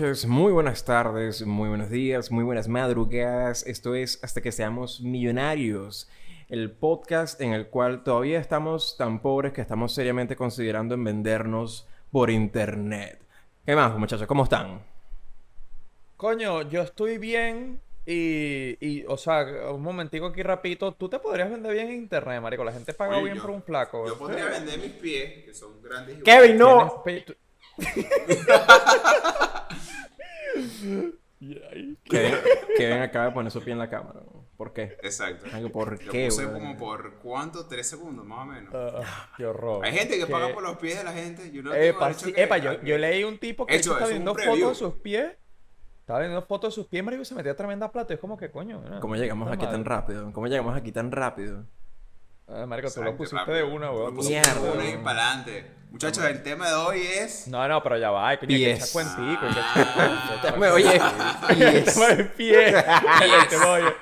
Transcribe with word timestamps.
Muy 0.00 0.06
buenas 0.06 0.16
noches, 0.22 0.26
muy 0.30 0.52
buenas 0.52 0.84
tardes, 0.86 1.42
muy 1.46 1.68
buenos 1.68 1.90
días, 1.90 2.30
muy 2.30 2.42
buenas 2.42 2.68
madrugadas. 2.68 3.66
Esto 3.66 3.94
es 3.94 4.18
Hasta 4.24 4.40
que 4.40 4.50
seamos 4.50 5.02
millonarios, 5.02 6.08
el 6.48 6.70
podcast 6.70 7.38
en 7.42 7.52
el 7.52 7.66
cual 7.66 8.02
todavía 8.02 8.40
estamos 8.40 8.96
tan 8.96 9.20
pobres 9.20 9.52
que 9.52 9.60
estamos 9.60 9.92
seriamente 9.92 10.36
considerando 10.36 10.94
en 10.94 11.04
vendernos 11.04 11.86
por 12.10 12.30
internet. 12.30 13.20
¿Qué 13.66 13.76
más, 13.76 13.94
muchachos? 13.98 14.26
¿Cómo 14.26 14.44
están? 14.44 14.80
Coño, 16.16 16.62
yo 16.62 16.80
estoy 16.80 17.18
bien 17.18 17.78
y, 18.06 18.78
y, 18.80 19.04
o 19.06 19.18
sea, 19.18 19.44
un 19.70 19.82
momentico 19.82 20.24
aquí 20.26 20.42
rapidito, 20.42 20.92
tú 20.94 21.10
te 21.10 21.18
podrías 21.18 21.50
vender 21.50 21.74
bien 21.74 21.88
en 21.88 21.96
internet, 21.96 22.40
marico. 22.40 22.64
La 22.64 22.72
gente 22.72 22.94
paga 22.94 23.16
Oye, 23.16 23.24
bien 23.24 23.36
yo- 23.36 23.42
por 23.42 23.50
un 23.50 23.62
flaco. 23.62 24.06
Yo 24.06 24.16
podría 24.16 24.46
vender 24.46 24.78
mis 24.78 24.92
pies, 24.92 25.44
que 25.44 25.52
son 25.52 25.82
grandes 25.82 26.20
y 26.20 26.22
Kevin, 26.22 26.56
no. 26.56 27.02
tú- 27.26 27.34
Kevin, 31.40 31.98
Kevin 32.76 32.98
acaba 32.98 33.26
de 33.26 33.30
poner 33.32 33.50
su 33.50 33.62
pie 33.62 33.72
en 33.72 33.78
la 33.78 33.88
cámara. 33.88 34.20
¿Por 34.56 34.72
qué? 34.74 34.98
Exacto. 35.02 35.46
¿por 35.72 36.04
Lo 36.04 36.12
qué, 36.12 36.26
puse 36.26 36.44
weón? 36.46 36.60
como 36.60 36.76
por 36.76 37.14
cuánto, 37.14 37.66
tres 37.66 37.88
segundos 37.88 38.26
más 38.26 38.40
o 38.40 38.44
menos. 38.46 38.74
Ah, 38.74 39.30
qué 39.36 39.46
horror. 39.46 39.84
Hay 39.84 39.92
gente 39.92 40.18
que 40.18 40.26
Qué- 40.26 40.32
paga 40.32 40.52
por 40.52 40.62
los 40.62 40.76
pies 40.76 40.98
de 40.98 41.04
la 41.04 41.12
gente. 41.12 41.50
Yo 41.50 41.62
no 41.62 41.72
Epa, 41.72 42.08
derecho 42.08 42.26
sí, 42.26 42.32
que- 42.34 42.42
epa, 42.42 42.58
yo, 42.58 42.98
leí 42.98 43.24
un 43.24 43.38
tipo 43.38 43.64
que 43.66 43.76
Hecho, 43.76 43.94
está 43.94 44.06
viendo 44.08 44.34
fotos 44.34 44.68
de 44.68 44.74
sus 44.74 44.94
pies. 44.96 45.32
Estaba 46.00 46.20
viendo 46.20 46.42
fotos 46.42 46.74
de 46.74 46.82
sus 46.82 46.88
pies, 46.88 47.02
marico, 47.04 47.22
y 47.22 47.24
se 47.24 47.34
metía 47.34 47.56
tremenda 47.56 47.90
plata. 47.90 48.12
Es 48.12 48.20
como 48.20 48.36
que, 48.36 48.50
coño. 48.50 48.80
mira, 48.80 49.00
¿Cómo 49.00 49.16
llegamos 49.16 49.50
aquí 49.50 49.64
tan 49.64 49.84
rápido? 49.84 50.30
¿Cómo 50.32 50.46
llegamos 50.46 50.76
aquí 50.76 50.92
tan 50.92 51.10
rápido? 51.10 51.64
Ah, 52.52 52.66
marico, 52.66 52.90
tú 52.90 53.02
lo 53.02 53.16
pusiste 53.16 53.36
rápido. 53.38 53.56
de 53.56 53.62
una, 53.62 53.90
weón. 53.92 54.16
Mierda, 54.16 54.54
de 54.54 54.70
una 54.70 54.88
y 54.88 54.96
para 54.98 55.28
adelante. 55.28 55.70
Muchachos, 55.90 56.24
el 56.24 56.42
tema 56.42 56.68
de 56.68 56.74
hoy 56.74 57.00
es. 57.02 57.46
No, 57.48 57.66
no, 57.68 57.82
pero 57.82 57.96
ya 57.98 58.10
va, 58.10 58.28
hay 58.28 58.38
que 58.38 58.46
Pies. 58.46 58.78
echar 58.78 58.88
cuentico. 58.92 59.46
Ah. 59.46 60.54
oye, 60.72 61.00
El 62.10 62.28
pies. 62.30 62.74
El 62.84 63.48
tema, 63.48 63.94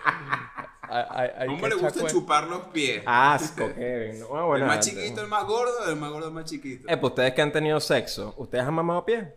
¿Cómo 1.46 1.68
le 1.68 1.74
gusta 1.74 2.00
cuen- 2.00 2.10
chupar 2.10 2.44
los 2.44 2.60
pies? 2.68 3.02
Asco, 3.06 3.72
Kevin. 3.74 4.20
No, 4.20 4.28
bueno, 4.46 4.54
¿El 4.56 4.62
más 4.64 4.76
antes. 4.78 4.94
chiquito, 4.94 5.20
el 5.20 5.28
más 5.28 5.44
gordo? 5.44 5.86
¿El 5.90 5.96
más 5.96 6.10
gordo, 6.10 6.28
el 6.28 6.34
más 6.34 6.44
chiquito? 6.46 6.88
Eh, 6.88 6.96
pues 6.96 7.10
ustedes 7.10 7.34
que 7.34 7.42
han 7.42 7.52
tenido 7.52 7.78
sexo, 7.80 8.34
¿ustedes 8.38 8.64
han 8.64 8.72
mamado 8.74 9.04
pie? 9.04 9.34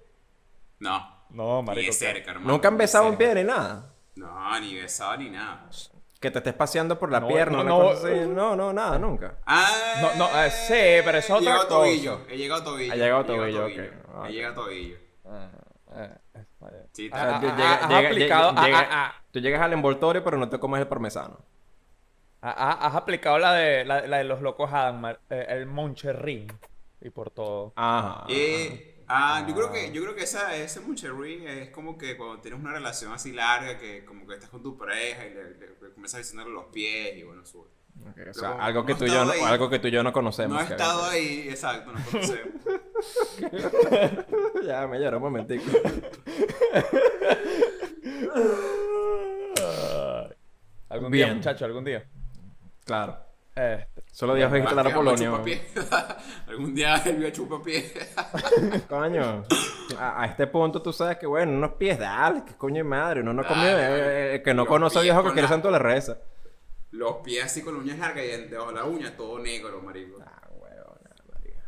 No. 0.80 1.22
No, 1.30 1.62
Ni 1.62 1.68
marico. 1.68 1.82
de 1.82 1.86
que- 1.88 1.94
cerca, 1.94 2.32
hermano. 2.32 2.52
¿Nunca 2.54 2.68
han 2.70 2.74
ni 2.76 2.80
besado 2.80 3.08
un 3.10 3.18
pie 3.18 3.36
ni 3.36 3.44
nada? 3.44 3.94
No, 4.16 4.60
ni 4.60 4.76
besado 4.76 5.18
ni 5.18 5.30
nada. 5.30 5.70
Que 6.22 6.30
te 6.32 6.38
estés 6.38 6.54
paseando 6.54 6.98
por 7.00 7.12
la 7.12 7.20
No, 7.20 7.28
pierna, 7.28 7.58
no, 7.58 7.62
una 7.64 7.70
no. 7.72 7.80
cosa 7.96 8.08
así. 8.08 8.20
No, 8.30 8.56
no, 8.56 8.72
nada, 8.72 8.98
nunca. 9.00 9.36
Ah, 9.46 9.68
No, 10.02 10.16
no, 10.16 10.44
eh, 10.44 10.52
sí, 10.52 11.02
pero 11.04 11.18
eso 11.18 11.36
es 11.36 11.42
He 11.42 11.46
llegado 11.46 11.64
otra 11.64 11.76
a 11.76 11.80
tobillo. 11.80 12.20
cosa. 12.20 12.32
He 12.32 12.38
llegado 12.38 12.62
a 12.62 12.64
tobillo. 12.64 12.94
Ha 12.94 12.96
llegado 12.96 13.18
a 13.18 13.22
he 13.22 13.26
tobillo, 13.26 13.66
ok. 13.66 14.28
He 14.28 14.32
llegado 14.32 14.52
a 14.62 14.64
tobillo. 14.66 14.98
Sí, 16.94 17.10
tú 17.10 17.16
llegas- 17.18 17.82
has 17.84 17.90
llega- 17.90 18.10
aplicado- 18.10 18.52
llega- 18.52 18.66
llega- 18.84 19.16
Tú 19.32 19.40
llegas 19.40 19.62
al 19.62 19.74
envoltorio, 19.74 20.24
pero 20.24 20.38
no 20.38 20.48
te 20.50 20.60
comes 20.60 20.80
el 20.82 20.88
parmesano. 20.88 21.40
ah, 22.42 22.54
ah, 22.58 22.88
Has 22.88 22.96
aplicado 22.96 23.38
la 23.40 23.54
de, 23.54 23.86
la, 23.86 24.06
la 24.08 24.18
de 24.18 24.24
los 24.26 24.42
locos 24.42 24.72
Adam, 24.74 25.00
mar- 25.02 25.20
eh, 25.30 25.46
el 25.50 25.66
Moncherrín. 25.66 26.48
Y 27.02 27.10
por 27.10 27.32
todo. 27.32 27.74
Ajá. 27.76 28.26
Eh, 28.30 29.01
ah, 29.08 29.46
yo 29.48 29.56
creo 29.56 29.72
que, 29.72 29.92
yo 29.92 30.02
creo 30.02 30.16
que 30.16 30.24
esa, 30.24 30.56
ese 30.56 30.80
Moncherry 30.82 31.46
es 31.46 31.70
como 31.70 31.98
que 31.98 32.18
cuando 32.18 32.42
tienes 32.42 32.60
una 32.60 32.74
relación 32.74 33.12
así 33.14 33.32
larga, 33.32 33.78
que 33.78 34.04
como 34.06 34.26
que 34.28 34.34
estás 34.36 34.50
con 34.50 34.62
tu 34.64 34.78
pareja 34.78 35.26
y 35.26 35.34
le, 35.34 35.44
le- 35.56 35.70
le 35.82 35.90
comienzas 35.94 36.16
a 36.16 36.18
visitarle 36.20 36.52
los 36.54 36.66
pies 36.66 37.18
y 37.18 37.24
bueno, 37.24 37.46
sube. 37.46 37.70
Ok, 38.02 38.18
o 38.30 38.34
sea, 38.34 38.52
Pero 38.52 38.62
algo 38.62 38.86
que, 38.86 38.96
tú 38.96 39.06
y 39.06 39.10
yo 39.10 39.26
no, 39.26 39.32
algo 39.46 39.70
que 39.70 39.80
tú 39.80 39.88
y 39.88 39.92
yo 39.92 40.02
no 40.02 40.12
conocemos. 40.14 40.56
No 40.56 40.62
he 40.68 40.72
estado 40.72 41.04
ahí, 41.06 41.48
exacto, 41.50 41.92
no 41.92 42.00
conocemos. 42.12 42.54
ya, 44.66 44.88
me 44.88 45.00
lloró 45.00 45.18
un 45.18 45.24
momentico. 45.24 45.64
Algún 50.90 51.12
día, 51.12 51.26
Bien. 51.26 51.38
muchacho, 51.38 51.66
algún 51.66 51.84
día. 51.86 52.06
Claro. 52.84 53.18
Este, 53.56 54.04
Solo 54.12 54.34
Dios 54.36 54.50
ve 54.52 54.60
instalar 54.60 54.88
a 54.88 54.94
chupapié. 55.16 55.62
Algún 56.48 56.74
día 56.74 56.96
él 57.06 57.18
vio 57.18 57.28
a 57.28 57.32
chupapié. 57.32 57.92
Coño, 58.88 59.44
a, 59.98 60.22
a 60.22 60.26
este 60.26 60.48
punto 60.48 60.82
tú 60.82 60.94
sabes 60.94 61.18
que, 61.18 61.26
bueno, 61.28 61.52
unos 61.54 61.74
pies, 61.74 62.00
dale, 62.00 62.44
que 62.46 62.54
coño 62.56 62.78
de 62.78 62.84
madre, 62.84 63.22
uno 63.22 63.34
no 63.34 63.46
come, 63.46 63.64
eh, 63.66 64.36
eh, 64.36 64.42
que 64.44 64.54
no 64.54 64.66
conoce 64.66 65.00
a 65.00 65.02
pies 65.02 65.12
viejo 65.12 65.24
que 65.24 65.34
quiere 65.34 65.42
la- 65.44 65.48
santo 65.50 65.70
le 65.72 65.80
reza. 65.80 66.18
Los 66.92 67.18
pies 67.18 67.46
así 67.46 67.62
con 67.62 67.76
uñas 67.76 67.98
largas 68.00 68.24
y 68.24 68.28
debajo 68.48 68.70
de 68.72 68.76
la 68.76 68.86
uña 68.86 69.16
todo 69.16 69.40
negro, 69.40 69.82
marico. 69.82 70.18
Ah, 70.26 70.48
huevona, 70.52 71.10
marica. 71.34 71.64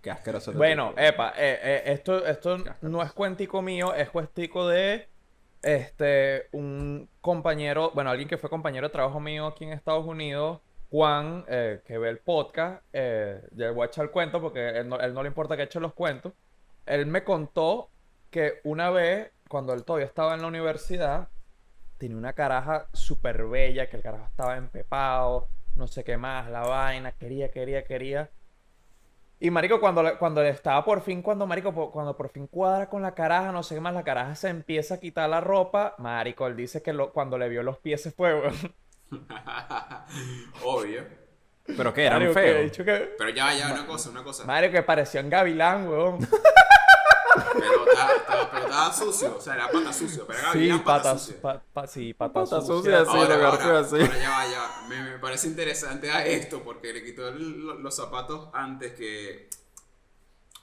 Qué 0.00 0.10
asqueroso. 0.10 0.52
Bueno, 0.52 0.92
epa, 0.96 1.30
eh, 1.36 1.58
eh, 1.62 1.82
esto, 1.86 2.24
esto 2.26 2.58
no 2.82 3.02
es 3.02 3.12
cuentico 3.12 3.62
mío, 3.62 3.94
es 3.94 4.10
cuentico 4.10 4.66
de 4.68 5.08
este 5.62 6.48
un 6.52 7.08
compañero, 7.20 7.92
bueno, 7.94 8.10
alguien 8.10 8.28
que 8.28 8.38
fue 8.38 8.50
compañero 8.50 8.88
de 8.88 8.92
trabajo 8.92 9.20
mío 9.20 9.46
aquí 9.46 9.64
en 9.64 9.72
Estados 9.72 10.04
Unidos, 10.06 10.60
Juan, 10.90 11.44
eh, 11.48 11.80
que 11.86 11.98
ve 11.98 12.10
el 12.10 12.18
podcast, 12.18 12.84
eh, 12.92 13.40
ya 13.52 13.70
voy 13.70 13.84
a 13.84 13.86
echar 13.86 14.04
el 14.04 14.10
cuento 14.10 14.40
porque 14.40 14.78
él 14.80 14.88
no, 14.88 15.00
él 15.00 15.14
no 15.14 15.22
le 15.22 15.28
importa 15.28 15.56
que 15.56 15.62
eche 15.62 15.80
los 15.80 15.94
cuentos. 15.94 16.32
Él 16.84 17.06
me 17.06 17.24
contó 17.24 17.88
que 18.30 18.60
una 18.64 18.90
vez, 18.90 19.30
cuando 19.48 19.72
él 19.72 19.84
todavía 19.84 20.06
estaba 20.06 20.34
en 20.34 20.42
la 20.42 20.48
universidad, 20.48 21.28
tenía 21.98 22.16
una 22.16 22.32
caraja 22.32 22.88
súper 22.92 23.44
bella, 23.46 23.88
que 23.88 23.96
el 23.96 24.02
carajo 24.02 24.26
estaba 24.26 24.56
empepado, 24.56 25.48
no 25.76 25.86
sé 25.86 26.04
qué 26.04 26.16
más, 26.16 26.50
la 26.50 26.62
vaina, 26.62 27.12
quería, 27.12 27.50
quería, 27.50 27.84
quería. 27.84 28.30
Y 29.44 29.50
marico, 29.50 29.80
cuando, 29.80 30.04
le- 30.04 30.16
cuando 30.18 30.40
estaba 30.42 30.84
por 30.84 31.00
fin, 31.02 31.20
cuando 31.20 31.48
marico, 31.48 31.90
cuando 31.90 32.16
por 32.16 32.28
fin 32.28 32.46
cuadra 32.46 32.88
con 32.88 33.02
la 33.02 33.12
caraja, 33.12 33.50
no 33.50 33.64
sé 33.64 33.74
qué 33.74 33.80
más, 33.80 33.92
la 33.92 34.04
caraja 34.04 34.36
se 34.36 34.48
empieza 34.48 34.94
a 34.94 35.00
quitar 35.00 35.28
la 35.28 35.40
ropa, 35.40 35.96
marico, 35.98 36.46
él 36.46 36.54
dice 36.54 36.80
que 36.80 36.92
lo- 36.92 37.12
cuando 37.12 37.36
le 37.36 37.48
vio 37.48 37.64
los 37.64 37.76
pies 37.78 38.00
se 38.02 38.12
fue, 38.12 38.34
weón. 38.38 38.54
Obvio. 40.64 41.02
Pero 41.76 41.92
que 41.92 42.04
eran 42.04 42.32
feos. 42.32 42.70
que- 42.76 43.14
Pero 43.18 43.30
ya, 43.30 43.52
ya, 43.52 43.72
una 43.72 43.84
cosa, 43.86 44.10
una 44.10 44.22
cosa. 44.22 44.44
Marico, 44.44 44.74
que 44.74 44.82
pareció 44.84 45.18
en 45.20 45.30
gavilán, 45.30 45.88
weón. 45.88 46.18
Pero 47.52 47.86
estaba, 47.88 48.12
estaba- 48.16 48.50
pero 48.50 48.64
estaba 48.64 48.92
sucio, 48.92 49.36
o 49.36 49.40
sea, 49.40 49.54
era 49.54 49.70
pata 49.70 49.92
sucio, 49.92 50.26
pero 50.26 50.38
era 50.38 50.52
Sí, 50.52 50.58
bien 50.58 50.82
pata 50.84 51.02
patas, 51.02 51.22
sucia. 51.22 51.40
pa- 51.42 51.62
pa- 51.72 51.86
sí, 51.86 52.14
Pata 52.14 52.46
sucia. 52.46 52.98
Ahora, 53.00 53.34
ahora, 53.48 53.78
así. 53.80 53.96
ahora 54.00 54.18
ya 54.18 54.30
va, 54.30 54.46
ya 54.48 54.58
va. 54.60 54.82
Me, 54.88 55.02
me 55.02 55.18
parece 55.18 55.48
interesante 55.48 56.10
a 56.10 56.24
esto 56.26 56.62
porque 56.62 56.92
le 56.92 57.02
quitó 57.04 57.28
el- 57.28 57.60
los 57.82 57.94
zapatos 57.96 58.48
antes 58.52 58.92
que. 58.94 59.48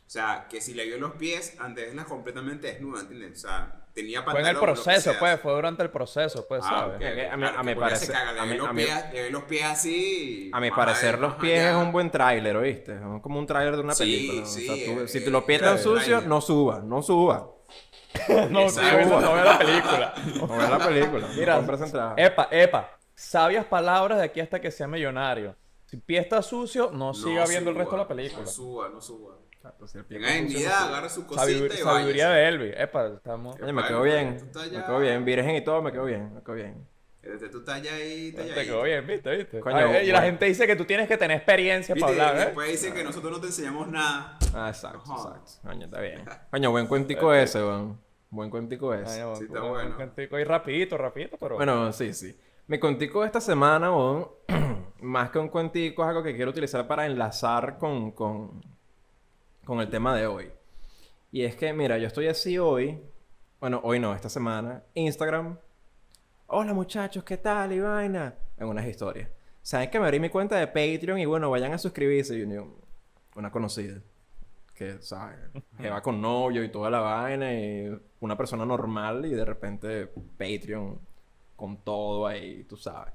O 0.07 0.11
sea, 0.11 0.47
que 0.49 0.59
si 0.59 0.73
le 0.73 0.85
vio 0.85 0.97
los 0.97 1.13
pies, 1.13 1.53
antes 1.59 1.85
verla 1.85 2.05
completamente 2.05 2.67
desnuda, 2.67 3.01
¿entiendes? 3.01 3.37
O 3.37 3.47
sea, 3.47 3.78
tenía 4.01 4.23
Fue 4.23 4.39
en 4.41 4.47
el 4.47 4.57
proceso, 4.57 5.13
pues, 5.19 5.39
fue 5.39 5.53
durante 5.53 5.83
el 5.83 5.89
proceso, 5.89 6.45
pues, 6.47 6.61
Ah, 6.65 6.69
¿sabes? 6.69 6.95
ok, 6.97 7.01
Es 7.01 7.13
que 7.15 7.27
a 7.29 7.35
mí- 7.37 7.41
claro, 7.43 7.59
a 7.59 7.63
mí 7.63 7.69
que 7.69 7.75
porque 7.75 7.89
parece- 7.89 8.05
se 8.07 8.11
caga, 8.11 8.31
le 8.33 8.39
a 8.39 8.43
ve 8.43 8.49
mí- 8.51 8.57
los 8.57 8.67
a 8.67 8.73
mí- 8.73 8.83
pies- 8.83 9.13
le 9.13 9.21
ve 9.23 9.29
los 9.31 9.43
pies 9.43 9.63
así. 9.65 10.51
A 10.53 10.59
mi 10.59 10.71
parecer, 10.71 11.19
los 11.19 11.33
pies 11.35 11.61
es 11.65 11.75
un 11.75 11.91
buen 11.91 12.09
tráiler, 12.11 12.57
¿oíste? 12.57 12.93
Es 12.95 13.21
como 13.21 13.39
un 13.39 13.45
tráiler 13.47 13.75
de 13.75 13.81
una 13.81 13.93
Sí, 13.93 14.03
película. 14.03 14.45
sí, 14.45 14.69
o 14.69 14.75
sea, 14.75 14.85
tú- 14.85 14.99
eh, 15.01 15.07
si 15.07 15.23
te 15.23 15.29
los 15.29 15.43
pies 15.43 15.61
están 15.61 15.79
sucios, 15.79 16.25
no 16.25 16.41
suba, 16.41 16.81
no 16.83 17.01
suba. 17.01 17.49
No, 18.49 18.61
Exacto. 18.61 19.19
no, 19.21 19.33
veo 19.33 19.43
la 19.45 19.57
película. 19.59 20.13
No 20.35 20.47
veas 20.47 20.69
la 20.69 20.79
película. 20.79 21.27
Mira, 21.35 21.53
no 21.53 21.59
compres 21.59 21.81
entrada. 21.81 22.13
epa, 22.17 22.47
epa, 22.51 22.97
sabias 23.13 23.65
palabras 23.65 24.17
de 24.17 24.23
aquí 24.25 24.39
hasta 24.39 24.59
que 24.59 24.71
sea 24.71 24.87
millonario. 24.87 25.55
Si 25.85 25.95
el 25.95 26.01
pie 26.01 26.19
está 26.19 26.41
sucio, 26.41 26.89
no, 26.91 26.97
No 27.09 27.13
siga 27.13 27.45
viendo 27.45 27.69
el 27.69 27.75
resto 27.75 27.91
de 27.93 27.97
la 28.01 28.07
película. 28.07 28.41
No 28.43 28.47
suba, 28.49 28.89
no 28.89 28.99
suba. 29.01 29.35
Exacto, 29.59 29.87
si 29.87 29.97
el 29.97 30.05
pie 30.05 30.19
Tenga 30.19 30.31
dignidad, 30.35 30.87
agarra 30.87 31.09
su 31.09 31.25
cosita 31.27 31.45
Sabidur- 31.45 31.73
y 31.73 31.77
sabiduría 31.77 32.29
de 32.29 32.47
Elvis. 32.47 32.73
Epa, 32.77 33.07
estamos. 33.07 33.57
Oye, 33.61 33.73
me 33.73 33.83
quedó 33.83 34.03
bien. 34.03 34.37
Me 34.55 34.69
quedó 34.85 34.99
bien. 34.99 35.25
Virgen 35.25 35.55
y 35.57 35.61
todo, 35.65 35.81
me 35.81 35.91
quedó 35.91 36.05
bien. 36.05 36.33
Me 36.33 36.41
quedó 36.41 36.55
bien. 36.55 36.87
Desde 37.21 37.49
tú 37.49 37.59
estás 37.59 37.81
ya 37.83 37.93
ahí, 37.93 38.29
estás 38.29 38.47
ya 38.47 38.55
Te 38.55 38.63
quedó 38.65 38.83
bien, 38.83 39.05
¿viste? 39.05 39.35
¿Viste? 39.35 39.59
Coño, 39.59 39.75
Ay, 39.75 40.07
y 40.07 40.11
la 40.13 40.21
gente 40.21 40.45
dice 40.45 40.65
que 40.65 40.77
tú 40.77 40.85
tienes 40.85 41.09
que 41.09 41.17
tener 41.17 41.35
experiencia 41.35 41.93
¿Viste? 41.93 42.09
para 42.15 42.29
hablar, 42.29 42.35
Y 42.37 42.41
¿eh? 42.41 42.45
después 42.45 42.71
dice 42.71 42.93
que 42.93 43.03
nosotros 43.03 43.33
no 43.33 43.41
te 43.41 43.47
enseñamos 43.47 43.89
nada. 43.89 44.39
Ah, 44.55 44.69
exacto, 44.69 45.01
Ajá. 45.05 45.35
exacto. 45.37 45.67
Coño, 45.67 45.85
está 45.85 45.99
bien. 45.99 46.23
Coño, 46.51 46.71
buen 46.71 46.87
cuentico 46.87 47.33
ese, 47.33 47.59
weón. 47.61 47.99
Buen 48.29 48.49
cuentico 48.49 48.93
Ay, 48.93 49.01
ese. 49.03 49.19
no, 49.21 49.35
Sí, 49.35 49.43
está 49.43 49.61
un 49.61 49.69
bueno. 49.71 49.95
cuentico 49.97 50.37
ahí 50.37 50.43
rapidito, 50.45 50.97
rapidito, 50.97 51.35
pero... 51.37 51.55
Bueno, 51.57 51.91
sí, 51.91 52.13
sí. 52.13 52.39
Mi 52.67 52.79
cuentico 52.79 53.19
de 53.21 53.25
esta 53.27 53.41
semana, 53.41 53.91
weón, 53.91 54.29
más 55.01 55.29
que 55.31 55.39
un 55.39 55.49
cuentico, 55.49 56.03
es 56.03 56.07
algo 56.09 56.23
que 56.23 56.33
quiero 56.33 56.51
utilizar 56.51 56.87
para 56.87 57.05
enlazar 57.05 57.77
con, 57.77 58.11
con, 58.11 58.61
con 59.69 59.81
el 59.81 59.89
tema 59.91 60.15
de 60.15 60.25
hoy. 60.25 60.49
Y 61.31 61.43
es 61.43 61.55
que, 61.55 61.71
mira, 61.73 61.99
yo 61.99 62.07
estoy 62.07 62.25
así 62.25 62.57
hoy, 62.57 62.99
bueno, 63.59 63.79
hoy 63.83 63.99
no, 63.99 64.15
esta 64.15 64.27
semana, 64.27 64.81
Instagram. 64.95 65.59
Hola 66.47 66.73
muchachos, 66.73 67.23
¿qué 67.23 67.37
tal? 67.37 67.73
Y 67.73 67.79
vaina. 67.79 68.33
En 68.57 68.67
unas 68.67 68.87
historias. 68.87 69.29
Saben 69.61 69.91
que 69.91 69.99
me 69.99 70.07
abrí 70.07 70.19
mi 70.19 70.29
cuenta 70.29 70.57
de 70.57 70.65
Patreon 70.65 71.19
y 71.19 71.27
bueno, 71.27 71.51
vayan 71.51 71.71
a 71.71 71.77
suscribirse. 71.77 72.35
Y 72.35 72.51
yo, 72.51 72.79
una 73.35 73.51
conocida. 73.51 74.01
Que, 74.73 74.97
¿sabes? 75.03 75.37
Que 75.79 75.87
va 75.91 76.01
con 76.01 76.19
novio 76.19 76.63
y 76.63 76.69
toda 76.69 76.89
la 76.89 77.01
vaina 77.01 77.53
y 77.53 77.95
una 78.21 78.35
persona 78.35 78.65
normal 78.65 79.23
y 79.27 79.35
de 79.35 79.45
repente 79.45 80.07
Patreon 80.07 80.99
con 81.55 81.77
todo 81.83 82.25
ahí, 82.25 82.63
tú 82.63 82.75
sabes. 82.75 83.13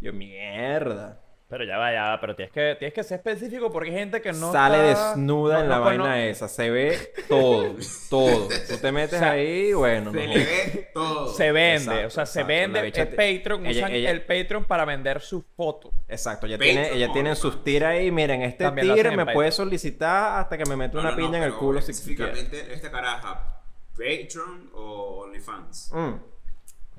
Yo, 0.00 0.12
mierda. 0.12 1.20
Pero 1.50 1.64
ya 1.64 1.78
va, 1.78 1.92
ya 1.92 2.02
va, 2.10 2.20
pero 2.20 2.36
tienes 2.36 2.52
que, 2.52 2.76
tienes 2.78 2.94
que 2.94 3.02
ser 3.02 3.16
específico 3.18 3.72
porque 3.72 3.90
hay 3.90 3.96
gente 3.96 4.22
que 4.22 4.32
no 4.32 4.52
Sale 4.52 4.92
está- 4.92 5.08
desnuda 5.10 5.56
no- 5.56 5.60
en 5.64 5.68
la 5.68 5.76
no 5.78 5.84
vaina 5.84 6.24
esa. 6.24 6.46
Se 6.46 6.70
ve 6.70 7.12
todo. 7.28 7.74
Todo. 8.08 8.46
Tú 8.68 8.76
te 8.80 8.92
metes 8.92 9.16
O 9.16 9.18
sea, 9.18 9.32
ahí, 9.32 9.72
bueno. 9.72 10.12
Se 10.12 10.26
le 10.28 10.38
ve 10.38 10.90
todo. 10.94 11.34
Se 11.34 11.50
vende, 11.50 11.82
Exacto, 11.82 12.06
o 12.06 12.10
sea, 12.10 12.26
se 12.26 12.44
vende 12.44 12.78
el 12.78 12.92
te- 12.92 13.04
Patreon, 13.06 13.66
ella- 13.66 13.80
usan 13.80 13.92
ella- 13.92 14.10
el 14.12 14.20
Patreon 14.22 14.64
para 14.64 14.84
vender 14.84 15.20
sus 15.20 15.42
fotos. 15.56 15.92
Exacto, 16.08 16.46
ella 16.46 16.56
Patreon 16.56 16.76
tiene, 16.84 16.92
ella 16.96 17.12
tiene 17.12 17.34
sus 17.34 17.64
tiras 17.64 17.90
ahí. 17.94 18.12
Miren, 18.12 18.42
este 18.42 18.62
También 18.62 19.06
en 19.06 19.16
me 19.16 19.26
puede 19.26 19.50
solicitar 19.50 20.38
hasta 20.38 20.56
que 20.56 20.64
me 20.66 20.76
meta 20.76 20.94
No, 20.94 21.00
una 21.00 21.10
no, 21.10 21.16
no, 21.16 21.26
piña 21.26 21.38
en 21.38 21.44
el 21.44 21.54
culo 21.54 21.80
si 21.82 21.92
quiere. 22.14 22.30
Específicamente 22.30 22.74
esta 22.74 22.90
caraja, 22.92 23.60
Patreon 23.96 24.70
o 24.74 25.24
OnlyFans. 25.24 25.90
Mm. 25.92 26.14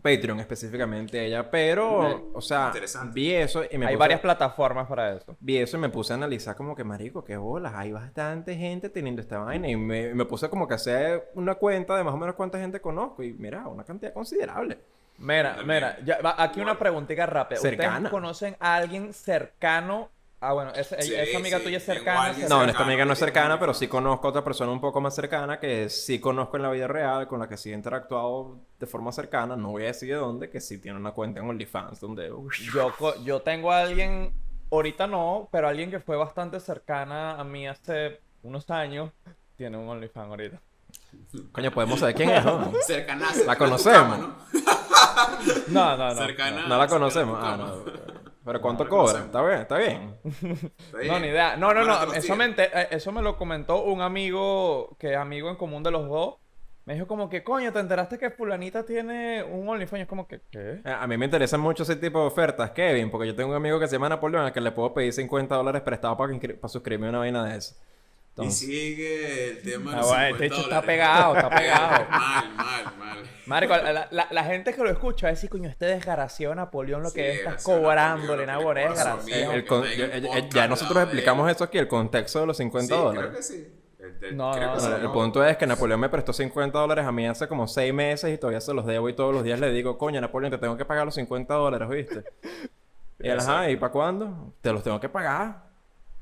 Patreon 0.02 0.40
específicamente 0.40 1.24
ella, 1.26 1.50
pero, 1.52 2.32
o 2.34 2.42
sea, 2.42 2.74
vi 3.14 3.32
eso 3.34 3.64
y 3.70 3.78
me 3.78 3.86
Hay 3.88 3.94
puse- 3.96 4.00
varias 4.00 4.20
plataformas 4.20 4.88
para 4.88 5.14
eso. 5.16 5.36
vi 5.40 5.58
eso 5.58 5.78
y 5.78 5.80
me 5.80 5.90
puse 5.90 6.14
a 6.14 6.16
analizar 6.16 6.56
como 6.56 6.76
que, 6.76 6.84
marico, 6.84 7.24
qué 7.24 7.38
bolas, 7.38 7.74
hay 7.76 7.92
bastante 7.92 8.56
gente 8.56 8.90
teniendo 8.90 9.22
esta 9.22 9.40
vaina 9.40 9.68
y 9.70 9.76
me, 9.76 10.14
me 10.16 10.26
puse 10.26 10.50
como 10.50 10.68
que 10.68 10.74
a 10.74 10.78
hacer 10.78 11.30
una 11.36 11.56
cuenta 11.56 11.96
de 11.96 12.04
más 12.04 12.14
o 12.14 12.18
menos 12.18 12.36
cuánta 12.36 12.60
gente 12.60 12.82
conozco 12.82 13.24
y 13.24 13.34
mira, 13.34 13.68
una 13.68 13.84
cantidad 13.84 14.14
considerable. 14.14 14.80
Mira, 15.18 15.56
También. 15.56 15.68
mira, 15.68 15.98
ya, 16.04 16.20
va, 16.22 16.36
aquí 16.42 16.62
una 16.62 16.80
preguntita 16.80 17.26
rápida. 17.28 17.60
Cercana. 17.60 17.94
¿Ustedes 17.98 18.10
conocen 18.12 18.56
a 18.60 18.76
alguien 18.76 19.14
cercano? 19.14 20.10
Ah, 20.44 20.54
bueno, 20.54 20.72
esa, 20.74 21.00
Sí, 21.00 21.14
esa 21.14 21.38
amiga 21.38 21.60
sí, 21.60 21.64
tuya 21.66 21.78
es 21.78 21.86
cercana. 21.86 22.34
No, 22.50 22.64
esta 22.64 22.84
amiga 22.84 23.06
no 23.06 23.14
es 23.14 23.20
cercana, 23.20 23.60
pero 23.60 23.76
sí 23.76 23.88
conozco 23.88 24.26
a 24.26 24.30
otra 24.32 24.44
persona 24.44 24.72
un 24.72 24.82
poco 24.82 25.00
más 25.00 25.14
cercana 25.14 25.60
que 25.60 25.88
sí 25.88 26.20
conozco 26.20 26.58
en 26.58 26.64
la 26.64 26.72
vida 26.72 26.88
real, 26.88 27.28
con 27.28 27.40
la 27.40 27.48
que 27.48 27.58
sí 27.58 27.70
he 27.72 27.76
interactuado 27.76 28.58
de 28.80 28.88
forma 28.88 29.12
cercana, 29.12 29.56
no 29.56 29.70
voy 29.70 29.84
a 29.84 29.88
decir 29.88 30.10
de 30.10 30.16
dónde, 30.16 30.50
que 30.50 30.60
sí 30.60 30.80
tiene 30.80 30.98
una 30.98 31.12
cuenta 31.12 31.40
en 31.42 31.48
OnlyFans, 31.48 32.00
donde... 32.00 32.32
uy, 32.32 32.52
Yo, 32.74 32.92
co- 32.98 33.16
yo 33.24 33.42
tengo 33.44 33.72
a 33.72 33.82
alguien, 33.82 34.34
ahorita 34.72 35.06
no, 35.06 35.48
pero 35.52 35.68
alguien 35.68 35.92
que 35.92 36.00
fue 36.00 36.18
bastante 36.18 36.60
cercana 36.60 37.40
a 37.40 37.44
mí 37.44 37.68
hace 37.68 38.20
unos 38.42 38.68
años. 38.72 39.12
Tiene 39.58 39.78
un 39.78 39.88
OnlyFans 39.90 40.28
ahorita. 40.28 40.60
Coño, 41.52 41.70
podemos 41.72 42.00
saber 42.00 42.16
quién 42.16 42.32
es, 42.32 42.44
¿no? 42.44 42.72
Cercana, 42.82 43.28
La 43.46 43.56
conocemos. 43.56 44.18
cama, 44.18 44.18
¿no? 44.18 44.62
No, 45.68 45.98
no, 45.98 46.10
no. 46.14 46.16
Cercana. 46.16 46.62
No 46.68 46.78
la 46.78 46.88
cercana 46.88 46.88
conocemos. 46.88 47.40
Ah, 47.40 47.56
no. 47.58 48.11
Pero 48.44 48.62
¿cuánto 48.62 48.88
cobra? 48.88 49.20
Está 49.20 49.44
bien, 49.44 49.60
está 49.62 49.78
bien. 49.78 50.16
Está 50.24 51.04
No, 51.08 51.20
ni 51.20 51.28
idea. 51.28 51.56
No, 51.58 51.74
no, 51.74 51.84
no. 51.84 52.14
Eso 52.14 52.36
me, 52.36 52.46
eh, 52.58 52.88
eso 52.90 53.12
me 53.12 53.22
lo 53.22 53.38
comentó 53.38 53.84
un 53.84 54.02
amigo 54.02 54.96
que 55.00 55.12
es 55.12 55.18
amigo 55.18 55.50
en 55.50 55.56
común 55.56 55.84
de 55.84 55.92
los 55.92 56.08
dos. 56.08 56.36
Me 56.86 56.96
dijo 56.96 57.06
como 57.06 57.30
que, 57.30 57.44
coño, 57.44 57.72
¿te 57.72 57.80
enteraste 57.80 58.18
que 58.18 58.32
fulanita 58.32 58.84
tiene 58.84 59.44
un 59.44 59.70
OnlyFans? 59.70 60.02
Es 60.02 60.08
como 60.08 60.28
que, 60.28 60.42
¿qué? 60.50 60.82
A 60.84 61.04
a 61.04 61.08
mí 61.08 61.16
me 61.16 61.26
interesan 61.26 61.62
mucho 61.62 61.84
ese 61.84 61.96
tipo 61.96 62.20
de 62.20 62.26
ofertas, 62.26 62.72
Kevin, 62.72 63.12
porque 63.12 63.28
yo 63.28 63.36
tengo 63.36 63.52
un 63.52 63.56
amigo 63.56 63.80
que 63.80 63.88
se 63.88 63.94
llama 63.94 64.10
Napoleón 64.10 64.46
al 64.46 64.52
que 64.52 64.62
le 64.62 64.72
puedo 64.72 64.92
pedir 64.92 65.14
50 65.14 65.56
dólares 65.56 65.84
prestados 65.84 66.18
para, 66.18 66.34
para 66.40 66.68
suscribirme 66.68 67.08
a 67.08 67.10
una 67.12 67.20
vaina 67.20 67.46
de 67.46 67.58
eso. 67.58 67.76
Y 68.38 68.50
sigue 68.52 69.50
el 69.52 69.62
tema 69.62 69.92
de 69.92 69.98
Ah, 69.98 70.00
los 70.00 70.08
bueno, 70.10 70.24
este 70.28 70.44
50 70.44 70.46
hecho 70.46 70.56
está 70.62 70.76
dólares. 70.82 70.88
pegado, 70.88 71.36
está 71.36 71.50
pegado. 71.58 72.10
mal, 72.10 72.54
mal, 72.56 72.98
mal. 72.98 73.18
Marico, 73.46 73.76
la, 73.78 74.08
la- 74.10 74.28
la 74.32 74.44
gente 74.46 74.74
que 74.74 74.82
lo 74.82 74.90
escucha 74.90 75.28
va 75.28 75.30
a 75.32 75.34
decir, 75.34 75.50
coño, 75.50 75.70
este 75.70 75.86
desgraciado 75.86 76.56
Napoleón 76.56 77.04
lo 77.04 77.10
Sí, 77.10 77.16
que 77.16 77.32
estás 77.36 77.64
cobrándole, 77.64 78.46
Napoleón, 78.46 78.96
su 78.96 79.04
desgraciado. 79.04 80.50
ya 80.54 80.68
nosotros 80.68 81.04
explicamos 81.04 81.52
eso 81.52 81.64
aquí, 81.66 81.78
el 81.78 81.88
contexto 81.88 82.40
de 82.40 82.46
los 82.48 82.58
50 82.58 82.96
sí, 82.96 83.02
dólares. 83.02 83.30
creo 83.30 83.38
que 83.38 83.44
sí. 83.44 83.68
El- 84.00 84.24
el- 84.30 84.38
No, 84.38 84.52
creo 84.54 84.68
no, 84.68 84.74
que 84.74 84.80
no, 84.82 84.88
sí, 84.88 84.92
El 84.96 85.04
no. 85.04 85.14
punto 85.14 85.46
es 85.46 85.58
que 85.58 85.68
Napoleón 85.68 86.00
me 86.00 86.10
prestó 86.10 86.34
50 86.34 86.80
dólares 86.80 87.06
a 87.06 87.12
mí 87.12 87.28
hace 87.28 87.48
como 87.48 87.68
6 87.68 87.94
meses 87.94 88.34
y 88.34 88.38
todavía 88.38 88.62
se 88.62 88.74
los 88.74 88.86
debo 88.86 89.10
y 89.10 89.14
todos 89.14 89.34
los 89.34 89.44
días 89.44 89.60
le 89.60 89.72
digo, 89.72 89.98
coño, 89.98 90.20
Napoleón, 90.22 90.52
te 90.52 90.58
tengo 90.58 90.78
que 90.78 90.86
pagar 90.86 91.06
los 91.06 91.16
50 91.16 91.54
dólares, 91.54 92.08
él, 93.20 93.40
ajá, 93.40 93.70
¿y 93.70 93.76
para 93.76 93.92
cuándo? 93.92 94.54
Te 94.62 94.72
los 94.74 94.82
tengo 94.84 95.00
que 95.00 95.10
pagar. 95.10 95.70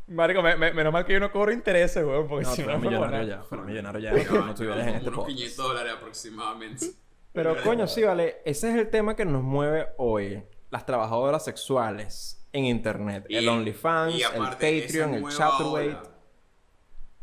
Marico, 0.09 0.41
me- 0.41 0.55
me- 0.55 0.73
menos 0.73 0.91
mal 0.91 1.05
que 1.05 1.13
yo 1.13 1.19
no 1.19 1.31
cobro 1.31 1.51
intereses, 1.51 2.03
weón, 2.03 2.27
porque 2.27 2.45
No, 2.45 2.51
si 2.55 2.63
no 2.63 2.77
me 2.79 2.89
millonario 2.89 3.27
ya, 3.27 3.43
fuera 3.43 3.63
millonario 3.63 3.99
ya, 4.01 4.15
Ya, 4.17 4.31
no, 4.31 4.45
no 4.45 4.51
estuvieras 4.51 4.87
en 4.87 4.95
este 4.95 5.07
unos 5.09 5.19
podcast. 5.19 5.37
500 5.37 5.65
dólares 5.67 5.93
aproximadamente. 5.95 6.85
Pero 7.31 7.61
coño, 7.63 7.87
sí, 7.87 8.03
vale, 8.03 8.37
ese 8.43 8.69
es 8.71 8.75
el 8.75 8.89
tema 8.89 9.15
que 9.15 9.23
nos 9.25 9.43
mueve 9.43 9.87
hoy. 9.97 10.43
Las 10.71 10.85
trabajadoras 10.85 11.45
sexuales 11.45 12.47
en 12.53 12.65
internet. 12.65 13.25
Y- 13.29 13.37
el 13.37 13.47
OnlyFans, 13.49 14.15
y 14.15 14.21
el 14.21 14.25
aparte, 14.27 14.81
Patreon, 14.81 15.13
el 15.13 15.23
ola, 15.23 16.03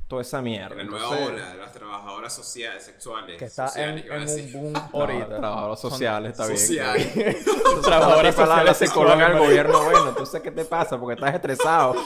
toda 0.09 0.23
esa 0.23 0.41
mierda. 0.41 0.77
La 0.77 0.85
nueva 0.85 1.05
Entonces, 1.05 1.29
ola 1.29 1.51
de 1.53 1.59
las 1.59 1.73
trabajadoras 1.73 2.33
sociales, 2.35 2.85
sexuales. 2.85 3.37
Que 3.39 3.45
está 3.47 3.67
sociales, 3.67 4.05
en, 4.09 4.47
un 4.47 4.53
boom 4.53 4.73
no, 4.93 5.01
ahorita. 5.01 5.27
trabajadoras 5.39 5.81
sociales, 5.81 6.31
está 6.33 6.47
bien. 6.47 7.37
Trabajadoras 7.83 8.35
sociales 8.37 8.77
psicóloga 8.77 9.15
del 9.17 9.25
sexuales, 9.27 9.49
gobierno, 9.49 9.85
bueno, 9.85 10.09
entonces 10.11 10.41
¿qué 10.41 10.51
te 10.53 10.65
pasa? 10.65 10.99
Porque 11.01 11.15
estás 11.15 11.35
estresado. 11.35 11.97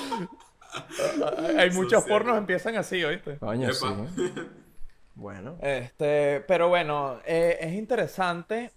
Hay 1.59 1.71
muchos 1.71 2.03
Social. 2.03 2.19
pornos 2.19 2.39
empiezan 2.39 2.77
así, 2.77 3.03
¿oíste? 3.05 3.39
Coño, 3.39 3.73
sí. 3.73 3.87
Bueno. 5.15 5.59
Este, 5.61 6.41
pero 6.49 6.69
bueno, 6.69 7.21
eh, 7.27 7.59
es 7.61 7.75
interesante 7.75 8.73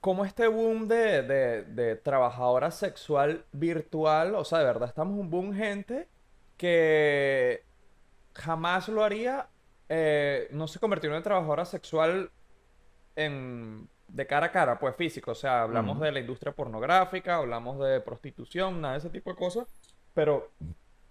cómo 0.00 0.24
este 0.24 0.46
boom 0.46 0.86
de, 0.86 1.22
de, 1.22 1.64
de 1.64 1.96
trabajadora 1.96 2.70
sexual 2.70 3.44
virtual, 3.50 4.36
o 4.36 4.44
sea, 4.44 4.60
de 4.60 4.64
verdad 4.66 4.88
estamos 4.88 5.18
un 5.18 5.30
boom 5.30 5.52
gente 5.52 6.08
que 6.56 7.64
jamás 8.34 8.88
lo 8.88 9.02
haría, 9.02 9.48
eh, 9.88 10.48
no 10.52 10.68
se 10.68 10.78
convirtió 10.78 11.14
en 11.14 11.22
trabajadora 11.22 11.64
sexual 11.64 12.30
en, 13.16 13.88
de 14.08 14.26
cara 14.26 14.46
a 14.46 14.52
cara, 14.52 14.78
pues 14.78 14.94
físico, 14.96 15.32
o 15.32 15.34
sea, 15.34 15.62
hablamos 15.62 15.98
de 16.00 16.12
la 16.12 16.20
industria 16.20 16.52
pornográfica, 16.52 17.36
hablamos 17.36 17.78
de 17.78 18.00
prostitución, 18.00 18.80
nada 18.80 18.94
de 18.94 18.98
ese 18.98 19.10
tipo 19.10 19.30
de 19.30 19.36
cosas, 19.36 19.66
pero 20.18 20.50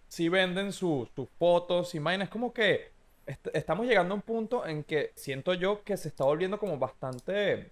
sí 0.10 0.28
venden 0.28 0.74
su- 0.74 1.08
sus 1.16 1.30
fotos 1.40 1.96
y 1.96 2.00
vainas. 2.00 2.26
Es 2.28 2.30
como 2.30 2.52
que 2.54 2.92
est- 3.26 3.48
estamos 3.54 3.86
llegando 3.88 4.14
a 4.14 4.16
un 4.18 4.22
punto 4.22 4.66
en 4.66 4.84
que 4.84 5.14
siento 5.16 5.54
yo 5.54 5.82
que 5.86 5.96
se 5.96 6.10
está 6.10 6.26
volviendo 6.26 6.60
como 6.60 6.78
bastante 6.78 7.72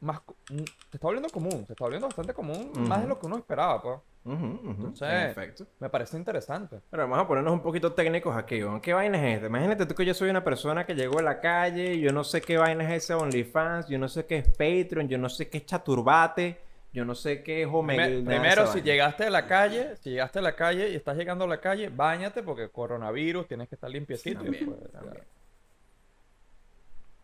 más 0.00 0.20
se 0.48 0.64
está 0.96 1.06
volviendo 1.08 1.28
común, 1.30 1.64
se 1.66 1.72
está 1.74 1.84
volviendo 1.84 2.06
bastante 2.06 2.32
común, 2.32 2.70
más 2.88 3.02
de 3.02 3.08
lo 3.08 3.18
que 3.18 3.26
uno 3.26 3.36
esperaba, 3.36 3.82
pues. 3.82 3.98
Entonces- 4.26 5.08
En 5.08 5.30
efecto. 5.30 5.66
Me 5.78 5.88
parece 5.90 6.16
interesante. 6.16 6.80
Pero 6.90 7.02
vamos 7.04 7.18
a 7.18 7.26
ponernos 7.28 7.52
un 7.52 7.60
poquito 7.60 7.92
técnicos 7.92 8.34
aquí, 8.36 8.62
weón. 8.62 8.80
¿Qué 8.80 8.92
vaina 8.94 9.16
es 9.18 9.34
esta? 9.36 9.46
Imagínate 9.46 9.84
tú 9.86 9.94
que 9.94 10.04
yo 10.06 10.14
soy 10.14 10.30
una 10.30 10.42
persona 10.42 10.84
que 10.86 10.94
llegó 10.94 11.18
a 11.18 11.22
la 11.22 11.38
calle, 11.40 11.98
yo 12.00 12.12
no 12.12 12.24
sé 12.24 12.40
qué 12.40 12.56
vaina 12.56 12.84
es 12.94 13.04
ese 13.04 13.14
OnlyFans, 13.14 13.88
yo 13.88 13.98
no 13.98 14.08
sé 14.08 14.24
qué 14.26 14.38
es 14.38 14.48
Patreon, 14.48 15.06
yo 15.08 15.16
no 15.18 15.28
sé 15.28 15.48
qué 15.48 15.58
es 15.58 15.66
Chaturbate, 15.66 16.60
yo 16.96 17.04
no 17.04 17.14
sé 17.14 17.42
qué 17.42 17.60
es 17.62 17.68
de 18.06 18.22
primero, 18.22 18.66
si 18.72 18.80
llegaste 18.80 19.24
a 19.24 19.30
la 19.30 19.46
calle, 19.46 19.96
si 19.98 20.08
llegaste 20.10 20.38
a 20.38 20.42
la 20.42 20.56
calle 20.56 20.88
y 20.88 20.94
estás 20.94 21.14
llegando 21.16 21.44
a 21.44 21.48
la 21.48 21.60
calle, 21.60 21.90
bañate 21.90 22.42
porque 22.42 22.70
coronavirus, 22.70 23.46
tienes 23.46 23.68
que 23.68 23.74
estar 23.74 23.90
limpiecito. 23.90 24.40
También. 24.40 25.22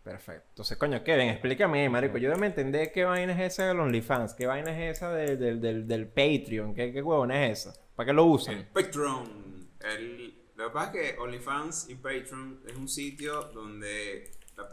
Perfecto. 0.04 0.46
Entonces, 0.50 0.76
coño, 0.76 1.02
Kevin, 1.02 1.28
explícame, 1.30 1.88
marico. 1.88 2.18
Yo 2.18 2.36
me 2.36 2.48
entender 2.48 2.92
qué 2.92 3.04
vaina 3.04 3.32
es 3.32 3.52
esa 3.54 3.68
del 3.68 3.80
OnlyFans, 3.80 4.34
qué 4.34 4.46
vaina 4.46 4.70
es 4.76 4.96
esa 4.98 5.10
de- 5.12 5.36
del, 5.36 5.60
del, 5.60 5.88
del 5.88 6.06
Patreon, 6.08 6.74
qué, 6.74 6.92
qué 6.92 7.00
huevona 7.02 7.46
es 7.46 7.60
esa, 7.66 7.80
¿para 7.96 8.08
qué 8.08 8.12
lo 8.12 8.24
El 8.24 8.28
usan? 8.30 8.68
Patreon. 8.74 9.68
El, 9.80 10.34
lo 10.56 10.66
que 10.66 10.70
pasa 10.74 10.92
es 10.92 11.12
que 11.14 11.18
OnlyFans 11.18 11.88
y 11.88 11.94
Patreon 11.94 12.60
es 12.66 12.76
un 12.76 12.88
sitio 12.88 13.44
donde 13.54 14.30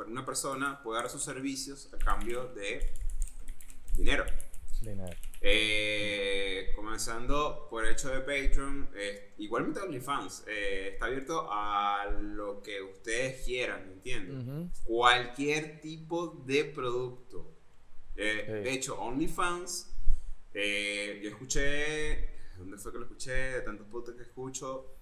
una 0.07 0.25
persona 0.25 0.81
puede 0.83 0.99
dar 1.01 1.09
sus 1.09 1.23
servicios 1.23 1.89
a 1.93 1.97
cambio 2.03 2.47
de 2.47 2.91
dinero. 3.95 4.25
Dinero. 4.81 5.15
Eh, 5.41 6.71
comenzando 6.75 7.67
por 7.69 7.86
el 7.86 7.93
hecho 7.93 8.09
de 8.09 8.19
Patreon, 8.19 8.89
eh, 8.95 9.33
igualmente 9.38 9.79
OnlyFans, 9.79 10.45
eh, 10.48 10.91
está 10.93 11.05
abierto 11.05 11.48
a 11.51 12.05
lo 12.21 12.62
que 12.62 12.81
ustedes 12.81 13.45
quieran, 13.45 13.88
¿me 13.88 13.93
entienden? 13.93 14.71
Cualquier 14.83 15.79
tipo 15.81 16.43
de 16.45 16.65
producto. 16.65 17.55
Sí. 18.15 18.21
De 18.24 18.74
hecho, 18.74 19.00
OnlyFans, 19.00 19.95
yo 20.53 21.29
escuché, 21.29 22.29
¿dónde 22.57 22.77
fue 22.77 22.91
que 22.91 22.98
lo 22.98 23.05
escuché? 23.05 23.31
De 23.31 23.62
tantos 23.62 23.88
podcasts 23.88 24.21
que 24.21 24.27
escucho, 24.27 24.98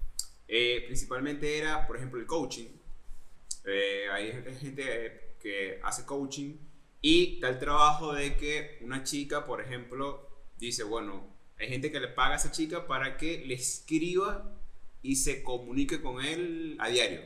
principalmente 0.45 1.57
era, 1.57 1.87
por 1.87 1.97
ejemplo, 1.97 2.19
el 2.19 2.27
coaching. 2.27 2.69
Hay 4.11 4.31
gente 4.59 5.35
que 5.39 5.79
hace 5.83 6.05
coaching 6.05 6.57
y 7.07 7.35
está 7.35 7.47
el 7.47 7.57
trabajo 7.57 8.11
de 8.11 8.35
que 8.35 8.79
una 8.81 9.01
chica, 9.05 9.45
por 9.45 9.61
ejemplo, 9.61 10.27
dice, 10.57 10.83
bueno, 10.83 11.25
hay 11.57 11.69
gente 11.69 11.89
que 11.89 12.01
le 12.01 12.09
paga 12.09 12.33
a 12.33 12.35
esa 12.35 12.51
chica 12.51 12.85
para 12.85 13.15
que 13.15 13.45
le 13.45 13.53
escriba 13.53 14.53
y 15.01 15.15
se 15.15 15.41
comunique 15.41 16.01
con 16.01 16.21
él 16.21 16.75
a 16.81 16.89
diario. 16.89 17.21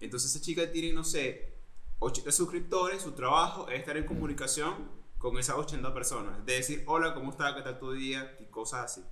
Entonces 0.00 0.34
esa 0.34 0.42
chica 0.42 0.72
tiene, 0.72 0.94
no 0.94 1.04
sé, 1.04 1.52
80 1.98 2.32
suscriptores, 2.32 3.02
su 3.02 3.12
trabajo 3.12 3.68
es 3.68 3.80
estar 3.80 3.98
en 3.98 4.06
comunicación 4.06 4.90
con 5.18 5.36
esas 5.36 5.56
80 5.56 5.92
personas. 5.92 6.46
De 6.46 6.54
decir, 6.54 6.82
hola, 6.86 7.12
¿cómo 7.12 7.30
estás? 7.30 7.54
¿Qué 7.56 7.60
tal 7.60 7.78
tu 7.78 7.92
día? 7.92 8.38
Y 8.40 8.46
cosas 8.46 8.86
así. 8.86 9.04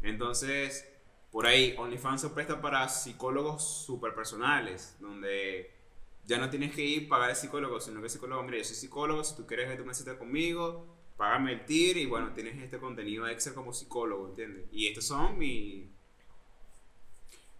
Entonces, 0.00 0.88
por 1.30 1.44
ahí, 1.46 1.74
OnlyFans 1.76 2.22
se 2.22 2.30
presta 2.30 2.62
para 2.62 2.88
psicólogos 2.88 3.84
super 3.84 4.14
personales, 4.14 4.96
donde 5.00 5.77
ya 6.28 6.36
no 6.38 6.50
tienes 6.50 6.74
que 6.74 6.82
ir 6.84 7.06
a 7.06 7.08
pagar 7.08 7.30
al 7.30 7.36
psicólogo, 7.36 7.80
sino 7.80 8.00
que 8.00 8.04
el 8.06 8.10
psicólogo, 8.10 8.42
mira, 8.42 8.58
yo 8.58 8.64
soy 8.64 8.76
psicólogo, 8.76 9.24
si 9.24 9.34
tú 9.34 9.46
quieres 9.46 9.66
ver 9.68 9.80
una 9.80 9.94
cita 9.94 10.18
conmigo, 10.18 10.86
págame 11.16 11.52
el 11.54 11.64
TIR 11.64 11.96
y 11.96 12.04
bueno, 12.06 12.32
tienes 12.34 12.62
este 12.62 12.78
contenido 12.78 13.26
extra 13.26 13.54
como 13.54 13.72
psicólogo, 13.72 14.28
¿entiendes? 14.28 14.66
Y 14.70 14.88
estos 14.88 15.06
son 15.06 15.38
mi, 15.38 15.90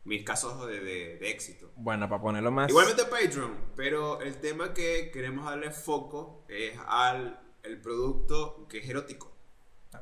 mis 0.05 0.23
casos 0.23 0.67
de, 0.67 0.81
de- 0.81 1.17
de 1.17 1.31
éxito. 1.31 1.73
Bueno, 1.77 2.09
para 2.11 2.21
ponerlo 2.21 2.51
más... 2.51 2.69
Igualmente 2.69 3.05
Patreon, 3.07 3.57
pero 3.75 4.21
el 4.21 4.37
tema 4.41 4.75
que 4.75 5.11
queremos 5.13 5.47
darle 5.47 5.71
foco 5.71 6.45
es 6.49 6.79
al 6.87 7.41
el 7.63 7.81
producto 7.81 8.67
que 8.69 8.79
es 8.79 8.89
erótico. 8.89 9.33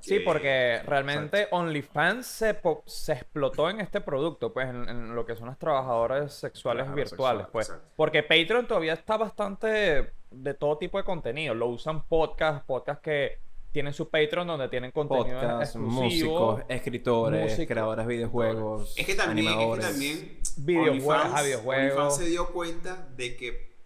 Sí, 0.01 0.19
Que- 0.19 0.21
porque 0.21 0.81
realmente 0.85 1.49
OnlyFans 1.51 2.27
se, 2.27 2.61
se 2.87 3.13
explotó 3.13 3.71
en 3.71 3.81
este 3.81 4.01
producto, 4.01 4.53
pues 4.53 4.69
en, 4.69 4.89
en 4.89 5.15
lo 5.15 5.25
que 5.25 5.37
son 5.37 5.47
las 5.47 5.59
trabajadoras 5.59 6.35
sexuales 6.35 6.93
virtuales, 6.93 7.47
pues. 7.53 7.69
exacto. 7.69 7.89
Porque 7.97 8.23
Patreon 8.23 8.67
todavía 8.67 8.93
está 8.95 9.17
bastante 9.17 10.13
de 10.31 10.55
todo 10.55 10.77
tipo 10.79 10.99
de 10.99 11.05
contenido. 11.05 11.55
Lo 11.55 11.69
usan 11.69 12.05
podcasts, 12.07 12.65
podcasts 12.67 13.03
que 13.03 13.39
tienen 13.73 13.93
su 13.93 14.09
Patreon 14.09 14.47
donde 14.47 14.69
tienen 14.69 14.91
contenido 14.91 15.39
Podcasts, 15.41 15.77
exclusivo. 15.77 16.03
músicos, 16.03 16.63
escritores, 16.69 17.43
músicos. 17.43 17.67
creadores 17.69 18.07
de 18.07 18.15
videojuegos, 18.15 18.95
Es 18.99 19.07
que 19.07 19.15
también, 19.15 19.47
es 19.47 19.53
que 19.53 19.59
animadores. 19.59 19.87
también 19.87 20.39
Videojuegos, 20.57 21.25
OnlyFans- 21.27 21.45
videojuegos. 21.45 21.93
OnlyFans 21.97 22.17
se 22.17 22.25
dio 22.27 22.47
cuenta 22.53 23.07
de 23.17 23.37
que 23.37 23.77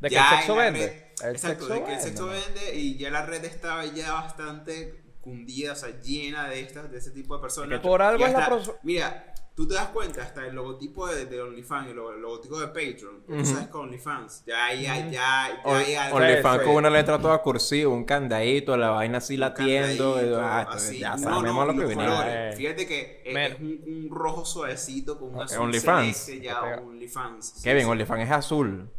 De 0.00 0.08
que 0.10 0.16
el 0.16 0.22
sexo 0.24 0.56
vende. 0.56 0.80
red- 0.86 1.28
El 1.28 1.34
exacto, 1.36 1.66
sexo 1.66 1.74
de 1.74 1.84
que 1.84 1.94
el 1.94 2.00
sexo 2.00 2.26
vende 2.26 2.74
y 2.74 2.96
ya 2.98 3.10
la 3.10 3.24
red 3.24 3.44
estaba 3.44 3.84
ya 3.86 4.12
bastante 4.12 5.03
cundida, 5.24 5.72
o 5.72 5.76
sea, 5.76 5.98
llena 6.00 6.48
de 6.48 6.60
estas, 6.60 6.90
de 6.90 6.98
ese 6.98 7.10
tipo 7.10 7.34
de 7.34 7.40
personas. 7.40 7.80
por 7.80 8.00
algo 8.02 8.24
es 8.26 8.32
la 8.32 8.60
Mira, 8.82 9.32
tú 9.56 9.66
te 9.66 9.74
das 9.74 9.88
cuenta, 9.88 10.22
hasta 10.22 10.46
el 10.46 10.54
logotipo 10.54 11.06
de, 11.06 11.26
de 11.26 11.40
OnlyFans 11.40 11.86
y 11.86 11.90
el, 11.90 11.96
logo- 11.96 12.12
el 12.12 12.20
logotipo 12.20 12.58
de 12.60 12.66
Patreon, 12.66 13.22
tú 13.26 13.34
Ujú. 13.34 13.44
sabes 13.46 13.68
que 13.68 13.76
OnlyFans, 13.76 14.44
ya 14.46 14.64
hay, 14.66 14.82
ya, 14.82 14.98
ya, 14.98 15.10
ya 15.10 15.76
hay 15.78 15.94
algo. 15.94 16.16
OnlyFans 16.18 16.62
con 16.62 16.74
una 16.74 16.90
letra 16.90 17.18
toda 17.20 17.38
cursiva, 17.38 17.90
un 17.92 18.04
candadito, 18.04 18.76
la 18.76 18.90
vaina 18.90 19.18
así 19.18 19.36
latiendo. 19.36 20.16
ah, 20.40 20.62
así. 20.70 20.98
ya 20.98 21.16
No, 21.16 21.22
sabemos 21.22 21.54
no, 21.54 21.66
lo 21.66 21.72
y 21.72 21.78
que 21.78 21.84
venía. 21.86 22.50
Eh. 22.50 22.56
Fíjate 22.56 22.86
que 22.86 23.22
es, 23.24 23.52
es 23.52 23.60
un, 23.60 23.80
un 23.86 24.08
rojo 24.10 24.44
suavecito 24.44 25.18
con 25.18 25.28
un 25.30 25.36
Ok, 25.36 25.42
azul 25.42 25.60
OnlyFans. 25.60 26.16
celeste, 26.16 26.44
ya. 26.44 26.60
OnlyFans. 26.84 27.46
Sí, 27.56 27.62
Kevin, 27.62 27.84
sí. 27.84 27.90
OnlyFans 27.90 28.22
es 28.24 28.30
azul. 28.30 28.90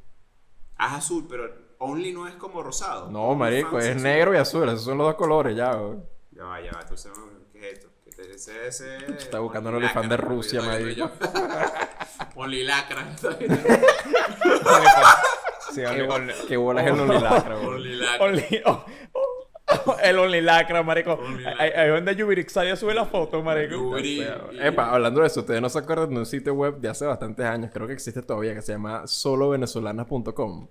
Ah, 0.77 0.87
es 0.87 0.93
azul, 1.05 1.25
pero 1.29 1.65
Only 1.77 2.13
no 2.13 2.25
es 2.27 2.35
como 2.35 2.63
rosado. 2.63 3.11
No, 3.11 3.35
marico, 3.35 3.77
es 3.79 3.89
azul. 3.89 4.03
negro 4.03 4.33
y 4.33 4.37
azul. 4.37 4.67
Esos 4.69 4.83
son 4.85 4.97
los 4.97 5.07
dos 5.07 5.15
colores 5.15 5.55
ya, 5.55 5.73
güey. 5.73 5.99
Ya 6.35 6.43
va, 6.43 6.59
ya 6.61 6.71
va, 6.73 6.81
entonces, 6.81 7.11
¿qué 7.53 7.59
es 7.69 7.73
esto? 7.77 7.87
¿Qué 8.03 8.11
te- 8.11 8.31
Ese, 8.35 8.67
ese... 8.67 8.97
Está 9.17 9.39
buscando 9.39 9.69
un 9.69 9.75
Only 9.75 9.85
OnlyFans 9.87 10.09
de 10.09 10.17
Rusia, 10.17 10.61
yo 10.61 10.71
estoy 10.71 10.85
viendo 10.93 11.05
yo. 11.07 11.29
Only 12.35 12.63
Lacra. 12.63 13.05
Sí, 15.73 15.81
Qué, 16.47 16.57
bola- 16.57 16.81
es 16.81 16.87
el 16.87 16.99
OnlyLacra, 16.99 17.55
güey. 17.55 17.67
Only 17.67 17.95
Lacra. 17.95 18.25
Only- 18.27 18.61
oh, 18.65 18.85
oh, 19.85 19.97
el 20.01 20.19
Only 20.19 20.41
Lacra, 20.41 20.83
marico. 20.83 21.19
Ahí 21.57 21.89
donde 21.89 22.15
Yubirixadia 22.15 22.75
sube 22.75 22.93
la 22.93 23.05
foto, 23.05 23.41
marico. 23.41 23.75
Yubiri. 23.75 24.21
O 24.21 24.23
sea, 24.23 24.37
Y- 24.53 24.67
Epa, 24.67 24.91
hablando 24.93 25.21
de 25.21 25.27
eso, 25.27 25.39
ustedes 25.41 25.61
no 25.61 25.69
se 25.69 25.79
acuerdan 25.79 26.09
de 26.11 26.17
un 26.19 26.25
sitio 26.25 26.53
web 26.53 26.77
de 26.77 26.89
hace 26.89 27.05
bastantes 27.05 27.45
años, 27.45 27.71
creo 27.73 27.87
que 27.87 27.93
existe 27.93 28.21
todavía, 28.21 28.53
que 28.53 28.61
se 28.61 28.73
llama 28.73 29.07
solovenezolanas.com, 29.07 30.67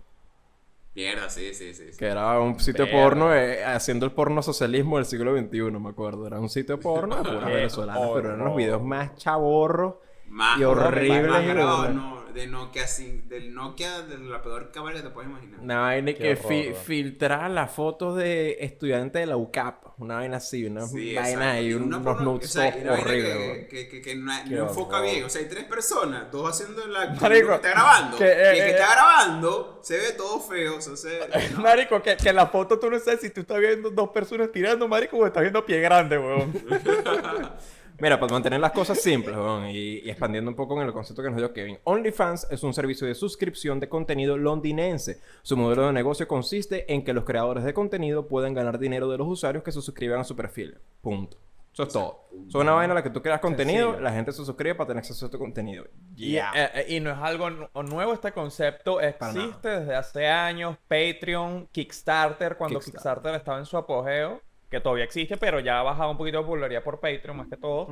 Mierda, 0.94 1.28
sí, 1.28 1.52
sí, 1.54 1.74
sí. 1.74 1.92
sí. 1.92 1.98
que 1.98 2.06
era 2.06 2.38
un 2.40 2.60
sitio 2.60 2.84
Verga. 2.84 3.00
porno 3.02 3.34
eh, 3.34 3.64
haciendo 3.64 4.06
el 4.06 4.12
porno 4.12 4.42
socialismo 4.42 4.96
del 4.96 5.06
siglo 5.06 5.36
XXI, 5.36 5.62
me 5.72 5.88
acuerdo. 5.90 6.26
Era 6.26 6.38
un 6.38 6.48
sitio 6.48 6.78
porno 6.78 7.16
de 7.16 7.22
puras 7.24 7.46
venezolanas, 7.52 8.10
pero 8.14 8.28
eran 8.34 8.44
los 8.44 8.56
videos 8.56 8.82
más 8.82 9.16
chavorros. 9.16 9.96
Más 10.26 10.58
Y 10.60 10.64
horribles 10.64 11.28
más 11.30 11.44
y 11.44 11.50
horribles. 11.50 11.94
no, 11.94 12.23
de 12.34 12.46
Nokia, 12.48 12.86
sin, 12.86 13.28
del 13.28 13.54
Nokia, 13.54 14.02
de 14.02 14.18
la 14.18 14.42
peor 14.42 14.70
cámara 14.72 14.96
que 14.96 15.02
te 15.02 15.10
puedes 15.10 15.30
imaginar. 15.30 15.60
Una 15.60 15.80
vaina 15.80 16.12
que 16.12 16.36
fi- 16.36 16.68
bro. 16.70 16.76
filtrar 16.76 17.50
las 17.50 17.70
fotos 17.70 18.16
de 18.16 18.58
estudiantes 18.60 19.20
de 19.20 19.26
la 19.26 19.36
UCAP. 19.36 19.84
Una 19.98 20.16
vaina 20.16 20.38
así, 20.38 20.64
una 20.66 20.84
Sí, 20.86 21.14
vaina 21.14 21.52
ahí, 21.52 21.68
Y 21.68 21.74
una 21.74 21.98
unos 21.98 22.02
porno- 22.02 22.32
nudes 22.32 22.50
o 22.50 22.52
sea, 22.52 22.76
y 22.76 22.80
una 22.82 22.90
vaina 22.92 23.06
horribles. 23.06 23.36
que, 23.36 23.68
que, 23.68 23.88
que, 23.88 24.02
que 24.02 24.14
no, 24.16 24.44
no 24.46 24.68
enfoca 24.68 25.00
bien. 25.00 25.22
O 25.24 25.28
sea, 25.30 25.40
hay 25.40 25.48
tres 25.48 25.64
personas, 25.64 26.30
todos 26.32 26.50
haciendo 26.50 26.84
la. 26.88 27.06
Marico, 27.20 27.48
que 27.48 27.54
está 27.54 27.70
grabando. 27.70 28.18
que, 28.18 28.24
y 28.24 28.26
eh, 28.26 28.50
el 28.50 28.56
que 28.56 28.62
eh, 28.62 28.70
está 28.70 28.90
grabando 28.92 29.80
se 29.84 29.96
ve 29.96 30.12
todo 30.16 30.40
feo. 30.40 30.76
O 30.78 30.80
sea, 30.80 30.96
se- 30.96 31.20
no. 31.54 31.60
Marico, 31.62 32.02
que, 32.02 32.16
que 32.16 32.28
en 32.30 32.36
la 32.36 32.48
foto 32.48 32.78
tú 32.80 32.90
no 32.90 32.98
sabes 32.98 33.20
si 33.20 33.30
tú 33.30 33.42
estás 33.42 33.60
viendo 33.60 33.90
dos 33.90 34.08
personas 34.10 34.50
tirando, 34.50 34.88
marico, 34.88 35.16
o 35.16 35.26
estás 35.26 35.42
viendo 35.42 35.64
pie 35.64 35.80
grande, 35.80 36.18
weón. 36.18 36.52
Mira, 37.98 38.18
para 38.18 38.32
mantener 38.32 38.58
las 38.60 38.72
cosas 38.72 39.00
simples 39.00 39.36
y, 39.72 40.00
y 40.04 40.10
expandiendo 40.10 40.50
un 40.50 40.56
poco 40.56 40.80
en 40.80 40.86
el 40.86 40.92
concepto 40.92 41.22
que 41.22 41.28
nos 41.30 41.38
dio 41.38 41.52
Kevin, 41.52 41.78
OnlyFans 41.84 42.48
es 42.50 42.62
un 42.64 42.74
servicio 42.74 43.06
de 43.06 43.14
suscripción 43.14 43.78
de 43.80 43.88
contenido 43.88 44.36
londinense. 44.36 45.20
Su 45.42 45.56
modelo 45.56 45.86
de 45.86 45.92
negocio 45.92 46.26
consiste 46.26 46.92
en 46.92 47.04
que 47.04 47.12
los 47.12 47.24
creadores 47.24 47.62
de 47.64 47.72
contenido 47.72 48.26
pueden 48.26 48.52
ganar 48.54 48.78
dinero 48.78 49.08
de 49.08 49.18
los 49.18 49.28
usuarios 49.28 49.62
que 49.62 49.70
se 49.72 49.80
suscriban 49.80 50.20
a 50.20 50.24
su 50.24 50.34
perfil. 50.34 50.76
Punto. 51.00 51.36
Eso 51.72 51.82
es 51.82 51.88
todo. 51.92 52.28
Es 52.48 52.54
una 52.54 52.70
vaina 52.72 52.92
en 52.92 52.96
la 52.96 53.02
que 53.02 53.10
tú 53.10 53.20
creas 53.20 53.40
contenido, 53.40 53.86
Sencillo. 53.88 54.04
la 54.04 54.12
gente 54.12 54.30
se 54.30 54.44
suscribe 54.44 54.76
para 54.76 54.86
tener 54.88 55.00
acceso 55.00 55.26
a 55.26 55.30
tu 55.30 55.38
contenido. 55.40 55.84
Y, 56.16 56.32
Ya. 56.32 56.52
eh, 56.54 56.70
eh, 56.74 56.86
y 56.96 57.00
no 57.00 57.10
es 57.10 57.18
algo 57.18 57.50
nu- 57.50 57.68
nuevo 57.82 58.12
este 58.12 58.30
concepto, 58.30 59.00
existe 59.00 59.68
desde 59.80 59.94
hace 59.96 60.28
años, 60.28 60.76
Patreon, 60.86 61.66
Kickstarter, 61.72 62.56
cuando 62.56 62.78
Kickstarter. 62.78 62.92
Kickstarter 63.02 63.34
estaba 63.34 63.58
en 63.58 63.66
su 63.66 63.76
apogeo, 63.76 64.40
que 64.74 64.80
todavía 64.80 65.04
existe, 65.04 65.36
pero 65.36 65.60
ya 65.60 65.80
ha 65.80 65.82
bajado 65.82 66.10
un 66.10 66.16
poquito 66.18 66.38
de 66.38 66.44
popularidad 66.44 66.82
por 66.82 67.00
Patreon 67.00 67.36
más 67.36 67.48
que 67.48 67.56
todo. 67.56 67.88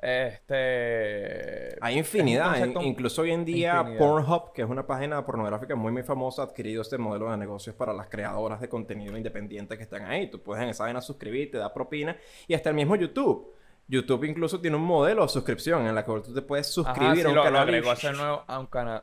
Este... 0.00 1.76
Hay 1.80 1.98
infinidad, 1.98 2.52
concepto- 2.56 2.82
incluso 2.82 3.22
hoy 3.22 3.30
en 3.32 3.44
día 3.44 3.76
infinidad. 3.80 3.98
Pornhub, 3.98 4.52
que 4.52 4.62
es 4.62 4.68
una 4.68 4.86
página 4.86 5.24
pornográfica 5.24 5.74
muy 5.76 5.92
muy 5.92 6.02
famosa, 6.02 6.42
ha 6.42 6.44
adquirido 6.46 6.82
este 6.82 6.98
modelo 6.98 7.30
de 7.30 7.36
negocios 7.36 7.74
para 7.76 7.92
las 7.92 8.08
creadoras 8.08 8.60
de 8.60 8.68
contenido 8.68 9.16
independiente 9.16 9.76
que 9.76 9.82
están 9.82 10.04
ahí. 10.06 10.30
Tú 10.30 10.40
puedes 10.42 10.62
en 10.62 10.70
esa 10.70 10.84
vaina 10.84 11.00
suscribirte, 11.00 11.58
dar 11.58 11.72
propina 11.72 12.16
y 12.46 12.54
hasta 12.54 12.70
el 12.70 12.76
mismo 12.76 12.96
YouTube. 12.96 13.54
YouTube 13.88 14.24
incluso 14.24 14.60
tiene 14.60 14.76
un 14.76 14.84
modelo 14.84 15.22
de 15.22 15.28
suscripción 15.28 15.86
en 15.86 15.94
la 15.94 16.04
que 16.04 16.12
tú 16.20 16.32
te 16.32 16.42
puedes 16.42 16.66
Ajá, 16.66 16.94
suscribir 16.94 17.16
sí, 17.16 17.22
a 17.24 17.28
un 17.28 17.34
lo, 17.34 17.40
lo 17.40 17.44
canal 17.44 17.60
y- 17.68 17.70
agregó 17.70 17.90
a 17.90 17.92
hacer 17.94 18.16
nuevo 18.16 18.44
a 18.46 18.58
un 18.60 18.66
canal 18.66 19.02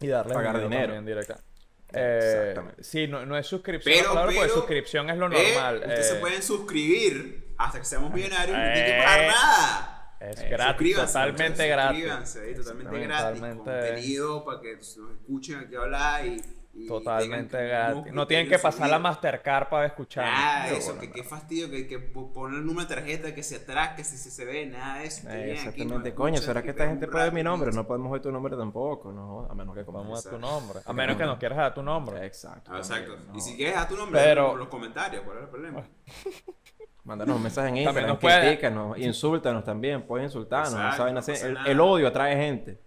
y 0.00 0.06
darle 0.08 0.34
Pagar 0.34 0.60
dinero. 0.60 0.92
también. 0.94 1.16
Eh, 1.96 2.18
Exactamente. 2.48 2.84
sí, 2.84 3.06
no, 3.06 3.24
no 3.26 3.36
es 3.36 3.46
suscripción, 3.46 3.94
Pero, 3.98 4.12
claro, 4.12 4.26
porque 4.28 4.40
pero, 4.40 4.54
suscripción 4.54 5.10
es 5.10 5.16
lo 5.16 5.26
Eh, 5.32 5.52
normal. 5.54 5.76
Ustedes 5.76 5.98
eh, 6.06 6.14
se 6.14 6.16
pueden 6.16 6.42
suscribir 6.42 7.54
hasta 7.58 7.78
que 7.78 7.84
seamos 7.84 8.12
millonarios 8.12 8.56
y 8.56 8.60
no 8.60 8.72
tienen 8.72 8.84
que 8.84 8.98
Eh, 8.98 9.02
pagar 9.02 9.26
nada. 9.28 10.16
Es 10.20 10.40
Eh, 10.40 10.48
gratis, 10.48 10.66
Suscríbanse, 10.72 11.12
totalmente 11.12 11.68
gratis. 11.68 11.98
Suscríbanse, 12.04 12.54
totalmente 12.54 12.98
gratis. 13.00 13.40
Contenido 13.40 14.44
para 14.44 14.60
que 14.60 14.76
nos 14.76 14.98
escuchen 15.20 15.58
aquí 15.58 15.74
hablar 15.76 16.26
y. 16.26 16.42
y 16.76 16.88
Totalmente 16.88 17.56
gratis. 17.68 18.12
No 18.12 18.26
tienen 18.26 18.48
que 18.48 18.58
pasar 18.58 18.90
la. 18.90 18.98
Mastercard 18.98 19.68
para 19.68 19.86
escuchar. 19.86 20.24
Nada 20.24 20.64
de 20.64 20.72
Qué 20.72 20.78
eso, 20.78 20.98
que 20.98 21.10
qué 21.12 21.22
¿no? 21.22 21.28
fastidio, 21.28 21.70
que, 21.70 21.86
que 21.86 21.98
poner 22.00 22.58
el 22.58 22.66
número 22.66 22.88
de 22.88 22.94
tarjeta, 22.96 23.34
que 23.34 23.42
si 23.42 23.54
atrás, 23.54 23.90
que 23.96 24.02
si, 24.02 24.16
si 24.16 24.30
se 24.30 24.44
ve, 24.44 24.66
nada 24.66 24.98
de 24.98 25.06
eso. 25.06 25.28
Eh, 25.28 25.42
aquí, 25.42 25.50
exactamente. 25.52 26.14
Coño, 26.14 26.38
¿será 26.38 26.62
que 26.62 26.70
esta 26.70 26.86
gente 26.86 27.06
puede 27.06 27.24
ver 27.24 27.32
mi 27.32 27.42
nombre? 27.42 27.70
No 27.72 27.86
podemos 27.86 28.10
ver 28.10 28.22
tu 28.22 28.32
nombre 28.32 28.56
tampoco, 28.56 29.12
no, 29.12 29.46
a 29.50 29.54
menos 29.54 29.74
que 29.74 29.82
Vamos 29.82 30.26
a 30.26 30.30
tu 30.30 30.38
nombre. 30.38 30.80
A 30.84 30.92
menos 30.92 31.16
que 31.16 31.24
nos 31.24 31.38
quieras 31.38 31.58
dar 31.58 31.74
tu 31.74 31.82
nombre. 31.82 32.26
Exacto. 32.26 32.72
Ah, 32.74 32.78
Exacto. 32.78 33.12
también, 33.14 33.34
Y 33.34 33.38
no. 33.38 33.44
si 33.44 33.56
quieres 33.56 33.74
dar 33.76 33.88
tu 33.88 33.96
nombre, 33.96 34.20
Pero- 34.20 34.52
en 34.52 34.58
los 34.58 34.68
comentarios, 34.68 35.22
¿cuál 35.24 35.36
es 35.38 35.42
el 35.44 35.48
problema? 35.50 35.84
Mándanos 37.04 37.36
un 37.36 37.42
mensaje 37.42 37.68
en 37.68 37.76
Instagram, 37.76 38.08
nos 38.08 38.18
puede- 38.18 38.40
critícanos, 38.48 38.98
insúltanos 38.98 39.62
también, 39.62 40.02
pueden 40.02 40.24
insultarnos, 40.24 40.72
no 40.72 40.92
saben 40.96 41.14
no 41.14 41.20
hacer. 41.20 41.56
el 41.66 41.80
odio 41.80 42.08
atrae 42.08 42.34
gente. 42.36 42.80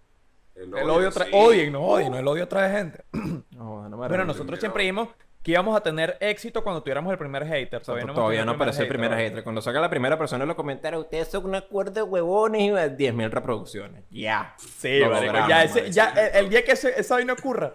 El 0.61 0.89
odio 0.89 1.11
trae. 1.11 1.29
sí. 1.29 1.33
Odien, 1.35 1.71
no 1.73 1.81
odien, 1.83 2.11
no 2.11 2.17
el 2.17 2.27
odio 2.27 2.47
trae 2.47 2.71
gente. 2.71 3.03
No, 3.51 3.89
no 3.89 3.97
me 3.97 4.07
Bueno, 4.07 4.25
nosotros 4.25 4.59
siempre 4.59 4.83
dijimos 4.83 5.09
que 5.41 5.51
íbamos 5.51 5.75
a 5.77 5.81
tener 5.81 6.17
éxito 6.19 6.61
cuando 6.63 6.81
tuviéramos 6.83 7.11
el 7.11 7.17
primer 7.17 7.45
hater. 7.47 7.81
Todavía 7.81 8.05
no, 8.05 8.13
todavía 8.13 8.45
no 8.45 8.51
apareció 8.51 8.83
el 8.83 8.89
primer 8.89 9.11
¿no? 9.11 9.17
hater. 9.17 9.43
Cuando 9.43 9.61
saca 9.61 9.79
la 9.79 9.89
primera 9.89 10.17
persona 10.17 10.43
en 10.43 10.47
los 10.49 10.57
comentarios, 10.57 11.03
ustedes 11.03 11.27
son 11.29 11.45
una 11.45 11.61
cuerda 11.61 11.91
de 11.93 12.03
huevones 12.03 12.61
y 12.61 12.69
10.000 12.69 13.29
reproducciones. 13.29 14.03
Ya. 14.11 14.55
Sí, 14.57 14.99
Lo 14.99 15.09
marico, 15.09 15.25
logramos, 15.33 15.49
ya, 15.49 15.63
ese- 15.63 15.79
marico. 15.79 15.93
ya 15.95 16.09
el, 16.09 16.35
el 16.45 16.49
día 16.49 16.63
que 16.65 16.71
ese- 16.73 16.99
esa 16.99 17.15
vaina 17.15 17.33
ocurra, 17.33 17.73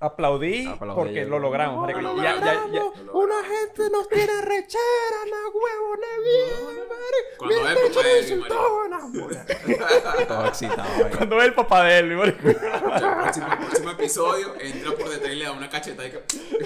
aplaudí, 0.00 0.66
Aplaudí, 0.66 0.94
porque 1.00 1.22
yo. 1.24 1.28
lo 1.28 1.38
logramos. 1.38 1.90
Lo 1.90 2.16
Ya- 2.22 2.36
ya- 2.40 2.66
ya-. 2.72 2.84
Una 3.12 3.34
gente 3.44 3.90
nos 3.90 4.08
tiene 4.08 4.40
rechera, 4.42 5.18
la 5.30 5.50
marico. 6.88 7.46
ve 7.48 7.48
Bien 7.48 7.66
hecho, 7.88 8.00
de 8.02 8.04
nos 8.04 8.14
Elvi, 8.14 8.32
insultaban. 8.34 10.28
Todo 10.28 10.46
excitado, 10.46 10.88
ahí. 11.04 11.10
Cuando 11.16 11.36
ve 11.36 11.44
el 11.44 11.54
papá 11.54 11.84
de 11.84 11.98
él. 11.98 12.12
El 12.12 12.36
próximo, 12.38 13.46
próximo 13.60 13.90
episodio 13.90 14.54
entra 14.60 14.92
por 14.92 15.08
detrás 15.08 15.32
y 15.32 15.36
le 15.36 15.44
da 15.44 15.52
una 15.52 15.68
cacheta 15.68 16.06
y 16.06 16.10
que 16.10 16.18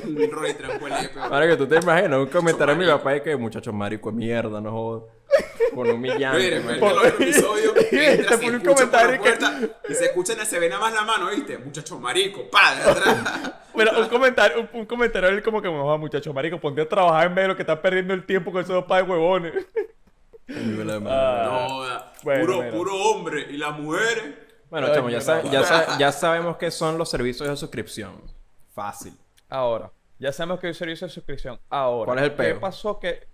un 0.06 0.30
tranquilo 0.56 1.02
y 1.02 1.08
peor. 1.08 1.32
Ahora 1.32 1.46
que 1.48 1.56
tú 1.56 1.66
te 1.66 1.76
imaginas 1.76 2.18
un 2.18 2.26
comentario 2.26 2.74
a 2.74 2.78
mi 2.78 2.86
papá 2.86 3.16
y 3.16 3.20
que 3.22 3.36
muchacho 3.36 3.72
marico 3.72 4.10
de 4.10 4.16
mierda, 4.16 4.60
no 4.60 4.70
jodas. 4.70 5.02
Con 5.74 5.88
un 5.90 6.00
millán. 6.00 6.36
Mire, 6.36 6.60
marico. 6.60 6.86
mete 6.86 7.08
el 7.08 7.22
episodio, 7.22 7.72
te 7.72 8.24
se 8.28 8.38
pone 8.38 8.56
un 8.56 8.62
por 8.62 8.68
la 8.68 8.74
comentario 8.74 9.22
que- 9.22 9.92
y 9.92 9.94
se 9.94 10.04
escucha, 10.06 10.34
en- 10.34 10.44
se 10.46 10.58
ve 10.58 10.68
nada 10.68 10.80
más 10.82 10.92
la 10.92 11.02
mano, 11.02 11.30
¿viste? 11.30 11.56
Muchacho 11.58 11.98
marico, 11.98 12.50
pa, 12.50 12.74
de 12.74 12.82
atrás. 12.90 13.52
Bueno, 13.72 13.90
un 13.98 14.08
comentario, 14.08 14.60
un, 14.60 14.80
un 14.80 14.84
comentario 14.86 15.30
él 15.30 15.42
como 15.42 15.62
que 15.62 15.70
me 15.70 15.78
va, 15.82 15.96
muchacho, 15.96 16.34
marico, 16.34 16.60
ponte 16.60 16.82
a 16.82 16.88
trabajar 16.88 17.26
en 17.28 17.34
vez 17.34 17.44
de 17.44 17.48
lo 17.48 17.56
que 17.56 17.62
estás 17.62 17.78
perdiendo 17.78 18.12
el 18.12 18.26
tiempo 18.26 18.52
con 18.52 18.60
esos 18.60 18.74
dos 18.74 18.84
padres 18.84 19.08
huevones. 19.08 19.54
Ay, 20.46 20.56
la 20.84 21.00
madre. 21.00 21.16
Ah. 21.18 21.66
No, 21.68 22.22
bueno, 22.22 22.40
puro, 22.44 22.56
bueno. 22.56 22.72
puro 22.76 22.94
hombre 22.96 23.46
y 23.50 23.56
las 23.56 23.78
mujeres. 23.78 24.24
Bueno, 24.68 24.88
Ay, 24.88 24.94
chamo, 24.94 25.08
ya, 25.08 25.16
no. 25.18 25.24
sa- 25.24 25.42
ya, 25.44 25.64
sa- 25.64 25.98
ya 25.98 26.12
sabemos 26.12 26.58
qué 26.58 26.70
son 26.70 26.98
los 26.98 27.08
servicios 27.08 27.48
de 27.48 27.56
suscripción. 27.56 28.20
Fácil. 28.74 29.14
Ahora, 29.48 29.90
Ya 30.18 30.32
sabemos 30.32 30.60
que 30.60 30.66
hay 30.66 30.72
un 30.72 30.74
servicio 30.74 31.06
de 31.06 31.12
suscripción. 31.14 31.58
Ahora, 31.70 32.06
¿Cuál 32.12 32.18
es 32.18 32.24
el 32.24 32.36
¿qué 32.36 32.54
pasó 32.60 33.00
que 33.00 33.26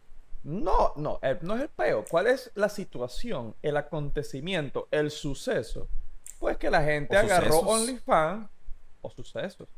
no, 0.42 0.92
no, 0.97 1.18
el- 1.23 1.38
no 1.42 1.54
es 1.57 1.62
el 1.62 1.68
peo. 1.68 2.04
¿Cuál 2.09 2.26
es 2.28 2.50
la 2.54 2.68
situación, 2.68 3.54
el 3.62 3.76
acontecimiento, 3.76 4.88
el 4.90 5.11
suceso? 5.11 5.88
Pues 6.38 6.57
que 6.57 6.71
la 6.71 6.83
gente 6.83 7.16
O 7.16 7.21
agarró. 7.21 7.59
OnlyFans 7.61 8.49
o 9.02 9.11
sucesos. 9.11 9.68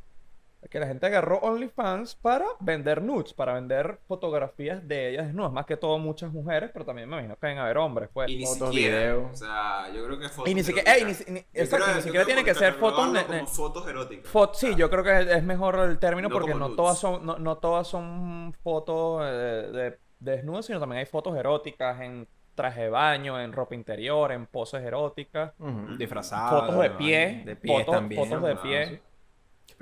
Que 0.69 0.79
la 0.79 0.87
gente 0.87 1.07
agarró 1.07 1.38
OnlyFans 1.38 2.17
para 2.17 2.45
vender 2.61 3.00
nudes, 3.00 3.33
para 3.33 3.55
vender 3.55 3.99
fotografías 4.07 4.87
de 4.87 5.09
ellas 5.09 5.25
desnudas. 5.25 5.50
Más 5.52 5.64
que 5.64 5.79
todo 5.79 5.99
muchas 5.99 6.31
mujeres, 6.35 6.69
pero 6.71 6.85
también 6.85 7.09
me 7.09 7.14
imagino 7.17 7.35
que 7.37 7.47
deben 7.47 7.62
haber 7.62 7.79
hombres, 7.79 8.11
pues. 8.12 8.29
Y 8.29 8.37
ni 8.37 8.45
Fotos, 8.45 8.69
siquiera. 8.69 8.99
videos. 8.99 9.31
O 9.33 9.37
sea, 9.37 9.90
yo 9.90 10.05
creo 10.05 10.19
que 10.19 10.29
fotos 10.29 10.50
Y 10.50 10.55
ni 10.55 10.62
siquiera- 10.62 10.95
ey, 10.95 11.05
ni 11.05 11.33
ni- 11.33 11.47
exacto, 11.55 11.87
creo- 11.87 11.97
ni 11.97 12.02
siquiera 12.02 12.25
creo 12.25 12.26
tienen 12.26 12.45
que 12.45 12.55
ser 12.55 12.75
fotos 12.75 13.07
como 13.25 13.47
fotos 13.47 13.88
eróticas. 13.88 14.31
Fot- 14.31 14.52
sí, 14.55 14.75
yo 14.76 14.90
creo 14.90 15.02
que 15.02 15.19
es, 15.21 15.26
es 15.29 15.43
mejor 15.43 15.79
el 15.79 15.99
término 15.99 16.29
No 16.29 16.35
porque 16.35 16.52
no 16.52 16.67
nudes. 16.67 16.76
todas 16.76 16.99
son, 16.99 17.25
no, 17.25 17.38
no 17.38 17.57
todas 17.57 17.87
son 17.87 18.55
fotos 18.62 19.23
eh, 19.25 19.71
de, 19.73 19.99
de 20.21 20.33
desnudas, 20.33 20.67
sino 20.67 20.79
también 20.81 21.00
hay 21.00 21.07
fotos 21.07 21.37
eróticas 21.37 22.00
en 22.00 22.27
traje 22.55 22.83
de 22.83 22.91
baño, 22.91 23.41
en 23.41 23.53
ropa 23.53 23.75
interior, 23.75 24.33
en 24.33 24.47
poses 24.47 24.83
eróticas, 24.83 25.53
Ujú, 25.59 25.97
Disfrazado. 25.97 26.61
fotos 26.61 26.83
de 26.83 26.91
pie, 26.91 27.43
De 27.47 27.57
pie 27.57 27.79
fotos, 27.79 27.95
también. 27.95 28.23
fotos 28.29 28.43
de 28.43 28.53
ah, 28.53 28.62
pie. 28.62 29.00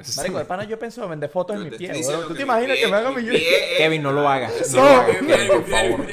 sí. 0.01 0.17
Marico, 0.17 0.39
de 0.39 0.45
pana 0.45 0.63
yo 0.65 0.79
pienso 0.79 1.03
en 1.03 1.11
vender 1.11 1.29
fotos 1.29 1.59
de 1.59 1.71
mi 1.71 1.77
pie, 1.77 1.91
¿Tú 2.29 2.35
te 2.35 2.43
imaginas 2.43 2.77
pie- 2.77 2.81
que 2.83 2.87
me 2.89 2.97
hagan 2.97 3.15
mi 3.17 3.37
es- 3.37 3.43
Kevin, 3.79 4.03
no 4.03 4.13
lo 4.13 4.29
hagas. 4.29 4.73
No 4.75 4.83
lo 4.85 4.89
hagas, 4.89 5.17
pie, 5.17 5.37
por 5.49 5.65
favor. 5.67 6.07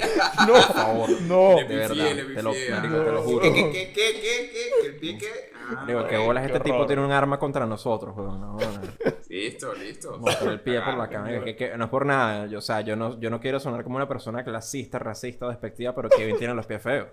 No, 0.48 0.54
Por 0.54 0.62
favor. 0.74 1.10
no. 1.22 1.56
De 1.58 1.64
verdad, 1.76 1.96
te 2.36 2.42
lo, 2.42 2.52
No. 3.12 3.22
juro. 3.22 3.42
¿Qué, 3.42 3.54
qué, 3.54 3.72
qué, 3.72 3.92
qué, 3.94 4.52
qué, 4.52 4.88
el 4.88 4.96
pie 4.96 5.18
qué? 5.20 5.55
Ah, 5.78 5.84
Digo, 5.88 6.08
que 6.08 6.18
ok. 6.18 6.26
bolas 6.26 6.46
este 6.46 6.58
qué 6.60 6.64
tipo 6.66 6.86
tiene 6.86 7.04
un 7.04 7.12
arma 7.12 7.40
contra 7.40 7.66
nosotros, 7.66 8.16
weón. 8.16 8.40
No. 8.42 8.58
Listo, 9.30 9.74
listo. 9.74 10.18
Mostrar 10.20 10.54
el 10.54 10.62
pie 10.62 10.80
por 10.82 10.94
la 10.96 11.04
Ah, 11.06 11.10
cámara. 11.10 11.44
Que, 11.44 11.56
que- 11.56 11.78
no 11.78 11.86
es 11.86 11.90
por 11.90 12.06
nada. 12.06 12.46
Yo, 12.46 12.60
o 12.60 12.62
sea, 12.62 12.82
yo 12.82 12.96
no, 12.96 13.20
yo 13.20 13.30
no 13.30 13.40
quiero 13.40 13.60
sonar 13.60 13.84
como 13.84 13.96
una 13.98 14.08
persona 14.08 14.44
clasista, 14.44 15.00
racista 15.00 15.46
o 15.48 15.50
despectiva, 15.50 15.94
pero 15.96 16.10
Kevin 16.10 16.38
tiene 16.38 16.54
los 16.54 16.66
pies 16.66 16.82
feos. 16.82 17.08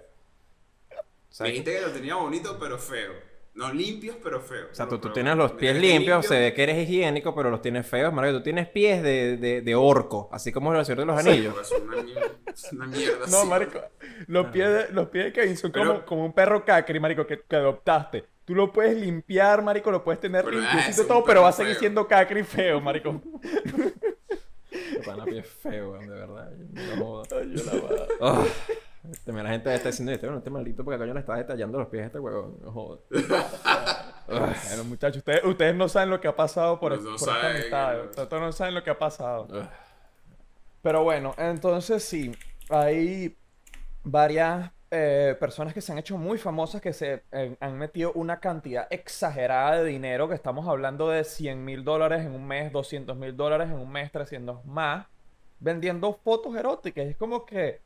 Me 1.40 1.49
dijiste 1.49 1.73
que 1.75 1.80
lo 1.80 1.90
tenía 1.90 2.14
bonito, 2.16 2.59
pero 2.61 2.78
feo. 2.78 3.12
No 3.54 3.71
limpios, 3.73 4.16
pero 4.23 4.40
feos. 4.40 4.68
o 4.73 4.75
sea, 4.75 4.87
tú, 4.88 4.97
tú 4.97 5.02
Pero- 5.02 5.12
tienes 5.14 5.37
los 5.37 5.52
pies 5.52 5.76
limpios, 5.76 6.25
se 6.26 6.35
limpio. 6.35 6.47
ve 6.50 6.54
que 6.54 6.62
eres 6.62 6.88
higiénico, 6.88 7.35
pero 7.35 7.50
los 7.50 7.61
tienes 7.61 7.87
feos. 7.87 8.11
Marico, 8.12 8.38
tú 8.38 8.42
tienes 8.44 8.66
pies 8.68 9.02
de, 9.02 9.37
de, 9.37 9.61
de 9.61 9.75
orco, 9.75 10.30
así 10.32 10.50
como 10.52 10.75
el 10.75 10.85
Señor 10.87 11.00
de 11.00 11.04
los 11.06 11.18
Anillos. 11.18 11.54
Es 11.61 11.73
una 11.73 12.02
mierda, 12.02 12.30
es 12.54 12.73
una 12.73 12.87
mierda 12.87 13.26
No, 13.30 13.38
así. 13.40 13.47
marico, 13.49 13.80
los 14.26 14.47
pies 14.47 14.68
de, 14.68 14.88
los 14.94 15.09
pies 15.11 15.26
de 15.26 15.32
Kevin 15.35 15.56
son 15.59 15.71
como, 15.71 15.85
Pero- 15.92 16.06
como 16.06 16.25
un 16.25 16.32
perro 16.32 16.64
cacri, 16.64 16.99
marico, 16.99 17.26
que, 17.26 17.40
que 17.47 17.56
adoptaste. 17.56 18.25
Tú 18.47 18.54
lo 18.54 18.73
puedes 18.73 18.97
limpiar, 18.97 19.62
marico, 19.62 19.90
lo 19.90 20.02
puedes 20.02 20.21
tener 20.21 20.47
ah, 20.47 20.50
limpiecito 20.50 21.06
todo, 21.06 21.23
pero 21.23 21.42
va 21.42 21.50
a 21.50 21.52
seguir 21.52 21.75
feo. 21.75 21.80
siendo 21.80 22.09
cacri 22.09 22.42
feo, 22.44 22.80
marico. 22.80 23.21
Te 24.71 25.06
van 25.06 25.21
a 25.21 25.25
pies 25.26 25.47
feos, 25.47 25.92
weón, 25.92 26.09
de 26.09 26.14
verdad. 26.14 26.50
No 26.97 27.04
jodas. 27.04 27.28
Yo 27.30 27.64
la 28.21 28.44
Ah, 29.04 29.09
este, 29.11 29.32
la 29.32 29.49
gente 29.49 29.75
está 29.75 29.88
diciendo, 29.88 30.12
este, 30.12 30.26
bueno, 30.26 30.38
este 30.38 30.50
maldito 30.50 30.85
porque 30.85 30.99
coño 30.99 31.14
le 31.14 31.21
está 31.21 31.35
detallando 31.35 31.78
los 31.78 31.88
pies 31.88 32.04
a 32.04 32.06
este 32.06 32.18
huevón. 32.18 32.56
No 32.62 32.73
jodas. 32.73 33.00
Bueno, 34.28 34.85
muchachos, 34.85 35.18
ustedes, 35.18 35.44
ustedes 35.44 35.75
no 35.75 35.88
saben 35.88 36.09
lo 36.09 36.21
que 36.21 36.28
ha 36.28 36.35
pasado 36.37 36.78
por, 36.80 36.92
No, 36.92 37.02
por 37.02 37.14
esta 37.16 37.32
saben, 37.32 37.56
amistad. 37.56 37.97
no. 37.97 38.23
Ustedes 38.23 38.42
no 38.42 38.52
saben 38.52 38.75
lo 38.75 38.85
que 38.85 38.90
ha 38.90 38.99
pasado. 38.99 39.49
Pero 40.80 41.02
bueno, 41.02 41.35
entonces 41.37 42.02
sí, 42.04 42.32
hay 42.71 43.37
varias 44.04 44.71
eh, 44.90 45.37
personas 45.38 45.75
que 45.75 45.80
se 45.80 45.92
han 45.92 45.99
hecho 45.99 46.16
muy 46.16 46.38
famosas 46.38 46.80
que 46.80 46.92
se 46.92 47.25
eh, 47.32 47.56
han 47.61 47.78
metido 47.78 48.12
una 48.14 48.40
cantidad 48.40 48.87
exagerada 48.90 49.82
de 49.82 49.85
dinero, 49.90 50.28
que 50.28 50.35
estamos 50.35 50.66
hablando 50.68 51.09
de 51.11 51.25
100 51.25 51.64
mil 51.64 51.85
dólares 51.85 52.23
en 52.25 52.32
un 52.32 52.47
mes, 52.47 52.73
200 52.73 53.16
mil 53.16 53.37
dólares 53.37 53.68
en 53.68 53.75
un 53.76 53.90
mes, 53.90 54.11
300 54.12 54.64
más, 54.64 55.06
vendiendo 55.60 56.15
fotos 56.25 56.54
eróticas. 56.56 57.06
Es 57.06 57.17
como 57.17 57.45
que... 57.45 57.80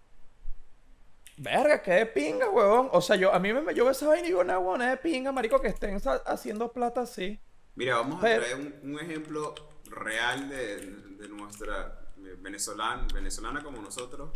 Verga, 1.39 1.83
qué 1.83 1.93
de 1.93 2.07
pinga, 2.07 2.49
huevón. 2.49 2.89
O 2.93 3.01
sea, 3.01 3.17
yo 3.17 3.33
a 3.33 3.39
mí 3.39 3.53
me 3.53 3.75
yo 3.75 3.85
veo 3.85 3.93
esa 3.93 4.07
vaina 4.07 4.25
y 4.25 4.29
digo, 4.29 4.41
una 4.41 4.59
huevona 4.59 4.91
de 4.91 4.97
pinga, 4.97 5.33
marico, 5.33 5.61
que 5.61 5.69
estén 5.69 6.01
haciendo 6.27 6.73
plata 6.73 7.03
así. 7.03 7.39
Mira, 7.75 7.97
vamos 7.97 8.17
a 8.17 8.21
traer 8.21 8.57
un, 8.57 8.93
un 8.95 9.01
ejemplo 9.01 9.55
real 9.91 10.49
de, 10.49 10.77
de 11.19 11.29
nuestra 11.29 12.01
venezolana, 12.39 13.07
venezolana 13.13 13.63
como 13.63 13.83
nosotros. 13.83 14.31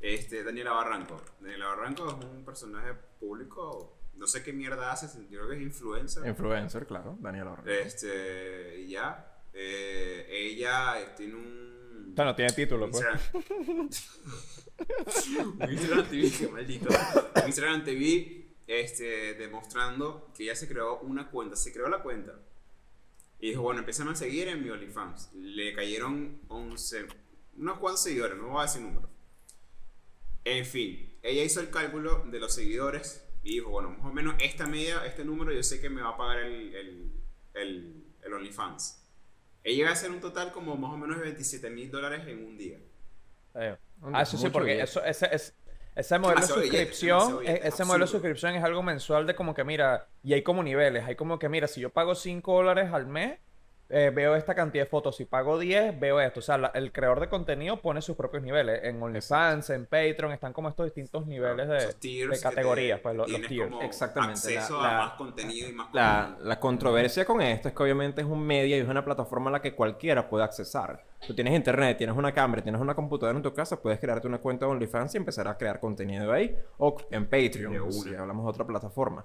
Este, 0.00 0.44
Daniela 0.44 0.72
Barranco. 0.72 1.20
Daniela 1.40 1.66
Barranco 1.66 2.06
es 2.06 2.24
un 2.24 2.44
personaje 2.44 2.94
público. 3.18 3.98
No 4.14 4.26
sé 4.26 4.42
qué 4.42 4.52
mierda 4.52 4.92
hace, 4.92 5.06
yo 5.28 5.38
creo 5.40 5.48
que 5.48 5.56
es 5.56 5.62
influencer. 5.62 6.26
Influencer, 6.26 6.86
claro. 6.86 7.16
Daniel 7.20 7.48
Orrego. 7.48 7.70
Este, 7.70 8.80
y 8.80 8.90
ya. 8.90 9.30
Eh, 9.52 10.26
ella 10.30 11.14
tiene 11.16 11.34
un. 11.34 11.73
O 12.14 12.16
sea, 12.16 12.26
no 12.26 12.34
tiene 12.36 12.52
título, 12.52 12.88
pues. 12.88 13.04
Instagram. 15.68 16.08
TV, 16.08 16.30
qué 16.30 16.46
maldito. 16.46 16.88
Instagram 17.44 17.84
TV 17.84 18.54
este, 18.68 19.34
demostrando 19.34 20.30
que 20.36 20.44
ella 20.44 20.54
se 20.54 20.68
creó 20.68 21.00
una 21.00 21.28
cuenta. 21.28 21.56
Se 21.56 21.72
creó 21.72 21.88
la 21.88 22.02
cuenta. 22.02 22.38
Y 23.40 23.48
dijo, 23.48 23.62
bueno, 23.62 23.80
empiezan 23.80 24.06
a 24.06 24.14
seguir 24.14 24.46
en 24.46 24.62
mi 24.62 24.70
OnlyFans. 24.70 25.32
Le 25.34 25.74
cayeron 25.74 26.40
11, 26.46 27.08
unos 27.56 27.78
cuantos 27.78 28.04
seguidores, 28.04 28.38
no 28.38 28.46
voy 28.48 28.60
a 28.60 28.62
decir 28.62 28.80
número. 28.80 29.10
En 30.44 30.64
fin, 30.64 31.18
ella 31.20 31.42
hizo 31.42 31.58
el 31.58 31.70
cálculo 31.70 32.26
de 32.30 32.38
los 32.38 32.54
seguidores 32.54 33.26
y 33.42 33.54
dijo, 33.54 33.70
bueno, 33.70 33.90
más 33.90 34.06
o 34.06 34.12
menos 34.12 34.36
esta 34.38 34.66
media, 34.66 35.04
este 35.04 35.24
número 35.24 35.52
yo 35.52 35.64
sé 35.64 35.80
que 35.80 35.90
me 35.90 36.00
va 36.00 36.10
a 36.10 36.16
pagar 36.16 36.44
el, 36.44 36.76
el, 36.76 37.12
el, 37.54 38.04
el 38.22 38.32
OnlyFans. 38.32 39.03
Ella 39.64 39.78
iba 39.80 39.88
a 39.88 39.92
hacer 39.94 40.10
un 40.10 40.20
total 40.20 40.52
como 40.52 40.76
más 40.76 40.92
o 40.92 40.96
menos 40.96 41.16
de 41.16 41.24
27 41.24 41.70
mil 41.70 41.90
dólares 41.90 42.22
en 42.28 42.44
un 42.44 42.56
día. 42.56 42.78
Eh, 43.54 43.76
Hombre, 44.00 44.20
Ah, 44.20 44.22
eso 44.22 44.36
sí, 44.36 44.50
porque 44.50 44.80
eso, 44.80 45.02
ese, 45.02 45.34
es, 45.34 45.54
ese 45.96 46.18
modelo 46.18 46.40
de 46.42 46.46
suscripción, 46.46 47.40
ese 47.46 47.84
modelo 47.84 48.04
de 48.04 48.10
suscripción 48.10 48.54
es 48.54 48.62
algo 48.62 48.82
mensual 48.82 49.26
de 49.26 49.34
como 49.34 49.54
que, 49.54 49.64
mira, 49.64 50.06
y 50.22 50.34
hay 50.34 50.42
como 50.42 50.62
niveles, 50.62 51.04
hay 51.04 51.16
como 51.16 51.38
que, 51.38 51.48
mira, 51.48 51.66
si 51.66 51.80
yo 51.80 51.90
pago 51.90 52.14
5 52.14 52.52
dólares 52.54 52.92
al 52.92 53.06
mes, 53.06 53.38
eh, 53.90 54.10
veo 54.14 54.34
esta 54.34 54.54
cantidad 54.54 54.84
de 54.84 54.90
fotos, 54.90 55.16
si 55.16 55.24
pago 55.26 55.58
10, 55.58 55.98
veo 56.00 56.20
esto. 56.20 56.40
O 56.40 56.42
sea, 56.42 56.56
la- 56.58 56.68
el 56.74 56.90
creador 56.90 57.20
de 57.20 57.28
contenido 57.28 57.76
pone 57.80 58.00
sus 58.02 58.16
propios 58.16 58.42
niveles. 58.42 58.80
En 58.84 59.00
OnlyFans, 59.02 59.70
en 59.70 59.84
Patreon, 59.86 60.32
están 60.32 60.52
como 60.52 60.68
estos 60.70 60.86
distintos 60.86 61.26
niveles 61.26 61.68
de, 61.68 62.26
de 62.26 62.40
categorías, 62.40 62.98
te- 62.98 63.02
pues 63.02 63.14
los, 63.16 63.26
tiers. 63.26 63.72
Exactamente, 63.82 64.54
la- 64.54 64.60
Acceso 64.60 64.82
la- 64.82 64.88
a 65.02 65.06
más 65.06 65.12
contenido 65.18 65.68
y 65.68 65.72
más 65.72 65.88
La, 65.92 66.22
contenido. 66.24 66.48
la 66.48 66.60
controversia 66.60 67.24
con 67.24 67.40
esto 67.42 67.68
es 67.68 67.74
que 67.74 67.82
obviamente 67.82 68.20
es 68.22 68.26
un 68.26 68.44
medio 68.44 68.76
y 68.76 68.80
es 68.80 68.88
una 68.88 69.04
plataforma 69.04 69.50
a 69.50 69.52
la 69.52 69.62
que 69.62 69.74
cualquiera 69.74 70.28
puede 70.28 70.44
accesar. 70.44 71.04
Tú 71.26 71.34
tienes 71.34 71.54
internet, 71.54 71.96
tienes 71.98 72.16
una 72.16 72.32
cámara, 72.32 72.62
tienes 72.62 72.80
una 72.80 72.94
computadora 72.94 73.36
en 73.36 73.42
tu 73.42 73.52
casa, 73.54 73.80
puedes 73.80 73.98
crearte 74.00 74.26
una 74.26 74.38
cuenta 74.38 74.66
de 74.66 74.72
OnlyFans 74.72 75.14
y 75.14 75.18
empezar 75.18 75.46
a 75.48 75.56
crear 75.56 75.78
contenido 75.80 76.32
ahí. 76.32 76.54
O 76.78 76.96
en 77.10 77.24
Patreon, 77.26 77.92
si 77.92 78.14
hablamos 78.14 78.44
de 78.44 78.50
otra 78.50 78.66
plataforma. 78.66 79.24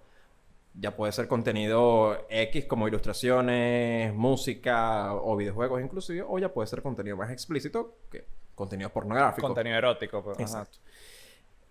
Ya 0.80 0.96
puede 0.96 1.12
ser 1.12 1.28
contenido 1.28 2.26
X 2.30 2.66
como 2.66 2.88
ilustraciones, 2.88 4.14
música 4.14 5.14
o 5.14 5.36
videojuegos 5.36 5.82
inclusive, 5.82 6.24
o 6.28 6.40
ya 6.40 6.54
puede 6.54 6.68
ser 6.68 6.82
contenido 6.82 7.18
más 7.18 7.32
explícito 7.32 7.98
que 8.10 8.26
contenido 8.56 8.90
pornográfico. 8.90 9.48
Contenido 9.48 9.78
erótico, 9.78 10.24
pues. 10.24 10.54
ajá. 10.54 10.68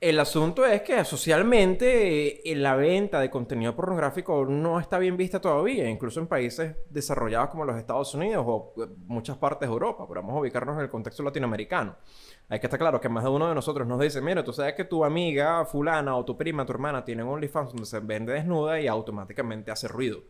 El 0.01 0.21
asunto 0.21 0.65
es 0.65 0.83
que 0.83 1.05
socialmente 1.05 2.49
eh, 2.49 2.55
la 2.55 2.77
venta 2.77 3.19
de 3.19 3.31
contenido 3.31 3.75
pornográfico 3.75 4.47
no 4.47 4.79
está 4.79 4.97
bien 5.01 5.17
vista 5.17 5.41
todavía, 5.41 5.91
incluso 5.91 6.21
en 6.21 6.29
países 6.29 6.77
desarrollados 6.89 7.51
como 7.51 7.65
los 7.65 7.77
Estados 7.77 8.15
Unidos 8.15 8.45
o 8.47 8.75
eh, 8.77 8.87
muchas 9.07 9.39
partes 9.39 9.69
de 9.69 9.73
Europa, 9.73 10.07
pero 10.07 10.21
vamos 10.21 10.37
a 10.37 10.41
ubicarnos 10.41 10.77
en 10.77 10.83
el 10.83 10.89
contexto 10.89 11.25
latinoamericano. 11.25 11.97
Hay 12.49 12.61
que 12.61 12.69
estar 12.69 12.79
claro 12.79 13.01
que 13.01 13.09
más 13.09 13.25
de 13.25 13.31
uno 13.31 13.49
de 13.49 13.57
nosotros 13.57 13.89
nos 13.89 13.99
dice, 13.99 14.21
mira, 14.21 14.45
tú 14.45 14.53
sabes 14.53 14.75
que 14.75 14.85
tu 14.85 15.05
amiga 15.05 15.65
fulana 15.65 16.15
o 16.15 16.25
tu 16.25 16.37
prima, 16.37 16.65
tu 16.65 16.75
hermana 16.75 17.05
tienen 17.05 17.27
OnlyFans 17.27 17.71
donde 17.71 17.87
se 17.87 17.99
vende 17.99 18.35
desnuda 18.35 18.81
y 18.81 18.87
automáticamente 18.87 19.73
hace 19.73 19.89
ruido. 19.89 20.21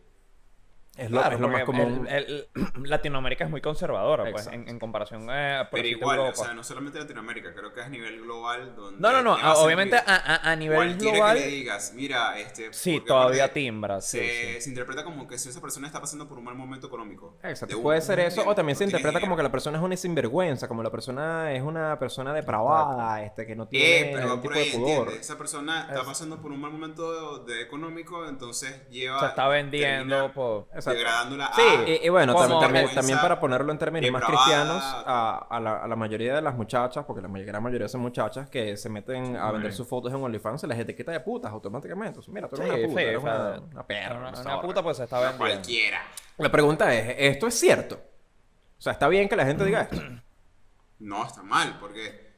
Es 0.99 1.09
lo, 1.11 1.19
Claro, 1.19 1.35
es 1.35 1.41
lo 1.41 1.47
más 1.47 1.63
común. 1.63 2.07
el- 2.09 2.47
el- 2.53 2.63
Latinoamérica 2.89 3.45
es 3.45 3.49
muy 3.49 3.61
conservadora, 3.61 4.29
pues, 4.31 4.47
en, 4.47 4.79
comparación 4.79 5.27
eh, 5.31 5.59
por 5.69 5.79
Pero 5.79 5.87
igual, 5.87 6.19
o 6.19 6.35
sea, 6.35 6.53
no 6.53 6.63
solamente 6.63 6.99
Latinoamérica, 6.99 7.53
creo 7.53 7.73
que 7.73 7.79
es 7.79 7.85
a 7.85 7.89
nivel 7.89 8.21
global 8.21 8.75
donde... 8.75 8.99
No, 8.99 9.11
no, 9.11 9.21
no, 9.23 9.53
obviamente 9.61 9.95
a, 9.95 10.03
a- 10.05 10.51
a 10.51 10.55
nivel 10.55 10.97
global, 10.97 11.37
que 11.37 11.43
le 11.45 11.47
digas, 11.47 11.93
mira, 11.95 12.37
este... 12.39 12.73
sí, 12.73 12.99
todavía 13.05 13.51
timbra, 13.53 14.01
sí, 14.01 14.17
se, 14.19 14.53
sí. 14.55 14.61
se 14.61 14.69
interpreta 14.69 15.03
como 15.03 15.27
que 15.27 15.37
si 15.37 15.49
esa 15.49 15.61
persona 15.61 15.87
está 15.87 15.99
pasando 16.01 16.27
por 16.27 16.37
un 16.37 16.43
mal 16.45 16.55
momento 16.55 16.87
económico. 16.87 17.37
Exacto, 17.43 17.75
De 17.77 17.81
puede 17.81 17.99
un- 17.99 18.05
ser 18.05 18.19
eso, 18.19 18.43
o 18.47 18.53
también 18.55 18.75
se 18.75 18.83
no 18.85 18.89
tiene 18.89 18.99
interpreta 18.99 19.21
como 19.21 19.35
que 19.37 19.43
la 19.43 19.51
persona 19.51 19.77
es 19.77 19.83
una 19.83 19.95
sinvergüenza, 19.97 20.67
como 20.67 20.83
la 20.83 20.91
persona 20.91 21.51
es 21.53 21.61
una 21.63 21.97
persona 21.99 22.33
depravada, 22.33 23.23
este, 23.23 23.45
que 23.45 23.55
no 23.55 23.67
tiene 23.67 24.01
Eh, 24.01 24.11
pero 24.15 24.29
va 24.29 24.41
por 24.41 24.51
tipo 24.53 24.55
ahí, 24.55 24.71
de 24.71 24.77
pudor. 24.77 25.09
Esa 25.13 25.37
persona 25.37 25.81
está 25.87 26.01
Es- 26.01 26.05
pasando 26.07 26.41
por 26.41 26.51
un 26.51 26.59
mal 26.61 26.71
momento 26.71 27.39
de 27.45 27.61
económico, 27.61 28.27
entonces 28.27 28.87
lleva... 28.89 29.19
Se 29.19 29.25
está 29.27 29.47
vendiendo 29.47 30.31
por... 30.33 30.67
Degradándola 30.93 31.51
Sí, 31.55 31.61
a... 31.61 31.87
Y, 31.89 31.99
y 32.05 32.09
bueno, 32.09 32.33
también, 32.33 32.49
también, 32.59 32.73
vergüenza 32.73 32.95
también 33.01 33.19
para 33.19 33.39
ponerlo 33.39 33.71
en 33.71 33.77
términos 33.77 34.11
más 34.11 34.23
cristianos, 34.23 34.83
a, 34.83 35.47
a 35.49 35.59
la, 35.59 35.83
a 35.83 35.87
la 35.87 35.95
mayoría 35.95 36.35
de 36.35 36.41
las 36.41 36.55
muchachas, 36.55 37.05
porque 37.05 37.21
la 37.21 37.27
gran 37.29 37.63
mayoría 37.63 37.87
son 37.87 38.01
muchachas 38.01 38.49
que 38.49 38.77
se 38.77 38.89
meten 38.89 39.35
a 39.35 39.51
vender 39.51 39.73
sus 39.73 39.87
fotos 39.87 40.13
en 40.13 40.21
OnlyFans, 40.23 40.61
se 40.61 40.67
les 40.67 40.77
etiqueta 40.79 41.11
de 41.11 41.19
putas 41.19 41.51
automáticamente. 41.51 42.19
Mira, 42.27 42.47
tú 42.47 42.55
eres 42.57 42.67
Sí, 42.67 42.73
una 42.79 42.87
puta, 42.87 42.99
sí, 43.01 43.05
eres 43.07 43.17
o 43.17 43.21
sea, 43.21 43.33
una, 43.35 43.59
una 43.71 43.87
perra. 43.87 44.17
Una, 44.29 44.41
una 44.41 44.61
puta 44.61 44.83
pues 44.83 44.97
se 44.97 45.03
está 45.03 45.17
a 45.17 45.19
vendiendo. 45.31 45.45
cualquiera. 45.45 46.01
La 46.37 46.49
pregunta 46.51 46.93
es, 46.93 47.15
¿esto 47.17 47.47
es 47.47 47.53
cierto? 47.59 47.95
O 48.77 48.81
sea, 48.81 48.93
está 48.93 49.07
bien 49.07 49.27
que 49.27 49.35
la 49.35 49.45
gente 49.45 49.65
diga 49.65 49.81
esto. 49.81 49.97
No, 50.99 51.25
está 51.25 51.41
mal, 51.41 51.77
porque. 51.79 52.29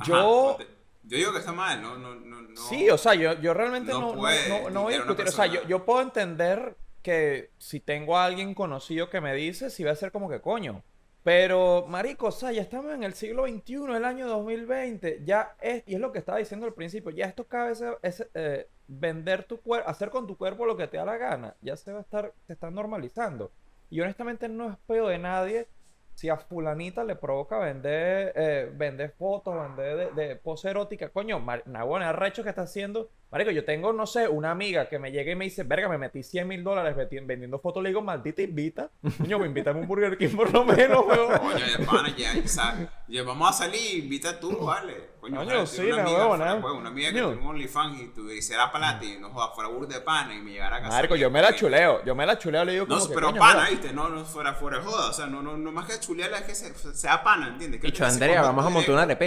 Ajá, 0.00 0.08
Yo- 0.10 0.58
Yo 1.04 1.16
digo 1.18 1.32
que 1.32 1.38
está 1.40 1.52
mal, 1.52 1.82
no, 1.82 1.98
no, 1.98 2.14
no. 2.14 2.40
no. 2.42 2.56
Sí, 2.56 2.88
o 2.88 2.96
sea, 2.96 3.12
yo, 3.14 3.34
yo 3.40 3.52
realmente 3.52 3.92
no 3.92 4.00
no, 4.00 4.12
no, 4.12 4.18
puede 4.18 4.48
no- 4.48 4.70
no 4.70 4.82
voy 4.84 4.94
a 4.94 4.96
discutir. 4.96 5.28
O 5.28 5.30
sea, 5.32 5.44
yo 5.46 5.84
puedo 5.84 6.00
entender 6.00 6.76
que 7.02 7.50
si 7.58 7.80
tengo 7.80 8.16
a 8.16 8.24
alguien 8.24 8.54
conocido 8.54 9.10
que 9.10 9.20
me 9.20 9.34
dice, 9.34 9.70
sí 9.70 9.84
va 9.84 9.92
a 9.92 9.96
ser 9.96 10.12
como 10.12 10.28
que 10.28 10.40
coño. 10.40 10.82
Pero, 11.22 11.86
marico, 11.88 12.28
o 12.28 12.50
ya 12.50 12.62
estamos 12.62 12.92
en 12.92 13.04
el 13.04 13.14
siglo 13.14 13.46
XXI, 13.46 13.94
el 13.94 14.04
año 14.04 14.26
2020. 14.28 15.22
Ya 15.24 15.54
es, 15.60 15.84
y 15.86 15.94
es 15.94 16.00
lo 16.00 16.10
que 16.10 16.18
estaba 16.18 16.38
diciendo 16.38 16.66
al 16.66 16.74
principio, 16.74 17.10
ya 17.10 17.26
esto 17.26 17.46
cada 17.46 17.68
vez 17.68 17.82
es, 18.02 18.28
eh, 18.34 18.68
vender 18.88 19.44
tu 19.44 19.60
cuerpo, 19.60 19.88
hacer 19.88 20.10
con 20.10 20.26
tu 20.26 20.36
cuerpo 20.36 20.66
lo 20.66 20.76
que 20.76 20.88
te 20.88 20.96
da 20.96 21.04
la 21.04 21.16
gana. 21.18 21.54
Ya 21.60 21.76
se 21.76 21.92
va 21.92 21.98
a 21.98 22.02
estar, 22.02 22.32
se 22.46 22.54
está 22.54 22.70
normalizando. 22.70 23.52
Y 23.88 24.00
honestamente 24.00 24.48
no 24.48 24.70
es 24.70 24.76
peo 24.86 25.08
de 25.08 25.18
nadie 25.18 25.68
si 26.14 26.28
a 26.28 26.36
fulanita 26.36 27.04
le 27.04 27.16
provoca 27.16 27.58
vender, 27.58 28.32
eh, 28.36 28.70
vender 28.74 29.12
fotos, 29.12 29.54
vender 29.54 30.14
de, 30.14 30.26
de 30.26 30.36
pose 30.36 30.70
erótica, 30.70 31.08
coño, 31.10 31.40
buena 31.40 32.08
arrecho 32.10 32.42
que 32.42 32.50
está 32.50 32.62
haciendo. 32.62 33.10
Marico, 33.32 33.50
yo 33.50 33.64
tengo, 33.64 33.94
no 33.94 34.06
sé, 34.06 34.28
una 34.28 34.50
amiga 34.50 34.90
que 34.90 34.98
me 34.98 35.10
llega 35.10 35.32
y 35.32 35.34
me 35.34 35.46
dice, 35.46 35.62
verga, 35.62 35.88
me 35.88 35.96
metí 35.96 36.22
100 36.22 36.46
mil 36.46 36.62
dólares 36.62 36.94
vendiendo 37.24 37.58
fotos. 37.58 37.82
Le 37.82 37.88
digo, 37.88 38.02
maldita 38.02 38.42
invita. 38.42 38.90
Coño, 39.16 39.38
me 39.38 39.46
invítame 39.46 39.80
un 39.80 39.88
Burger 39.88 40.18
King 40.18 40.36
por 40.36 40.52
lo 40.52 40.64
menos, 40.66 41.06
weón. 41.06 41.38
Coño, 41.38 41.64
de 41.78 41.84
pana, 41.86 42.14
ya, 42.14 42.32
o 42.44 42.46
sea, 42.46 43.04
ya 43.08 43.22
vamos 43.22 43.48
a 43.48 43.52
salir, 43.54 44.04
invita 44.04 44.38
tú, 44.38 44.58
vale. 44.58 45.12
Coño, 45.18 45.36
Coño, 45.36 45.48
ojalá 45.50 45.66
sí, 45.66 45.82
la 45.82 45.94
una 45.94 46.02
amiga, 46.02 46.18
huevo, 46.18 46.36
fuera, 46.36 46.54
¿no? 46.54 46.60
pues, 46.60 46.74
una 46.74 46.88
amiga 46.90 47.12
que 47.12 47.20
tuviera 47.22 47.40
un 47.40 47.46
OnlyFans 47.46 48.00
y 48.02 48.08
tú 48.08 48.30
hiciera 48.30 48.70
palate 48.70 49.06
y 49.06 49.18
no 49.18 49.30
joda, 49.30 49.48
fuera 49.54 49.70
burda 49.70 49.94
de 49.94 50.00
pana 50.02 50.34
y 50.34 50.42
me 50.42 50.50
llegara 50.50 50.76
a 50.76 50.82
casa. 50.82 50.94
Marico, 50.96 51.16
yo 51.16 51.30
me 51.30 51.40
la 51.40 51.54
chuleo. 51.54 52.04
Yo 52.04 52.14
me 52.14 52.26
la 52.26 52.36
chuleo, 52.38 52.64
le 52.66 52.72
digo 52.72 52.86
No, 52.86 52.96
como 52.96 53.08
que, 53.08 53.14
pero 53.14 53.26
coño, 53.28 53.40
pana, 53.40 53.60
mira, 53.60 53.70
¿viste? 53.70 53.92
No, 53.94 54.08
no 54.10 54.24
fuera 54.26 54.52
fuera 54.52 54.76
de 54.78 54.84
joda. 54.84 55.08
O 55.08 55.12
sea, 55.14 55.26
no, 55.26 55.40
no, 55.42 55.56
no 55.56 55.72
más 55.72 55.86
que 55.88 55.98
chulearla 55.98 56.38
es 56.40 56.44
que 56.44 56.54
se- 56.54 56.94
sea 56.94 57.22
pana, 57.22 57.48
¿entiendes? 57.48 57.80
Que 57.80 57.86
Dicho, 57.86 58.04
Andrea, 58.04 58.42
vamos 58.42 58.66
a 58.66 58.68
montar 58.68 58.90
una 58.94 59.06
directo. 59.06 59.22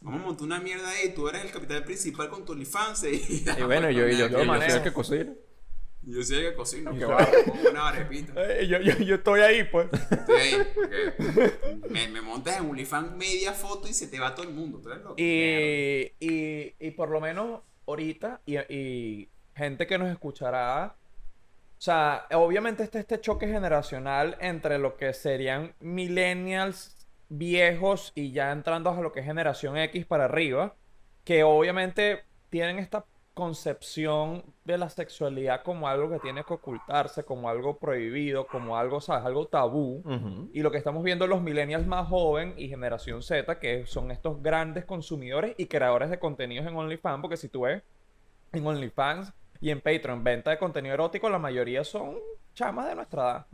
Vamos 0.00 0.22
a 0.22 0.24
montar 0.24 0.46
una 0.46 0.60
mierda 0.60 0.88
ahí. 0.88 1.12
Tú 1.14 1.28
eres 1.28 1.44
el 1.44 1.50
capital 1.50 1.84
principal 1.84 2.28
con 2.30 2.44
tu 2.44 2.52
OnlyFans. 2.52 3.04
Y, 3.04 3.44
Y 3.58 3.62
bueno, 3.62 3.90
yo, 3.90 4.08
yo, 4.08 4.28
yo, 4.28 4.28
Yo 4.28 4.44
yo 4.44 4.60
soy 4.60 4.70
el 4.70 4.82
que 4.82 4.92
cocina. 4.92 5.34
Yo 6.02 6.22
soy 6.22 6.36
el 6.38 6.50
que 6.50 6.56
cocino, 6.56 6.96
que 6.96 7.04
va, 7.04 7.18
pongo 7.18 7.70
una 7.70 7.88
arepita. 7.88 8.32
eh, 8.36 8.66
yo, 8.66 8.80
yo, 8.80 8.96
yo 8.98 9.16
estoy 9.16 9.40
ahí, 9.40 9.64
pues. 9.64 9.88
Estoy 10.10 10.36
ahí, 10.36 10.56
me, 11.90 12.08
me 12.08 12.22
montas 12.22 12.56
en 12.58 12.70
OnlyFans 12.70 13.12
media 13.16 13.52
foto 13.52 13.86
y 13.88 13.92
se 13.92 14.06
te 14.08 14.18
va 14.18 14.34
todo 14.34 14.46
el 14.46 14.54
mundo. 14.54 14.80
¿Tú 14.80 14.90
eres 14.90 15.02
loco? 15.02 15.14
Y, 15.18 16.12
y, 16.18 16.74
y 16.78 16.90
por 16.92 17.10
lo 17.10 17.20
menos 17.20 17.60
ahorita, 17.86 18.40
y, 18.46 18.56
y 18.74 19.28
gente 19.54 19.86
que 19.86 19.98
nos 19.98 20.10
escuchará, 20.10 20.96
o 21.80 21.82
sea, 21.82 22.26
obviamente 22.32 22.82
está 22.82 22.98
este 22.98 23.20
choque 23.20 23.46
generacional 23.46 24.36
entre 24.40 24.78
lo 24.78 24.96
que 24.96 25.12
serían 25.12 25.74
millennials 25.80 26.96
viejos 27.30 28.12
y 28.14 28.32
ya 28.32 28.52
entrando 28.52 28.90
a 28.90 29.00
lo 29.00 29.12
que 29.12 29.20
es 29.20 29.26
generación 29.26 29.78
X 29.78 30.04
para 30.04 30.26
arriba, 30.26 30.74
que 31.24 31.44
obviamente 31.44 32.24
tienen 32.50 32.78
esta 32.78 33.06
concepción 33.32 34.42
de 34.64 34.76
la 34.76 34.90
sexualidad 34.90 35.62
como 35.62 35.88
algo 35.88 36.10
que 36.10 36.18
tiene 36.18 36.44
que 36.44 36.52
ocultarse, 36.52 37.24
como 37.24 37.48
algo 37.48 37.78
prohibido, 37.78 38.46
como 38.46 38.76
algo, 38.76 39.00
¿sabes? 39.00 39.24
Algo 39.24 39.46
tabú. 39.46 40.02
Y 40.52 40.60
lo 40.60 40.70
que 40.70 40.76
estamos 40.76 41.02
viendo 41.02 41.26
los 41.26 41.40
millennials 41.40 41.86
más 41.86 42.08
joven 42.08 42.54
y 42.58 42.68
generación 42.68 43.22
Z, 43.22 43.58
que 43.58 43.86
son 43.86 44.10
estos 44.10 44.42
grandes 44.42 44.84
consumidores 44.84 45.54
y 45.56 45.66
creadores 45.66 46.10
de 46.10 46.18
contenidos 46.18 46.66
en 46.66 46.76
OnlyFans, 46.76 47.22
porque 47.22 47.36
si 47.36 47.48
tú 47.48 47.62
ves 47.62 47.82
en 48.52 48.66
OnlyFans 48.66 49.32
y 49.60 49.70
en 49.70 49.80
Patreon 49.80 50.24
venta 50.24 50.50
de 50.50 50.58
contenido 50.58 50.94
erótico, 50.94 51.30
la 51.30 51.38
mayoría 51.38 51.84
son 51.84 52.16
chamas 52.54 52.88
de 52.88 52.96
nuestra 52.96 53.22
edad. 53.22 53.46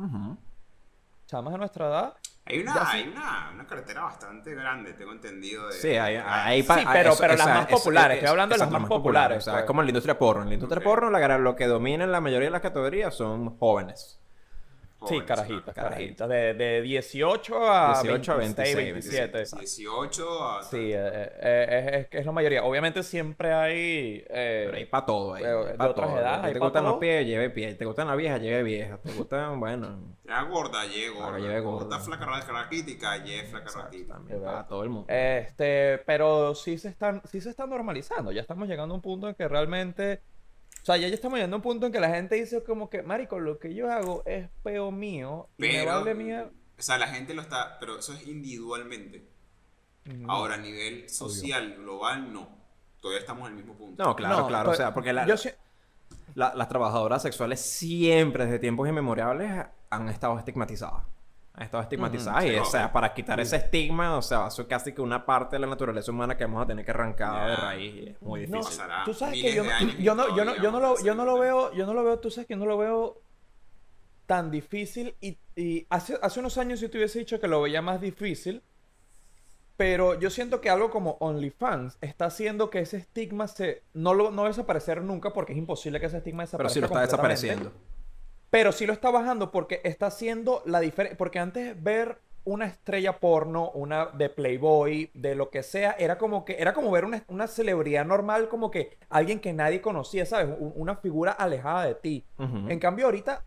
Chamas 1.27 1.53
de 1.53 1.59
nuestra 1.59 1.87
edad. 1.87 2.15
Hay, 2.49 2.61
una, 2.61 2.75
Ya 2.75 2.87
sí. 2.87 2.97
hay 2.99 3.09
una, 3.09 3.51
una 3.55 3.67
carretera 3.67 4.03
bastante 4.03 4.55
grande, 4.55 4.93
tengo 4.93 5.11
entendido. 5.13 5.67
De, 5.67 5.73
Sí, 5.73 5.89
hay, 5.97 6.15
de- 6.15 6.21
hay 6.23 6.63
Sí, 6.63 6.69
pero- 6.93 7.11
eso- 7.13 7.21
pero 7.21 7.35
las 7.37 7.47
más 7.47 7.67
populares, 7.67 8.19
es- 8.19 8.23
estoy 8.23 8.31
hablando 8.31 8.55
de 8.55 8.59
las 8.61 8.71
más 8.71 8.85
populares, 8.89 9.39
O 9.39 9.41
sea, 9.41 9.53
pues. 9.55 9.63
es 9.63 9.67
como 9.67 9.81
en 9.83 9.87
la 9.87 9.91
industria 9.91 10.17
porno. 10.19 10.43
En 10.45 10.49
la 10.49 10.55
industria 10.55 10.83
porno 10.85 11.11
la- 11.11 11.39
lo 11.39 11.57
que 11.57 11.67
domina 11.67 12.05
en 12.05 12.13
la 12.13 12.21
mayoría 12.21 12.47
de 12.47 12.53
las 12.53 12.63
categorías 12.63 13.15
son 13.15 13.59
jóvenes. 13.59 14.21
Sí, 15.07 15.21
carajitas, 15.23 15.75
carajitas. 15.75 16.29
De, 16.29 16.55
de 16.55 16.81
18 16.83 17.71
a 17.71 18.03
18 18.03 18.33
a 18.33 18.37
26, 18.37 18.77
26, 18.77 19.23
27. 19.23 19.59
18 19.61 20.45
a... 20.49 20.63
Sí, 20.63 20.77
eh, 20.93 21.01
eh, 21.41 21.89
es, 21.93 22.07
es, 22.07 22.21
es 22.21 22.27
la 22.27 22.33
mayoría. 22.33 22.65
Obviamente 22.65 23.03
siempre 23.03 23.53
hay... 23.53 24.25
eh, 24.29 24.63
Pero 24.67 24.77
hay 24.77 24.87
para 24.87 25.07
todo 25.07 25.35
ahí. 25.35 25.43
de 25.45 25.75
pa' 25.75 25.89
otras 25.89 26.09
todo. 26.09 26.19
edades, 26.19 26.53
te 26.53 26.59
gustan 26.59 26.85
los 26.85 26.93
todo. 26.93 27.01
pies, 27.01 27.27
lleve 27.27 27.51
pies. 27.51 27.77
Te 27.79 27.85
gustan 27.85 28.07
las 28.09 28.17
viejas, 28.17 28.41
lleve 28.41 28.63
viejas. 28.63 29.01
Te 29.03 29.13
gustan, 29.13 29.61
bueno. 29.61 30.17
Ya 30.25 30.43
gorda, 30.43 30.85
ye 30.87 31.09
gorda. 31.11 31.39
Lleve 31.39 31.61
gorda. 31.61 31.99
Flaca 32.01 32.27
raquítica, 32.27 33.23
ye 33.25 33.45
flaca 33.45 33.71
también, 34.09 34.43
para 34.43 34.67
todo 34.67 34.83
el 34.83 34.89
mundo. 34.91 35.07
Este, 35.13 35.99
pero 36.07 36.55
sí 36.55 36.79
se 36.79 36.89
están, 36.89 37.23
sí 37.27 37.41
se 37.41 37.51
están 37.51 37.71
normalizando. 37.71 38.33
Ya 38.33 38.41
estamos 38.41 38.67
llegando 38.67 38.95
a 38.95 38.97
un 38.97 39.03
punto 39.03 39.29
en 39.29 39.35
que 39.35 39.47
realmente, 39.47 40.23
sea, 40.87 40.96
ya, 40.96 41.09
ya 41.09 41.14
estamos 41.14 41.37
llegando 41.37 41.57
a 41.57 41.59
un 41.59 41.62
punto 41.62 41.87
en 41.87 41.92
que 41.92 42.01
la 42.01 42.09
gente 42.11 42.37
dice 42.37 42.62
como 42.62 42.88
que, 42.88 43.03
marico, 43.03 43.38
lo 43.40 43.59
que 43.59 43.75
yo 43.75 43.90
hago 43.90 44.22
es 44.27 44.49
peo 44.62 44.90
mío 44.92 45.49
y 45.59 45.62
me 45.62 45.68
Pero, 45.68 45.92
vale 45.92 46.14
mía. 46.14 46.51
o 46.79 46.83
sea, 46.83 46.96
la 46.99 47.09
gente 47.09 47.35
lo 47.35 47.42
está, 47.42 47.79
pero 47.81 47.99
eso 47.99 48.12
es 48.12 48.27
individualmente. 48.27 49.29
Ahora, 50.29 50.55
a 50.55 50.59
nivel 50.59 51.09
social, 51.09 51.75
global, 51.79 52.33
no. 52.33 52.49
Todavía 53.01 53.20
estamos 53.20 53.46
en 53.49 53.57
el 53.57 53.64
mismo 53.64 53.75
punto. 53.77 54.03
No, 54.05 54.14
claro, 54.14 54.38
No, 54.42 54.46
claro. 54.46 54.68
O 54.70 54.72
pero 54.72 54.77
sea, 54.77 54.94
porque 54.94 55.12
la- 55.12 55.27
yo 55.27 55.37
sí- 55.37 55.51
la- 56.35 56.55
las 56.55 56.68
trabajadoras 56.68 57.22
sexuales 57.22 57.61
siempre, 57.61 58.44
desde 58.44 58.59
tiempos 58.61 58.88
inmemoriales, 58.88 59.66
han 59.90 60.09
estado 60.09 60.38
estigmatizadas. 60.38 61.03
Han 61.57 61.64
estado 61.64 61.83
estigmatizadas 61.83 62.45
Sí, 62.45 62.51
y, 62.51 62.59
o 62.59 62.64
obvio. 62.64 62.64
sea, 62.64 62.92
para 62.92 63.14
quitar 63.14 63.40
ese 63.40 63.57
estigma, 63.57 64.16
o 64.19 64.23
sea, 64.23 64.49
eso 64.49 64.62
es 64.62 64.69
casi 64.69 64.92
que 64.92 65.01
una 65.03 65.25
parte 65.27 65.57
de 65.57 65.61
la 65.61 65.66
naturaleza 65.66 66.11
humana 66.12 66.37
que 66.37 66.45
vamos 66.45 66.62
a 66.62 66.66
tener 66.66 66.85
que 66.85 66.90
arrancar 66.90 67.49
de 67.51 67.57
raíz 67.57 67.95
y 67.95 68.09
es 68.11 68.23
muy 68.23 68.47
No, 68.47 68.59
difícil. 68.59 68.79
Pasará 68.79 69.05
tú 69.05 69.14
sabes 69.14 69.40
que 69.40 69.55
yo 69.55 69.64
no, 69.64 69.71
yo 69.99 70.14
no, 70.14 70.37
yo 70.37 70.45
no, 70.45 70.57
yo 70.57 70.71
no 70.71 70.81
lo, 70.81 71.03
yo 71.03 71.14
no 71.14 71.25
lo 71.25 71.38
veo, 71.38 71.73
yo 71.73 71.87
no 71.87 71.95
lo 71.95 72.05
veo, 72.05 72.19
tú 72.19 72.31
sabes 72.31 72.47
que 72.47 72.55
yo 72.55 72.59
no 72.59 72.66
lo 72.66 72.77
veo 72.79 73.23
tan 74.27 74.51
difícil 74.51 75.14
y, 75.21 75.38
y 75.55 75.87
hace, 75.88 76.19
hace 76.21 76.40
unos 76.40 76.59
años 76.59 76.81
yo 76.81 76.90
te 76.90 76.99
hubiese 76.99 77.21
dicho 77.21 77.40
que 77.40 77.49
lo 77.49 77.62
veía 77.62 77.81
más 77.83 78.01
difícil, 78.01 78.62
pero 79.77 80.19
yo 80.19 80.31
siento 80.31 80.61
que 80.61 80.71
algo 80.71 80.90
como 80.90 81.16
OnlyFans 81.21 81.99
está 82.01 82.27
haciendo 82.27 82.71
que 82.71 82.81
ese 82.81 82.97
estigma 82.97 83.47
se, 83.47 83.83
no, 83.95 84.14
lo, 84.14 84.31
no 84.31 84.45
desaparecer 84.45 85.03
nunca 85.03 85.33
porque 85.33 85.53
es 85.53 85.59
imposible 85.59 86.01
que 86.01 86.07
ese 86.07 86.19
estigma 86.19 86.45
Pero 86.57 86.69
desaparezca 86.69 86.75
sí 86.75 86.81
lo 86.81 86.87
está 86.87 87.01
desapareciendo. 87.03 87.73
Pero 88.51 88.73
sí 88.73 88.87
lo 88.87 88.93
está 88.93 89.11
bajando 89.11 89.51
porque 89.51 89.81
está 89.85 90.07
haciendo 90.07 90.63
la 90.67 90.81
diferencia. 90.81 91.17
Porque 91.19 91.39
antes 91.39 91.83
ver 91.83 92.19
una 92.45 92.67
estrella 92.67 93.19
porno, 93.19 93.71
una 93.71 94.07
de 94.07 94.29
Playboy, 94.29 95.11
de 95.15 95.35
lo 95.35 95.51
que 95.51 95.65
sea, 95.65 95.97
era 95.99 96.17
como 96.17 96.45
que 96.45 96.57
era 96.61 96.73
como 96.73 96.93
ver 96.93 97.05
una, 97.05 97.25
una 97.27 97.49
celebridad 97.49 98.05
normal, 98.07 98.49
como 98.49 98.71
que 98.71 98.97
alguien 99.11 99.41
que 99.41 99.53
nadie 99.53 99.81
conocía, 99.81 100.25
¿sabes? 100.27 100.55
Un- 100.59 100.73
una 100.77 100.95
figura 100.97 101.33
alejada 101.33 101.85
de 101.87 101.97
ti. 101.97 102.25
En 102.71 102.79
cambio, 102.79 103.07
ahorita, 103.07 103.43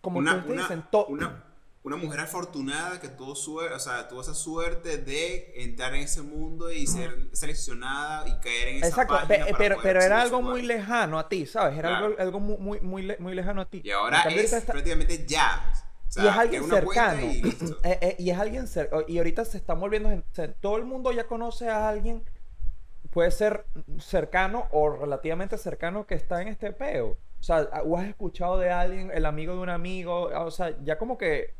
como 0.00 0.20
una, 0.20 0.36
dicen, 0.62 0.84
una, 1.08 1.44
una 1.82 1.96
mujer 1.96 2.20
afortunada 2.20 3.00
que 3.00 3.08
tuvo, 3.08 3.34
suer- 3.34 3.72
o 3.72 3.78
sea, 3.78 4.06
tuvo 4.08 4.20
esa 4.20 4.34
suerte 4.34 4.98
de 4.98 5.52
entrar 5.62 5.94
en 5.94 6.02
ese 6.02 6.20
mundo 6.20 6.70
y 6.70 6.86
ser 6.86 7.28
seleccionada 7.32 8.28
y 8.28 8.38
caer 8.40 8.68
en 8.68 8.76
esa 8.78 8.88
Exacto, 8.88 9.14
página 9.14 9.46
pe- 9.46 9.52
para 9.52 9.76
pero, 9.82 10.00
era 10.02 10.20
algo 10.20 10.42
muy 10.42 10.60
lejano 10.62 11.18
a 11.18 11.28
ti, 11.28 11.46
¿sabes? 11.46 11.78
Era 11.78 11.88
Claro. 11.88 12.06
algo, 12.06 12.20
algo 12.20 12.40
muy, 12.40 12.58
muy, 12.58 12.80
muy, 12.80 13.02
le- 13.02 13.16
muy 13.18 13.34
lejano 13.34 13.62
a 13.62 13.64
ti. 13.64 13.80
Y 13.82 13.90
ahora 13.92 14.22
cambio, 14.22 14.42
es 14.42 14.52
está- 14.52 14.72
prácticamente 14.72 15.24
ya. 15.26 15.72
O 16.06 16.12
sea, 16.12 16.24
y 16.24 16.26
es 16.28 16.36
alguien 16.36 16.68
cercano. 16.68 17.20
y. 17.22 17.56
Eh, 17.84 17.98
eh, 18.02 18.16
es 18.18 18.38
alguien 18.38 18.66
cercano. 18.66 19.02
Y 19.08 19.16
ahorita 19.18 19.44
se 19.46 19.56
están 19.56 19.80
volviendo. 19.80 20.10
todo 20.60 20.76
el 20.76 20.84
mundo 20.84 21.12
ya 21.12 21.26
conoce 21.26 21.70
a 21.70 21.88
alguien. 21.88 22.24
Puede 23.10 23.30
ser 23.30 23.64
cercano 23.98 24.68
o 24.70 24.90
relativamente 24.90 25.56
cercano 25.56 26.06
que 26.06 26.14
está 26.14 26.42
en 26.42 26.48
este 26.48 26.72
peo. 26.72 27.16
O 27.38 27.42
sea, 27.42 27.60
o 27.84 27.96
has 27.96 28.06
escuchado 28.06 28.58
de 28.58 28.70
alguien, 28.70 29.10
el 29.14 29.24
amigo 29.24 29.54
de 29.54 29.60
un 29.60 29.70
amigo. 29.70 30.24
O 30.44 30.50
sea, 30.50 30.76
ya 30.84 30.98
como 30.98 31.16
que 31.16 31.54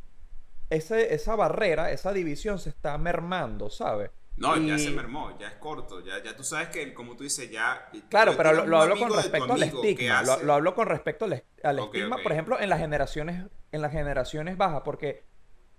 ese, 0.70 1.14
esa 1.14 1.36
barrera, 1.36 1.90
esa 1.90 2.12
división 2.12 2.58
se 2.58 2.70
está 2.70 2.96
mermando, 2.96 3.68
¿sabes? 3.68 4.10
No, 4.36 4.56
ya 4.56 4.78
se 4.78 4.90
mermó, 4.90 5.36
ya 5.38 5.48
es 5.48 5.54
corto, 5.54 6.02
ya, 6.02 6.22
ya 6.22 6.34
tú 6.34 6.42
sabes 6.42 6.68
que, 6.68 6.94
como 6.94 7.14
tú 7.14 7.24
dices, 7.24 7.50
ya... 7.50 7.90
Claro, 8.08 8.32
tú 8.32 8.38
pero 8.38 8.64
lo, 8.64 8.78
hablo 8.78 8.98
con 8.98 9.12
respecto 9.14 9.52
al 9.52 9.62
estigma. 9.62 10.22
Lo, 10.42 10.54
hablo 10.54 10.74
con 10.74 10.86
respecto 10.86 11.26
al, 11.26 11.34
estigma, 11.78 12.16
por 12.22 12.32
ejemplo, 12.32 12.58
en 12.58 12.70
las 12.70 12.78
generaciones, 12.78 13.44
en 13.70 13.82
las 13.82 13.92
generaciones 13.92 14.56
bajas, 14.56 14.80
porque 14.82 15.24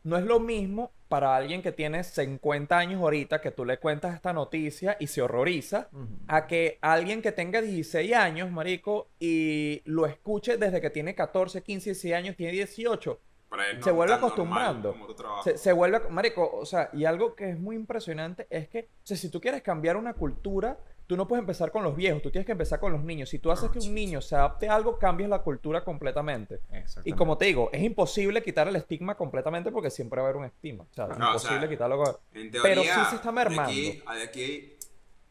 no 0.04 0.18
es 0.18 0.26
lo 0.26 0.40
mismo 0.40 0.92
para 1.08 1.36
alguien 1.36 1.64
que 1.64 1.72
tiene 1.72 2.04
50 2.04 2.78
años 2.78 3.02
ahorita 3.02 3.42
que 3.42 3.52
tú 3.52 3.66
le 3.66 3.78
cuentas 3.80 4.14
esta 4.14 4.32
noticia 4.32 4.96
y 5.00 5.08
se 5.08 5.24
horroriza, 5.24 5.90
a 6.28 6.46
que 6.46 6.78
alguien 6.82 7.24
que 7.24 7.32
tenga 7.32 7.62
16 7.62 8.14
años, 8.14 8.52
marico, 8.52 9.10
y 9.20 9.82
lo 9.86 10.06
escuche 10.06 10.58
desde 10.58 10.82
que 10.82 10.92
tiene 10.92 11.16
14, 11.16 11.64
15, 11.64 11.90
16 11.92 12.14
años, 12.14 12.36
tiene 12.36 12.54
18, 12.54 13.20
para 13.20 13.20
él 13.20 13.31
no 13.52 13.84
se 13.84 13.92
vuelve 13.92 14.14
acostumbrando. 14.14 14.96
se, 15.44 15.58
se 15.58 15.72
vuelve, 15.74 16.00
marico, 16.10 16.50
o 16.54 16.66
sea, 16.66 16.90
y 16.94 17.06
algo 17.06 17.36
que 17.36 17.50
es 17.52 17.60
muy 17.60 17.76
impresionante 17.76 18.48
es 18.50 18.68
que, 18.70 18.90
o 19.04 19.06
sea, 19.06 19.18
si 19.18 19.30
tú 19.30 19.42
quieres 19.42 19.62
cambiar 19.62 19.98
una 19.98 20.14
cultura, 20.14 20.78
tú 21.08 21.18
no 21.18 21.28
puedes 21.28 21.42
empezar 21.42 21.72
con 21.72 21.84
los 21.84 21.94
viejos, 21.94 22.22
tú 22.22 22.32
tienes 22.32 22.46
que 22.46 22.54
empezar 22.54 22.80
con 22.80 22.94
los 22.94 23.04
niños. 23.04 23.28
Si 23.30 23.40
tú 23.40 23.52
haces 23.52 23.70
que 23.70 23.80
un 23.80 23.94
niño 23.94 24.22
se 24.22 24.36
adapte 24.36 24.70
a 24.70 24.76
algo, 24.76 24.98
cambias 24.98 25.30
la 25.30 25.40
cultura 25.40 25.84
completamente. 25.84 26.62
Y 27.04 27.12
como 27.12 27.38
te 27.38 27.46
digo, 27.46 27.70
es 27.74 27.82
imposible 27.84 28.42
quitar 28.42 28.70
el 28.70 28.76
estigma 28.78 29.16
completamente 29.16 29.72
porque 29.72 29.90
siempre 29.90 30.22
va 30.22 30.28
a 30.28 30.30
haber 30.30 30.38
un 30.40 30.46
estigma. 30.46 30.86
O 30.90 30.94
sea, 30.94 31.06
es 31.08 31.12
o 31.12 31.16
imposible 31.16 31.60
sea, 31.60 31.70
quitarlo. 31.70 31.98
con- 32.02 32.16
En 32.34 32.50
teoría, 32.52 32.62
Pero 32.64 32.82
sí 32.84 33.10
se 33.10 33.16
está 33.18 33.30
de 33.30 33.36
mermando. 33.36 33.64
aquí, 33.64 34.02
de 34.16 34.24
aquí, 34.24 34.74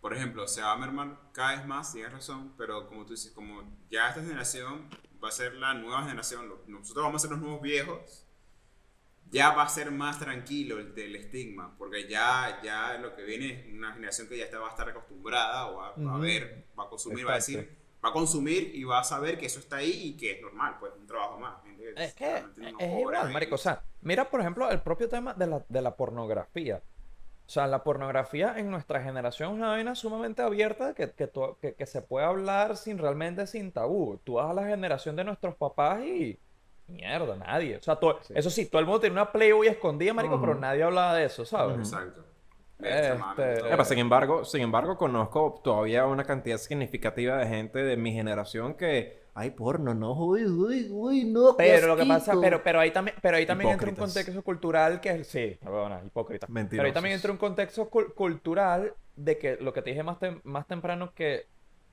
por 0.02 0.12
ejemplo, 0.14 0.46
se 0.46 0.61
va 0.61 0.72
a 0.72 0.76
mermar 0.76 1.16
cada 1.33 1.56
vez 1.56 1.64
más, 1.66 1.90
tienes 1.94 2.12
razón, 2.12 2.52
pero 2.59 2.87
como 2.87 3.06
tú 3.06 3.12
dices, 3.14 3.33
como 3.33 3.62
ya 3.90 4.11
esta 4.11 4.20
generación 4.20 4.87
va 5.22 5.28
a 5.28 5.33
ser 5.33 5.54
la 5.54 5.74
nueva 5.74 6.02
generación, 6.02 6.52
nosotros 6.66 7.04
vamos 7.04 7.20
a 7.20 7.28
ser 7.28 7.30
los 7.30 7.40
nuevos 7.40 7.61
viejos, 7.62 8.26
ya 9.30 9.50
va 9.52 9.62
a 9.62 9.68
ser 9.68 9.90
más 9.92 10.18
tranquilo 10.18 10.78
el 10.78 10.94
del 10.94 11.14
estigma, 11.16 11.74
porque 11.78 12.09
ya, 12.09 12.61
ya 12.64 12.98
lo 12.98 13.14
que 13.14 13.22
viene 13.24 13.61
es 13.68 13.74
una 13.74 13.92
generación 13.92 14.28
que 14.28 14.37
ya 14.38 14.44
está, 14.44 14.59
va 14.59 14.66
a 14.68 14.70
estar 14.70 14.88
acostumbrada 14.88 15.68
o 15.68 15.76
va, 15.76 15.94
va 15.96 16.16
a 16.16 16.18
ver, 16.18 16.66
va 16.78 16.85
a 16.85 16.88
consumir, 16.88 17.26
va 17.26 17.35
a 17.35 17.37
Exacto. 17.37 17.61
decir, 17.61 17.78
va 18.04 18.09
a 18.09 18.12
consumir 18.12 18.74
y 18.74 18.83
va 18.85 19.00
a 19.00 19.04
saber 19.04 19.38
que 19.38 19.46
eso 19.46 19.61
está 19.61 19.76
ahí 19.76 20.09
y 20.09 20.16
que 20.16 20.33
es 20.33 20.42
normal, 20.42 20.76
pues 20.80 20.92
un 20.98 21.06
trabajo 21.06 21.38
más. 21.38 21.62
gente 21.62 21.92
Es 21.96 22.14
que 22.14 22.38
es 22.78 22.98
igual, 23.00 23.33
marico. 23.33 23.54
O 23.54 23.59
sea, 23.59 23.85
mira, 24.00 24.28
por 24.28 24.40
ejemplo, 24.40 24.68
el 24.70 24.80
propio 24.80 25.09
tema 25.09 25.35
de 25.35 25.46
la, 25.46 25.64
de 25.68 25.83
la 25.83 25.94
pornografía. 25.94 26.83
O 27.50 27.52
sea, 27.52 27.66
la 27.66 27.82
pornografía 27.82 28.54
en 28.58 28.70
nuestra 28.70 29.02
generación 29.02 29.50
es 29.50 29.56
una 29.56 29.68
vaina 29.70 29.96
sumamente 29.96 30.40
abierta 30.40 30.94
que, 30.94 31.10
que, 31.10 31.26
to- 31.26 31.58
que- 31.60 31.74
que 31.74 31.84
se 31.84 32.00
puede 32.00 32.24
hablar 32.24 32.76
sin 32.76 32.96
realmente 32.96 33.44
sin 33.48 33.72
tabú. 33.72 34.20
Tú 34.22 34.34
vas 34.34 34.48
a 34.50 34.54
la 34.54 34.66
generación 34.68 35.16
de 35.16 35.24
nuestros 35.24 35.56
papás 35.56 36.00
y... 36.04 36.38
Mierda, 36.86 37.34
nadie. 37.36 37.76
O 37.78 37.82
sea, 37.82 37.96
to- 37.96 38.20
eso 38.34 38.50
sí, 38.50 38.66
todo 38.66 38.78
el 38.80 38.86
mundo 38.86 39.00
tiene 39.00 39.14
una 39.14 39.32
Playboy 39.32 39.66
escondida, 39.66 40.14
marico, 40.14 40.40
pero 40.40 40.54
nadie 40.54 40.84
hablaba 40.84 41.14
de 41.16 41.24
eso, 41.24 41.44
¿sabes? 41.44 41.76
Exacto. 41.78 42.24
Este, 42.78 43.56
todo. 43.56 43.68
Epa, 43.74 43.84
sin 43.84 43.98
embargo, 43.98 44.44
sin 44.44 44.60
embargo, 44.62 44.96
conozco 44.96 45.60
todavía 45.64 46.06
una 46.06 46.24
cantidad 46.24 46.56
significativa 46.58 47.36
de 47.38 47.46
gente 47.48 47.80
de 47.82 47.96
mi 47.96 48.12
generación 48.12 48.74
que 48.74 49.19
ay 49.34 49.50
porno, 49.52 49.94
no, 49.94 50.12
uy, 50.14 50.44
uy, 50.46 50.88
uy, 50.90 51.24
no. 51.24 51.56
Pero 51.56 51.86
lo 51.88 51.96
que 51.96 52.04
pasa, 52.06 52.32
asquito". 52.32 52.40
pero, 52.40 52.62
pero 52.62 52.80
ahí 52.80 52.90
también, 52.92 53.16
pero 53.22 53.36
ahí 53.36 53.46
también 53.46 53.70
entra 53.70 53.88
un 53.90 53.96
contexto 53.96 54.42
cultural 54.42 55.00
que 55.00 55.10
es, 55.10 55.26
sí, 55.28 55.58
bueno, 55.62 56.00
hipócrita. 56.06 56.46
Pero 56.46 56.86
ahí 56.86 56.92
Mentirosos. 56.92 56.94
también 56.94 57.14
entra 57.16 57.32
un 57.32 57.38
contexto 57.38 57.90
cul- 57.90 58.14
cultural 58.14 58.94
de 59.16 59.38
que 59.38 59.56
lo 59.60 59.72
que 59.72 59.82
te 59.82 59.90
dije 59.90 60.02
más, 60.02 60.18
tem- 60.18 60.40
más 60.44 60.66
temprano 60.66 61.12
que 61.14 61.46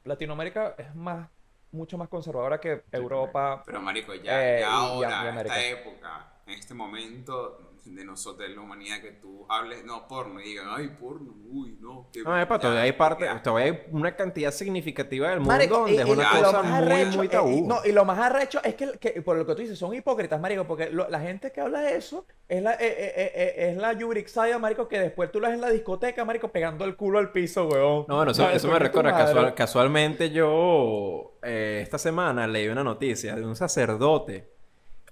Latinoamérica 0.03 0.75
es 0.77 0.95
más, 0.95 1.29
mucho 1.71 1.97
más 1.97 2.07
conservadora 2.09 2.59
que 2.59 2.83
Europa. 2.91 3.63
Pero 3.65 3.81
marico, 3.81 4.13
ya, 4.15 4.57
Eh, 4.57 4.59
ya 4.61 4.71
ahora, 4.71 5.29
en 5.31 5.37
esta 5.37 5.65
época, 5.67 6.33
en 6.47 6.53
este 6.53 6.73
momento 6.73 7.71
de 7.85 8.03
nosotros, 8.05 8.47
de 8.49 8.55
la 8.55 8.61
humanidad, 8.61 9.01
que 9.01 9.11
tú 9.13 9.45
hables, 9.49 9.83
no, 9.85 10.07
porno, 10.07 10.39
y 10.41 10.45
digan, 10.49 10.67
ay, 10.69 10.89
porno, 10.99 11.33
uy, 11.49 11.77
no. 11.79 12.09
qué- 12.11 12.21
No, 12.23 12.39
epa, 12.39 12.59
todavía 12.59 12.81
hay 12.83 12.91
parte, 12.93 13.25
ya. 13.25 13.41
todavía 13.41 13.71
hay 13.73 13.79
una 13.91 14.15
cantidad 14.15 14.51
significativa 14.51 15.29
del 15.29 15.39
mundo 15.39 15.53
Marico, 15.53 15.77
donde 15.79 15.93
y, 15.93 15.97
es 15.99 16.07
y- 16.07 16.11
una 16.11 16.23
y 16.23 16.41
cosa 16.43 16.61
más 16.63 16.83
muy, 16.83 16.91
arrecho, 16.93 17.17
muy 17.17 17.27
tabú. 17.29 17.49
y- 17.49 17.61
no, 17.61 17.77
y 17.85 17.91
lo 17.91 18.05
más 18.05 18.19
arrecho 18.19 18.59
es 18.63 18.75
que, 18.75 18.91
que, 18.99 19.21
por 19.21 19.37
lo 19.37 19.45
que 19.45 19.55
tú 19.55 19.61
dices, 19.61 19.79
son 19.79 19.93
hipócritas, 19.93 20.39
marico, 20.39 20.65
porque 20.67 20.89
lo- 20.89 21.09
la 21.09 21.19
gente 21.19 21.51
que 21.51 21.61
habla 21.61 21.79
de 21.81 21.95
eso 21.95 22.25
es 22.47 22.61
la, 22.61 22.73
eh, 22.73 22.77
eh, 22.81 23.13
eh, 23.15 23.31
eh, 23.35 23.69
es 23.71 23.77
la 23.77 23.93
Yurixaya, 23.93 24.59
marico, 24.59 24.87
que 24.87 24.99
después 24.99 25.31
tú 25.31 25.39
la 25.39 25.47
ves 25.49 25.55
en 25.55 25.61
la 25.61 25.69
discoteca, 25.69 26.25
marico, 26.25 26.49
pegando 26.49 26.85
el 26.85 26.95
culo 26.95 27.19
al 27.19 27.31
piso, 27.31 27.67
weón. 27.67 28.05
No, 28.07 28.15
bueno, 28.17 28.31
eso, 28.31 28.67
me 28.67 28.79
recuerda. 28.79 29.11
casual- 29.11 29.53
casualmente 29.55 30.29
yo 30.29 31.37
eh, 31.43 31.79
esta 31.83 31.97
semana 31.97 32.47
leí 32.47 32.67
una 32.67 32.83
noticia 32.83 33.35
de 33.35 33.45
un 33.45 33.55
sacerdote 33.55 34.56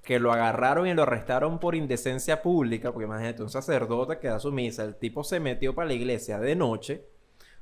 que 0.05 0.19
lo 0.19 0.31
agarraron 0.31 0.87
y 0.87 0.93
lo 0.93 1.03
arrestaron 1.03 1.59
por 1.59 1.75
indecencia 1.75 2.41
pública. 2.41 2.91
Porque 2.93 3.05
imagínate, 3.05 3.43
un 3.43 3.49
sacerdote 3.49 4.19
que 4.19 4.27
da 4.27 4.39
su 4.39 4.51
misa. 4.51 4.83
El 4.83 4.95
tipo 4.95 5.23
se 5.23 5.39
metió 5.39 5.73
para 5.75 5.87
la 5.87 5.93
iglesia 5.93 6.39
de 6.39 6.55
noche 6.55 7.05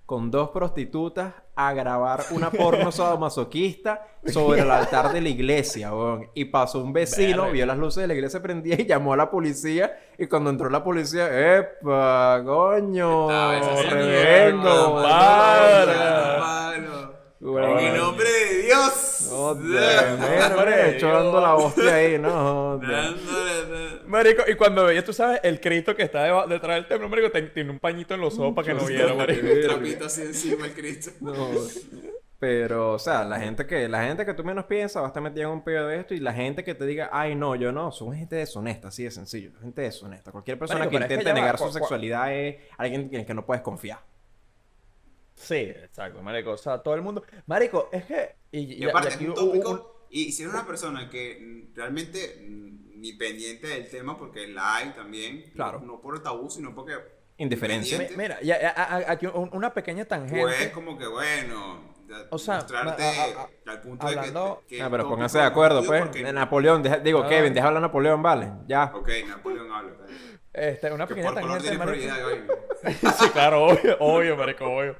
con 0.05 0.29
dos 0.29 0.49
prostitutas 0.49 1.33
a 1.55 1.71
grabar 1.71 2.25
una 2.31 2.51
porno 2.51 2.91
sadomasoquista 2.91 4.05
sobre 4.25 4.61
el 4.61 4.69
altar 4.69 5.13
de 5.13 5.21
la 5.21 5.29
iglesia, 5.29 5.93
weón. 5.93 6.29
Y 6.33 6.45
pasó 6.45 6.83
un 6.83 6.91
vecino, 6.91 7.49
vio 7.51 7.65
las 7.65 7.77
luces 7.77 8.01
de 8.01 8.07
la 8.07 8.13
iglesia 8.13 8.41
prendidas 8.41 8.79
y 8.79 8.85
llamó 8.85 9.13
a 9.13 9.17
la 9.17 9.31
policía. 9.31 9.97
Y 10.17 10.27
cuando 10.27 10.49
entró 10.49 10.69
la 10.69 10.83
policía, 10.83 11.57
¡epa, 11.57 12.41
coño! 12.45 13.29
¡Reverendo! 13.89 15.01
Bueno. 17.39 17.79
En 17.79 17.85
el 17.85 17.97
nombre 17.97 18.29
de 18.29 18.63
Dios. 18.63 19.12
Joder, 19.33 20.51
hombre, 20.55 20.95
echando 20.97 21.41
la 21.41 21.55
hostia 21.55 21.95
ahí, 21.95 22.19
¿no? 22.19 22.79
Joder. 22.79 24.01
Marico, 24.05 24.43
y 24.47 24.55
cuando 24.55 24.85
veías, 24.85 25.03
tú 25.03 25.13
sabes, 25.13 25.39
el 25.43 25.59
Cristo 25.59 25.95
que 25.95 26.03
está 26.03 26.23
deba- 26.23 26.47
detrás 26.47 26.75
del 26.75 26.87
templo, 26.87 27.09
marico, 27.09 27.31
tiene 27.31 27.71
un 27.71 27.79
pañito 27.79 28.13
en 28.13 28.21
los 28.21 28.37
ojos 28.37 28.53
para 28.53 28.67
que 28.67 28.73
no 28.73 28.85
viera, 28.85 29.13
marico. 29.13 29.45
Un 29.45 29.61
trapito 29.61 30.05
así 30.05 30.21
encima 30.21 30.65
el 30.67 30.73
Cristo. 30.73 31.11
No. 31.21 31.33
Pero, 32.39 32.91
o 32.91 32.99
sea, 32.99 33.23
la 33.23 33.39
gente 33.39 33.65
que, 33.65 33.87
la 33.87 34.03
gente 34.03 34.25
que 34.25 34.33
tú 34.33 34.43
menos 34.43 34.65
piensas 34.65 35.01
va 35.01 35.05
a 35.05 35.07
estar 35.07 35.23
metida 35.23 35.43
en 35.43 35.49
un 35.49 35.63
pedo 35.63 35.87
de 35.87 35.97
esto 36.01 36.13
y 36.13 36.19
la 36.19 36.33
gente 36.33 36.63
que 36.65 36.75
te 36.75 36.85
diga, 36.85 37.09
ay, 37.13 37.35
no, 37.35 37.55
yo 37.55 37.71
no, 37.71 37.89
son 37.93 38.13
gente 38.13 38.35
deshonesta, 38.35 38.89
así 38.89 39.05
de 39.05 39.11
sencillo, 39.11 39.51
gente 39.61 39.81
deshonesta. 39.81 40.31
Cualquier 40.31 40.59
persona 40.59 40.79
Marico, 40.79 40.91
que 40.91 40.97
pero 40.97 41.05
es 41.05 41.07
que 41.07 41.13
intente 41.13 41.31
va, 41.31 41.39
negar 41.39 41.57
su 41.57 41.71
sexualidad 41.71 42.33
es 42.33 42.57
alguien 42.77 43.09
en 43.13 43.21
el 43.21 43.25
que 43.25 43.33
no 43.33 43.45
puedes 43.45 43.63
confiar. 43.63 43.99
Sí, 45.35 45.55
exacto, 45.55 46.21
marico. 46.21 46.51
O 46.51 46.57
sea, 46.57 46.77
todo 46.79 46.95
el 46.95 47.01
mundo... 47.01 47.23
Marico, 47.47 47.89
es 47.91 48.05
que... 48.05 48.35
Y, 48.51 48.59
y- 48.59 48.73
Y 48.83 48.89
aparte, 48.89 49.09
y 49.09 49.13
aquí 49.13 49.23
es 49.23 49.29
un 49.29 49.35
tópico. 49.35 50.05
Y 50.09 50.31
si 50.31 50.43
eres 50.43 50.53
una 50.53 50.65
persona 50.65 51.09
que 51.09 51.69
realmente 51.75 52.45
mm, 52.47 52.99
ni 53.01 53.13
pendiente 53.13 53.67
del 53.67 53.89
tema, 53.89 54.17
porque 54.17 54.47
la 54.47 54.75
hay 54.75 54.89
también. 54.91 55.43
Claro. 55.55 55.79
No, 55.79 55.85
no 55.93 56.01
por 56.01 56.15
el 56.15 56.21
tabú, 56.21 56.49
sino 56.49 56.73
porque. 56.75 56.93
Indiferencia. 57.37 57.97
Mi- 57.97 58.15
Mira, 58.15 58.39
ya, 58.41 58.55
a- 58.75 58.83
a- 58.97 59.11
aquí 59.11 59.25
un- 59.25 59.49
una 59.53 59.73
pequeña 59.73 60.05
tangente. 60.05 60.39
Pues 60.39 60.69
como 60.69 60.97
que 60.97 61.07
bueno. 61.07 61.91
O 62.29 62.37
sea, 62.37 62.57
mostrarte 62.57 63.03
a- 63.03 63.23
a- 63.41 63.71
al 63.71 63.81
punto 63.81 64.05
hablando- 64.05 64.59
de 64.61 64.67
que. 64.67 64.75
que 64.77 64.81
Ah, 64.83 64.89
pero 64.91 65.09
pónganse 65.09 65.39
de 65.39 65.45
acuerdo, 65.45 65.83
pues. 65.83 66.03
porque- 66.03 66.23
De 66.23 66.31
Napoleón, 66.31 66.83
deja- 66.83 66.99
digo, 66.99 67.23
Ah. 67.23 67.27
Kevin, 67.29 67.53
deja 67.55 67.67
hablar 67.67 67.81
a 67.83 67.87
Napoleón, 67.87 68.21
vale, 68.21 68.51
ya. 68.67 68.91
Ok, 68.93 69.09
Napoleón 69.27 69.71
habla. 69.71 69.93
Este, 70.53 70.91
una 70.91 71.07
Que 71.07 71.15
pequeña 71.15 71.33
tangente, 71.33 71.77
marico. 71.77 72.13
sí, 73.19 73.29
claro, 73.31 73.65
obvio, 73.67 73.97
obvio, 73.99 74.37
marico, 74.37 74.65
obvio. 74.65 74.95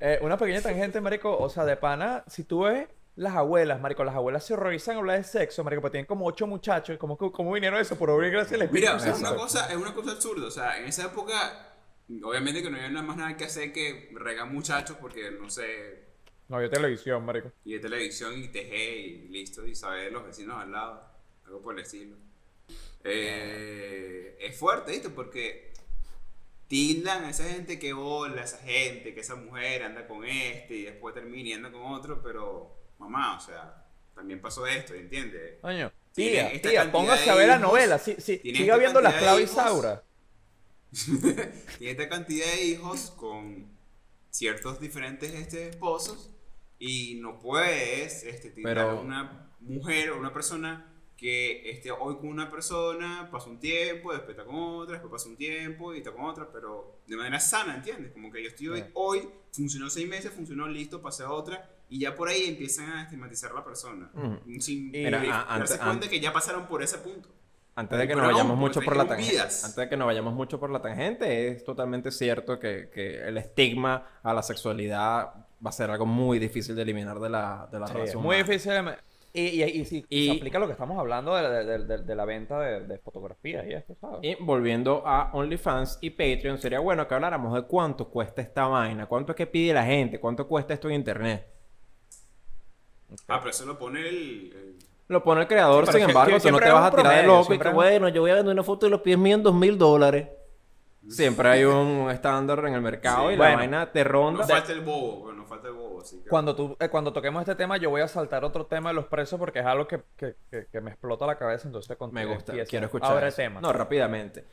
Eh, 0.00 0.18
una 0.22 0.36
pequeña 0.36 0.60
tangente, 0.60 1.00
marico, 1.00 1.36
o 1.36 1.48
sea, 1.48 1.64
de 1.64 1.76
pana, 1.76 2.22
si 2.28 2.44
tú 2.44 2.62
ves 2.62 2.86
las 3.16 3.34
abuelas, 3.34 3.80
marico, 3.80 4.04
las 4.04 4.14
abuelas 4.14 4.44
se 4.44 4.54
horrorizan 4.54 4.96
a 4.96 4.98
hablar 5.00 5.18
de 5.18 5.24
sexo, 5.24 5.64
marico, 5.64 5.80
porque 5.82 5.92
tienen 5.92 6.06
como 6.06 6.26
ocho 6.26 6.46
muchachos, 6.46 6.96
¿cómo, 6.98 7.16
cómo 7.16 7.52
vinieron 7.52 7.80
eso? 7.80 7.96
Por 7.96 8.10
obra 8.10 8.28
y 8.28 8.30
gracia 8.30 8.56
del 8.58 8.70
Mira, 8.70 8.96
Espíritu 8.96 9.16
es 9.16 9.20
una 9.20 9.36
cosa, 9.36 9.68
es 9.70 9.76
una 9.76 9.94
cosa 9.94 10.12
absurda. 10.12 10.46
O 10.46 10.50
sea, 10.50 10.78
en 10.78 10.86
esa 10.86 11.06
época, 11.06 11.74
obviamente 12.22 12.62
que 12.62 12.70
no 12.70 12.76
había 12.76 12.90
nada 12.90 13.06
más 13.06 13.16
nada 13.16 13.36
que 13.36 13.44
hacer 13.44 13.72
que 13.72 14.10
regar 14.14 14.46
muchachos 14.50 14.96
porque, 15.00 15.30
no 15.30 15.48
sé, 15.48 16.04
No 16.48 16.56
había 16.56 16.68
televisión, 16.70 17.24
marico. 17.24 17.50
y 17.64 17.74
de 17.74 17.80
televisión 17.80 18.36
y 18.38 18.48
tejer 18.48 18.96
y 18.98 19.28
listo, 19.28 19.64
y 19.66 19.74
saber 19.74 20.12
los 20.12 20.24
vecinos 20.24 20.60
al 20.62 20.70
lado, 20.72 21.02
algo 21.46 21.62
por 21.62 21.74
el 21.74 21.80
estilo. 21.84 22.16
Eh, 23.04 24.36
es 24.40 24.56
fuerte, 24.56 24.92
¿viste? 24.92 25.10
Porque 25.10 25.72
tildan 26.66 27.24
a 27.24 27.30
esa 27.30 27.44
gente 27.44 27.78
que 27.78 27.92
bola, 27.92 28.42
esa 28.42 28.58
gente, 28.58 29.14
que 29.14 29.20
esa 29.20 29.36
mujer 29.36 29.82
anda 29.82 30.06
con 30.08 30.24
este 30.24 30.74
y 30.74 30.82
después 30.84 31.14
termina 31.14 31.48
y 31.50 31.52
anda 31.52 31.70
con 31.70 31.82
otro, 31.82 32.22
pero 32.22 32.74
mamá, 32.98 33.36
o 33.36 33.40
sea, 33.40 33.86
también 34.14 34.40
pasó 34.40 34.66
esto, 34.66 34.94
¿entiendes? 34.94 35.58
Coño, 35.60 35.92
tía, 36.12 36.60
tía, 36.60 36.90
póngase 36.90 37.28
a 37.30 37.34
ver 37.34 37.48
la 37.48 37.58
novela. 37.58 37.98
Sí, 37.98 38.16
sí, 38.18 38.40
siga 38.42 38.76
viendo 38.76 39.00
la 39.00 39.10
cantidad 39.10 39.36
de 39.36 39.42
esclava 39.42 39.70
hijos. 39.70 39.82
Isaura. 39.82 40.04
Tiene 41.78 41.90
esta 41.90 42.08
cantidad 42.08 42.46
de 42.46 42.64
hijos 42.64 43.10
con 43.16 43.68
ciertos 44.30 44.80
diferentes 44.80 45.32
este, 45.34 45.68
esposos 45.68 46.30
y 46.78 47.16
no 47.20 47.38
puedes 47.38 48.24
este, 48.24 48.50
Pero- 48.50 48.90
a 48.90 49.00
una 49.00 49.50
mujer 49.60 50.10
o 50.10 50.18
una 50.18 50.32
persona 50.32 50.93
que 51.16 51.70
esté 51.70 51.90
hoy 51.92 52.16
con 52.16 52.28
una 52.28 52.50
persona, 52.50 53.28
pasa 53.30 53.48
un 53.48 53.58
tiempo, 53.58 54.12
después 54.12 54.30
está 54.36 54.44
con 54.44 54.56
otra, 54.56 54.94
después 54.94 55.12
pasa 55.12 55.28
un 55.28 55.36
tiempo 55.36 55.94
y 55.94 55.98
está 55.98 56.10
con 56.12 56.24
otra, 56.24 56.48
pero 56.52 56.98
de 57.06 57.16
manera 57.16 57.38
sana, 57.40 57.76
¿entiendes? 57.76 58.12
Como 58.12 58.30
que 58.32 58.42
yo 58.42 58.48
estoy 58.48 58.68
hoy, 58.68 58.84
hoy 58.94 59.28
funcionó 59.52 59.88
seis 59.90 60.08
meses, 60.08 60.32
funcionó 60.32 60.66
listo, 60.66 61.00
pasé 61.00 61.22
a 61.22 61.30
otra 61.30 61.70
y 61.88 62.00
ya 62.00 62.14
por 62.16 62.28
ahí 62.28 62.44
empiezan 62.46 62.90
a 62.90 63.02
estigmatizar 63.04 63.52
a 63.52 63.54
la 63.54 63.64
persona 63.64 64.10
Ujú. 64.14 64.60
sin 64.60 64.88
Y- 64.88 65.04
Mira, 65.04 65.20
darse 65.20 65.44
antes- 65.48 65.68
cuenta 65.70 65.90
antes- 65.90 66.08
que 66.10 66.20
ya 66.20 66.32
pasaron 66.32 66.66
por 66.66 66.82
ese 66.82 66.98
punto. 66.98 67.28
Antes 67.76 67.98
de 67.98 68.06
que 68.06 68.14
nos 68.14 68.26
vayamos 68.32 68.56
mucho 68.56 68.80
por 68.82 68.96
la 68.96 69.06
tangente, 69.06 69.40
antes 69.40 69.74
de 69.76 69.88
que 69.88 69.96
nos 69.96 70.06
vayamos 70.06 70.32
mucho 70.34 70.60
por 70.60 70.70
la 70.70 70.80
tangente, 70.80 71.48
es 71.48 71.64
totalmente 71.64 72.10
cierto 72.12 72.58
que, 72.60 72.88
que 72.92 73.16
el 73.26 73.36
estigma 73.36 74.06
a 74.22 74.32
la 74.32 74.42
sexualidad 74.44 75.34
va 75.64 75.70
a 75.70 75.72
ser 75.72 75.90
algo 75.90 76.06
muy 76.06 76.38
difícil 76.38 76.76
de 76.76 76.82
eliminar 76.82 77.18
de 77.18 77.30
la, 77.30 77.68
de 77.72 77.80
la 77.80 77.86
Sí, 77.88 77.92
relación. 77.94 78.22
muy 78.22 78.36
humana. 78.36 78.44
difícil. 78.48 78.72
de 78.72 78.96
Y, 79.36 79.60
y, 79.60 79.64
y 79.64 79.84
si 79.84 80.06
Y- 80.08 80.26
se 80.28 80.36
aplica 80.36 80.60
lo 80.60 80.66
que 80.66 80.72
estamos 80.72 80.96
hablando 80.96 81.34
de, 81.34 81.42
de- 81.48 81.64
de- 81.64 81.84
de- 81.86 82.04
de 82.04 82.14
la 82.14 82.24
venta 82.24 82.60
de, 82.60 82.86
de 82.86 82.98
fotografías 82.98 83.66
y 83.66 83.72
esto, 83.72 83.96
¿sabes? 84.00 84.20
Y 84.22 84.36
volviendo 84.42 85.02
a 85.04 85.30
OnlyFans 85.32 85.98
y 86.02 86.10
Patreon, 86.10 86.58
sería 86.58 86.78
bueno 86.78 87.08
que 87.08 87.14
habláramos 87.14 87.52
de 87.52 87.62
cuánto 87.62 88.08
cuesta 88.08 88.40
esta 88.42 88.68
vaina, 88.68 89.06
cuánto 89.06 89.32
es 89.32 89.36
que 89.36 89.48
pide 89.48 89.74
la 89.74 89.84
gente, 89.84 90.20
cuánto 90.20 90.46
cuesta 90.46 90.72
esto 90.72 90.88
en 90.88 90.94
internet. 90.94 91.48
Ah, 93.28 93.38
pero 93.40 93.50
eso 93.50 93.66
lo 93.66 93.76
pone 93.78 94.00
el- 94.08 94.52
el 94.54 94.78
Lo 95.08 95.22
pone 95.22 95.42
el 95.42 95.46
creador, 95.48 95.86
Sí, 95.86 95.92
sin 95.94 96.02
embargo, 96.08 96.26
que 96.26 96.30
tú 96.30 96.36
no 96.36 96.40
siempre 96.58 96.66
te 96.66 96.72
vas 96.72 96.92
a 96.92 96.96
tirar 96.96 97.16
de 97.16 97.26
loco 97.26 97.52
y 97.54 97.58
que 97.58 97.68
bueno, 97.70 98.08
yo 98.08 98.20
voy 98.22 98.30
a 98.30 98.34
vender 98.36 98.52
una 98.54 98.62
foto 98.62 98.86
y 98.86 98.90
los 98.90 99.00
pies 99.02 99.18
míos 99.18 99.38
en 99.38 99.42
dos 99.42 99.54
mil 99.54 99.76
dólares. 99.76 100.28
Siempre 101.08 101.48
hay 101.48 101.64
un 101.64 102.08
estándar 102.10 102.58
en 102.66 102.74
el 102.74 102.80
mercado 102.80 103.28
Sí. 103.28 103.34
y 103.34 103.36
Bueno. 103.36 103.50
la 103.52 103.56
vaina 103.58 103.92
te 103.92 104.04
ronda. 104.04 104.40
Nos 104.40 104.50
falta 104.50 104.72
el 104.72 104.80
bobo, 104.80 105.20
bueno, 105.20 105.38
nos 105.40 105.48
falta 105.48 105.68
el 105.68 105.74
bobo, 105.74 106.00
así 106.00 106.22
que... 106.22 106.28
Cuando, 106.28 106.54
tú, 106.56 106.76
eh, 106.80 106.88
cuando 106.88 107.12
toquemos 107.12 107.40
este 107.40 107.54
tema, 107.54 107.76
yo 107.76 107.90
voy 107.90 108.00
a 108.00 108.08
saltar 108.08 108.44
otro 108.44 108.66
tema 108.66 108.90
de 108.90 108.94
los 108.94 109.06
precios 109.06 109.38
porque 109.38 109.58
es 109.60 109.66
algo 109.66 109.86
que, 109.86 110.02
que- 110.16 110.36
que- 110.50 110.66
que 110.66 110.80
me 110.80 110.90
explota 110.90 111.26
la 111.26 111.36
cabeza. 111.36 111.68
Entonces, 111.68 111.96
con- 111.96 112.12
Me 112.12 112.24
gusta, 112.24 112.52
quiero 112.68 112.86
escuchar. 112.86 113.10
Ahora 113.10 113.22
el 113.22 113.28
eso. 113.28 113.36
tema. 113.36 113.60
No, 113.60 113.72
rápidamente. 113.72 114.44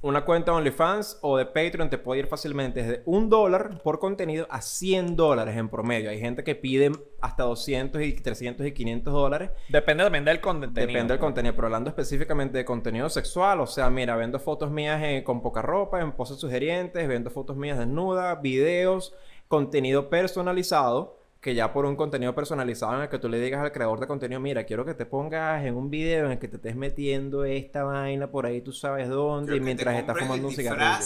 Una 0.00 0.24
cuenta 0.24 0.52
OnlyFans 0.52 1.18
o 1.22 1.36
de 1.36 1.46
Patreon 1.46 1.90
te 1.90 1.98
puede 1.98 2.20
ir 2.20 2.26
fácilmente 2.26 2.82
desde 2.82 3.02
un 3.04 3.28
dólar 3.28 3.80
por 3.82 3.98
contenido 3.98 4.46
a 4.48 4.60
100 4.60 5.16
dólares 5.16 5.56
en 5.56 5.68
promedio. 5.68 6.10
Hay 6.10 6.20
gente 6.20 6.44
que 6.44 6.54
pide 6.54 6.92
hasta 7.20 7.42
200 7.44 8.00
y 8.02 8.12
300 8.12 8.66
y 8.66 8.72
500 8.72 9.12
dólares. 9.12 9.50
Depende 9.68 10.04
también 10.04 10.24
del 10.24 10.40
contenido. 10.40 10.86
Depende 10.86 11.14
del 11.14 11.20
contenido, 11.20 11.54
pero 11.54 11.66
hablando 11.66 11.90
específicamente 11.90 12.58
de 12.58 12.64
contenido 12.64 13.08
sexual, 13.10 13.60
o 13.60 13.66
sea, 13.66 13.90
mira, 13.90 14.14
vendo 14.16 14.38
fotos 14.38 14.70
mías 14.70 15.00
eh, 15.02 15.24
con 15.24 15.42
poca 15.42 15.62
ropa, 15.62 16.00
en 16.00 16.12
poses 16.12 16.38
sugerentes, 16.38 17.06
vendo 17.08 17.30
fotos 17.30 17.56
mías 17.56 17.78
desnudas, 17.78 18.40
videos, 18.40 19.14
contenido 19.48 20.10
personalizado, 20.10 21.21
que 21.42 21.54
ya 21.54 21.72
por 21.72 21.84
un 21.84 21.96
contenido 21.96 22.34
personalizado 22.34 22.94
en 22.94 23.02
el 23.02 23.08
que 23.08 23.18
tú 23.18 23.28
le 23.28 23.38
digas 23.40 23.60
al 23.60 23.72
creador 23.72 23.98
de 24.00 24.06
contenido, 24.06 24.40
mira, 24.40 24.64
quiero 24.64 24.84
que 24.84 24.94
te 24.94 25.04
pongas 25.06 25.64
en 25.64 25.74
un 25.74 25.90
video 25.90 26.26
en 26.26 26.32
el 26.32 26.38
que 26.38 26.46
te 26.48 26.56
estés 26.56 26.76
metiendo 26.76 27.44
esta 27.44 27.82
vaina 27.82 28.30
por 28.30 28.46
ahí, 28.46 28.60
tú 28.62 28.72
sabes 28.72 29.08
dónde, 29.08 29.50
Quiero 29.50 29.62
y 29.62 29.64
mientras 29.66 29.94
te 29.94 30.00
estás 30.00 30.18
fumando 30.18 30.46
un 30.48 30.54
cigarrillo. 30.54 31.04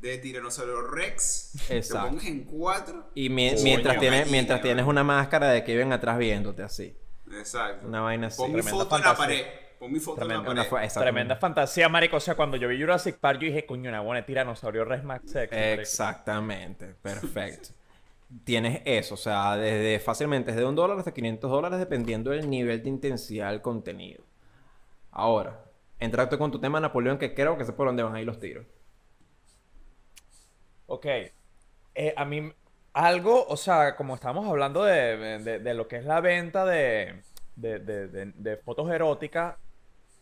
de 0.00 0.18
tiranosaurio 0.18 0.82
Rex. 0.88 1.68
Exacto. 1.70 2.04
Lo 2.04 2.10
pongas 2.12 2.26
en 2.26 2.44
cuatro. 2.44 3.10
Y 3.14 3.28
mi- 3.28 3.50
Coño, 3.50 3.62
mientras, 3.64 3.98
tienes, 3.98 4.18
gallina, 4.20 4.32
mientras 4.32 4.62
tienes 4.62 4.86
una 4.86 5.04
máscara 5.04 5.48
de 5.50 5.62
que 5.64 5.72
viven 5.72 5.92
atrás 5.92 6.16
viéndote 6.16 6.62
así. 6.62 6.96
Exacto. 7.38 7.86
Una 7.88 8.00
vaina 8.02 8.28
así. 8.28 8.36
Pon 8.40 8.52
mi 8.52 8.62
foto 8.62 8.96
en 8.96 9.02
la 9.02 9.14
fantasía. 9.14 9.16
pared. 9.16 9.46
Pon 9.80 9.92
mi 9.92 9.98
foto 9.98 10.20
Tremenda- 10.20 10.44
en 10.46 10.50
Una 10.52 10.62
la 10.64 10.70
pared. 10.70 10.84
exacto. 10.84 11.04
Tremenda 11.04 11.36
fantasía, 11.36 11.88
marico. 11.88 12.16
O 12.18 12.20
sea, 12.20 12.34
cuando 12.36 12.56
yo 12.56 12.68
vi 12.68 12.80
Jurassic 12.80 13.16
Park, 13.16 13.40
yo 13.40 13.46
dije, 13.48 13.66
coño, 13.66 13.88
una 13.90 14.00
buena 14.00 14.24
tiranosaurio 14.24 14.84
Rex 14.84 15.02
Max 15.04 15.30
Sex. 15.30 15.52
Exactamente, 15.52 16.94
perfecto. 17.02 17.70
Tienes 18.44 18.82
eso, 18.84 19.14
o 19.14 19.16
sea, 19.18 19.56
desde 19.56 19.98
fácilmente 20.00 20.52
desde 20.52 20.64
un 20.66 20.74
dólar 20.74 20.98
hasta 20.98 21.12
500 21.12 21.50
dólares 21.50 21.78
dependiendo 21.78 22.30
del 22.30 22.48
nivel 22.48 22.82
de 22.82 22.88
intensidad 22.88 23.50
del 23.50 23.60
contenido. 23.62 24.24
Ahora, 25.12 25.64
entrate 26.00 26.38
con 26.38 26.50
tu 26.52 26.60
tema 26.60 26.80
Napoleón, 26.80 27.18
que 27.18 27.34
creo 27.34 27.58
que 27.58 27.64
sé 27.66 27.72
por 27.74 27.86
dónde 27.88 28.02
van 28.04 28.14
a 28.16 28.20
ir 28.20 28.26
los 28.26 28.40
tiros. 28.40 28.66
Ok. 30.86 31.06
Eh, 31.94 32.14
a 32.16 32.24
mí, 32.24 32.52
algo, 32.92 33.46
o 33.46 33.56
sea, 33.56 33.96
como 33.96 34.14
estamos 34.14 34.46
hablando 34.48 34.84
de, 34.84 35.38
de- 35.60 35.74
lo 35.74 35.88
que 35.88 35.96
es 35.96 36.04
la 36.04 36.20
venta 36.20 36.64
de- 36.64 37.22
de 37.56 38.56
fotos 38.64 38.90
eróticas, 38.90 39.56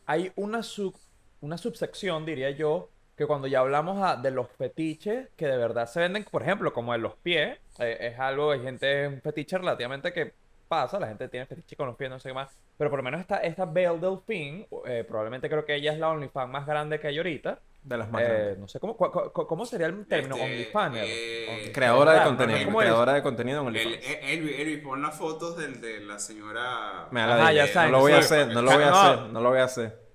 hay 0.06 0.32
una, 0.36 0.62
sub, 0.62 0.96
una 1.40 1.58
subsección, 1.58 2.26
diría 2.26 2.50
yo, 2.50 2.90
que 3.20 3.26
cuando 3.26 3.46
ya 3.48 3.58
hablamos 3.60 4.02
a- 4.02 4.16
de 4.16 4.30
los 4.30 4.48
fetiches 4.48 5.28
que 5.36 5.46
de 5.46 5.58
verdad 5.58 5.86
se 5.86 6.00
venden, 6.00 6.24
por 6.24 6.40
ejemplo, 6.40 6.72
como 6.72 6.94
en 6.94 7.02
los 7.02 7.16
pies, 7.16 7.58
eh, 7.78 7.98
es 8.00 8.18
algo, 8.18 8.52
hay 8.52 8.60
gente, 8.62 9.06
un 9.08 9.20
fetiche 9.20 9.58
relativamente 9.58 10.10
que 10.10 10.32
pasa, 10.68 10.98
la 10.98 11.08
gente 11.08 11.28
tiene 11.28 11.44
fetiche 11.44 11.76
con 11.76 11.86
los 11.88 11.96
pies, 11.96 12.08
no 12.08 12.18
sé 12.18 12.30
qué 12.30 12.34
más, 12.34 12.48
pero 12.78 12.88
por 12.88 12.98
lo 12.98 13.02
menos 13.02 13.20
esta, 13.20 13.36
esta 13.38 13.66
Belle 13.66 13.98
Delphine, 13.98 14.66
eh, 14.86 15.04
probablemente 15.06 15.50
creo 15.50 15.66
que 15.66 15.74
ella 15.74 15.92
es 15.92 15.98
la 15.98 16.08
OnlyFans 16.08 16.50
más 16.50 16.66
grande 16.66 16.98
que 16.98 17.08
hay 17.08 17.18
ahorita. 17.18 17.58
De 17.82 17.96
las 17.98 18.10
más 18.10 18.22
Eh, 18.22 18.24
grandes. 18.26 18.58
no 18.58 18.68
sé 18.68 18.80
cómo, 18.80 18.96
cómo 18.96 19.66
sería 19.66 19.86
el 19.88 20.06
término 20.06 20.36
Este, 20.36 20.46
OnlyFanner. 20.46 21.04
eh, 21.06 21.46
Only- 21.50 21.72
Creadora 21.72 22.12
de 22.14 22.24
contenido, 22.24 22.70
¿No? 22.70 22.78
Creadora 22.78 23.12
de 23.14 23.22
contenido 23.22 23.60
en 23.60 23.66
OnlyFans. 23.66 23.96
el- 24.06 24.28
Elvi, 24.30 24.54
Elvi, 24.62 24.76
pon 24.78 25.02
las 25.02 25.18
fotos 25.18 25.58
del, 25.58 25.78
de 25.82 26.00
la 26.00 26.18
señora. 26.18 27.06
Me 27.10 27.26
la 27.26 27.52
idea. 27.52 27.66
ya 27.66 27.72
saben, 27.72 27.90
no 27.92 27.98
lo 27.98 28.02
voy 28.02 28.12
a 28.12 28.18
hacer, 28.18 28.48
no 28.48 28.62
lo 28.62 28.70
voy 28.72 28.82
a 28.82 28.90
No. 28.90 28.96
hacer, 29.00 29.18
no 29.30 29.40
lo 29.42 29.48
voy 29.50 29.58
a 29.58 29.64
hacer. 29.64 30.09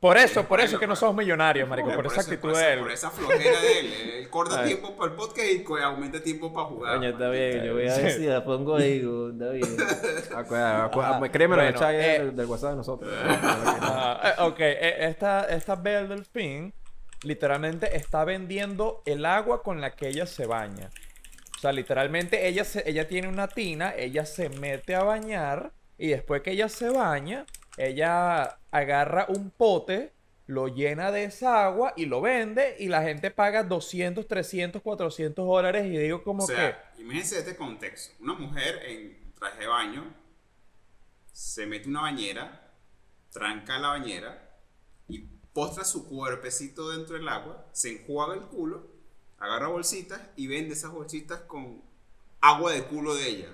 Por 0.00 0.16
eso, 0.16 0.48
por 0.48 0.60
eso 0.60 0.76
es 0.76 0.80
que 0.80 0.86
no 0.86 0.96
somos 0.96 1.14
millonarios, 1.14 1.68
marico, 1.68 1.94
por, 1.94 2.06
esa 2.06 2.22
actitud 2.22 2.56
de 2.56 2.72
él. 2.72 2.78
por 2.80 2.90
esa 2.90 3.10
flojera 3.10 3.60
de 3.60 3.80
él. 3.80 3.92
Él 3.92 4.30
corta 4.30 4.64
tiempo 4.64 4.96
para 4.96 5.10
el 5.10 5.16
podcast 5.16 5.46
y 5.46 5.64
aumenta 5.82 6.22
tiempo 6.22 6.50
para 6.54 6.66
jugar. 6.68 6.96
Coño, 6.96 7.08
está 7.10 7.28
bien, 7.28 7.64
yo 7.64 7.74
voy 7.74 7.86
a 7.86 7.96
ver 7.96 8.12
si 8.12 8.24
la 8.24 8.42
pongo 8.42 8.76
ahí, 8.76 8.98
está 9.32 9.50
bien. 9.50 9.76
Acuérdate, 10.34 10.82
acuérdate, 10.86 11.16
Ajá. 11.16 11.32
créeme, 11.32 11.56
lo 11.56 11.62
Bueno, 11.62 11.76
echa 11.76 11.88
ahí 11.88 11.96
eh, 11.98 12.30
del, 12.32 12.46
WhatsApp 12.46 12.70
de 12.70 12.76
nosotros. 12.76 13.12
Ah, 13.22 14.34
eh, 14.38 14.42
ok, 14.42 14.60
eh, 14.60 14.96
esta, 15.00 15.44
esta 15.44 15.74
Belle 15.74 16.08
Delphine 16.08 16.72
literalmente 17.22 17.94
está 17.94 18.24
vendiendo 18.24 19.02
el 19.04 19.26
agua 19.26 19.62
con 19.62 19.82
la 19.82 19.90
que 19.90 20.08
ella 20.08 20.24
se 20.24 20.46
baña. 20.46 20.88
O 21.58 21.60
sea, 21.60 21.72
literalmente 21.72 22.48
ella, 22.48 22.64
se, 22.64 22.88
ella 22.88 23.06
tiene 23.06 23.28
una 23.28 23.48
tina, 23.48 23.92
ella 23.94 24.24
se 24.24 24.48
mete 24.48 24.94
a 24.94 25.02
bañar 25.02 25.72
y 25.98 26.08
después 26.08 26.40
que 26.40 26.52
ella 26.52 26.70
se 26.70 26.88
baña, 26.88 27.44
ella 27.76 28.59
agarra 28.70 29.26
un 29.28 29.50
pote, 29.50 30.12
lo 30.46 30.68
llena 30.68 31.12
de 31.12 31.24
esa 31.24 31.64
agua 31.64 31.92
y 31.96 32.06
lo 32.06 32.20
vende 32.20 32.76
y 32.78 32.88
la 32.88 33.02
gente 33.02 33.30
paga 33.30 33.62
200, 33.62 34.26
300, 34.26 34.82
400 34.82 35.46
dólares 35.46 35.86
y 35.86 35.96
digo 35.96 36.22
como 36.24 36.44
O 36.44 36.46
sea, 36.46 36.92
imagínense 36.98 37.38
este 37.38 37.56
contexto. 37.56 38.14
Una 38.20 38.34
mujer 38.34 38.80
en 38.86 39.32
traje 39.38 39.60
de 39.60 39.66
baño 39.68 40.04
se 41.32 41.66
mete 41.66 41.88
una 41.88 42.02
bañera, 42.02 42.72
tranca 43.30 43.78
la 43.78 43.88
bañera 43.88 44.58
y 45.08 45.20
postra 45.52 45.84
su 45.84 46.08
cuerpecito 46.08 46.90
dentro 46.90 47.16
del 47.16 47.28
agua, 47.28 47.66
se 47.72 47.92
enjuaga 47.92 48.34
el 48.34 48.42
culo, 48.42 48.86
agarra 49.38 49.68
bolsitas 49.68 50.20
y 50.36 50.48
vende 50.48 50.74
esas 50.74 50.90
bolsitas 50.90 51.40
con 51.42 51.80
agua 52.40 52.72
de 52.72 52.84
culo 52.84 53.14
de 53.14 53.28
ella. 53.28 53.48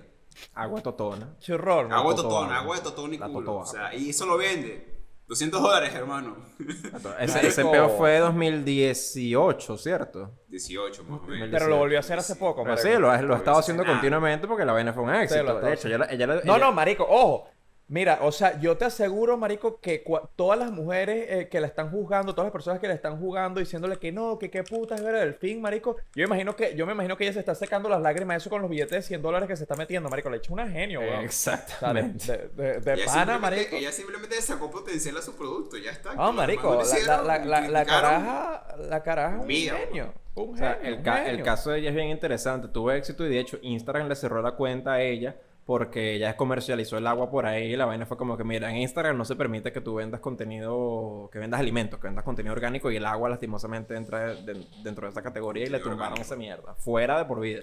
Agua 0.54 0.82
totona. 0.82 1.34
que 1.38 1.46
churrón. 1.46 1.92
Agua 1.92 2.12
de 2.12 2.16
totoa. 2.16 2.40
totón, 2.40 2.52
agua 2.56 2.76
de 2.76 2.82
totón 2.82 3.14
y 3.14 3.18
La 3.18 3.26
culo. 3.28 3.40
totoa. 3.40 3.62
O 3.62 3.66
sea, 3.66 3.94
y 3.94 4.10
eso 4.10 4.26
lo 4.26 4.36
vende. 4.36 4.95
200 5.28 5.60
dólares, 5.60 5.92
hermano. 5.94 6.36
Ese, 7.20 7.46
ese 7.48 7.64
peo 7.64 7.88
fue 7.90 8.18
2018, 8.18 9.76
¿cierto? 9.78 10.32
18 10.48 11.04
más 11.04 11.20
o 11.20 11.26
menos. 11.26 11.48
Pero 11.50 11.66
lo 11.68 11.76
volvió 11.78 11.98
a 11.98 12.00
hacer 12.00 12.18
hace 12.18 12.36
poco, 12.36 12.62
Pero 12.62 12.76
marico. 12.76 12.88
sí, 12.94 13.00
lo, 13.00 13.10
ha- 13.10 13.20
lo 13.22 13.34
ha 13.34 13.38
estado 13.38 13.58
haciendo 13.58 13.82
nada. 13.82 13.94
continuamente 13.96 14.46
porque 14.46 14.64
la 14.64 14.72
vaina 14.72 14.92
fue 14.92 15.02
un 15.02 15.14
éxito. 15.14 15.60
de 15.60 15.72
hecho, 15.74 15.88
ella, 15.88 15.98
la- 15.98 16.06
ella 16.06 16.26
la- 16.26 16.34
No, 16.36 16.40
ella- 16.56 16.58
no, 16.58 16.72
marico, 16.72 17.06
ojo. 17.08 17.48
Mira, 17.88 18.18
o 18.22 18.32
sea, 18.32 18.58
yo 18.58 18.76
te 18.76 18.84
aseguro, 18.84 19.36
marico, 19.36 19.80
que 19.80 20.02
cua- 20.04 20.28
todas 20.34 20.58
las 20.58 20.72
mujeres 20.72 21.26
eh, 21.28 21.48
que 21.48 21.60
la 21.60 21.68
están 21.68 21.88
juzgando, 21.88 22.32
todas 22.34 22.46
las 22.46 22.52
personas 22.52 22.80
que 22.80 22.88
la 22.88 22.94
están 22.94 23.20
juzgando, 23.20 23.60
diciéndole 23.60 23.96
que 23.98 24.10
no, 24.10 24.40
que 24.40 24.50
qué 24.50 24.64
puta 24.64 24.96
es 24.96 25.04
ver 25.04 25.14
el 25.14 25.34
fin, 25.34 25.60
marico. 25.60 25.96
Yo 26.16 26.24
imagino 26.24 26.56
que, 26.56 26.74
yo 26.74 26.84
me 26.84 26.94
imagino 26.94 27.16
que 27.16 27.22
ella 27.22 27.32
se 27.34 27.38
está 27.38 27.54
secando 27.54 27.88
las 27.88 28.00
lágrimas 28.02 28.38
eso 28.38 28.50
con 28.50 28.60
los 28.60 28.68
billetes 28.68 28.90
de 28.90 29.02
100 29.02 29.22
dólares 29.22 29.48
que 29.48 29.54
se 29.56 29.62
está 29.62 29.76
metiendo, 29.76 30.08
marico. 30.08 30.28
Le 30.30 30.38
echa 30.38 30.52
una 30.52 30.68
genio, 30.68 30.98
weón. 30.98 31.26
O 31.26 31.30
sea, 31.30 31.56
de, 31.56 31.62
Exactamente. 31.62 32.32
de, 32.56 32.80
de- 32.80 32.80
pana, 32.80 32.96
simplemente- 33.06 33.38
marico. 33.40 33.76
Ella 33.76 33.92
simplemente 33.92 34.42
sacó 34.42 34.68
potencial 34.68 35.16
a 35.18 35.22
su 35.22 35.36
producto, 35.36 35.76
ya 35.76 35.92
está. 35.92 36.10
Ah, 36.16 36.26
los 36.26 36.34
marico, 36.34 36.82
la, 37.06 37.22
la, 37.22 37.38
la, 37.44 37.60
la, 37.68 37.84
caraja, 37.84 38.66
la 38.78 39.02
caraja 39.04 39.36
es 39.36 39.42
un 39.42 39.48
genio. 39.78 40.12
Un 40.34 40.54
O 40.54 40.56
sea, 40.56 40.74
genio, 40.74 40.88
el, 40.88 40.94
un 40.96 41.02
ca- 41.04 41.20
el 41.24 41.26
genio. 41.30 41.44
caso 41.44 41.70
de 41.70 41.78
ella 41.78 41.90
es 41.90 41.94
bien 41.94 42.08
interesante. 42.08 42.66
Tuvo 42.66 42.90
éxito 42.90 43.24
y 43.24 43.28
de 43.28 43.38
hecho 43.38 43.58
Instagram 43.62 44.08
le 44.08 44.16
cerró 44.16 44.42
la 44.42 44.52
cuenta 44.52 44.94
a 44.94 45.02
ella 45.02 45.36
porque 45.66 46.14
ella 46.14 46.36
comercializó 46.36 46.96
el 46.96 47.06
agua 47.08 47.28
por 47.28 47.44
ahí 47.44 47.72
y 47.72 47.76
la 47.76 47.84
vaina 47.86 48.06
fue 48.06 48.16
como 48.16 48.36
que, 48.36 48.44
mira, 48.44 48.70
en 48.70 48.76
Instagram 48.76 49.18
no 49.18 49.24
se 49.24 49.34
permite 49.34 49.72
que 49.72 49.80
tú 49.80 49.96
vendas 49.96 50.20
contenido, 50.20 51.28
que 51.32 51.40
vendas 51.40 51.58
alimentos, 51.60 51.98
que 51.98 52.06
vendas 52.06 52.24
contenido 52.24 52.52
orgánico 52.54 52.88
y 52.92 52.96
el 52.96 53.04
agua 53.04 53.28
lastimosamente 53.28 53.96
entra 53.96 54.34
de- 54.36 54.64
dentro 54.84 55.06
de 55.06 55.10
esa 55.10 55.22
categoría 55.22 55.66
y 55.66 55.70
le 55.70 55.80
tumbaron 55.80 56.18
esa 56.18 56.36
mierda. 56.36 56.74
Fuera 56.76 57.18
de 57.18 57.24
por 57.24 57.40
vida. 57.40 57.62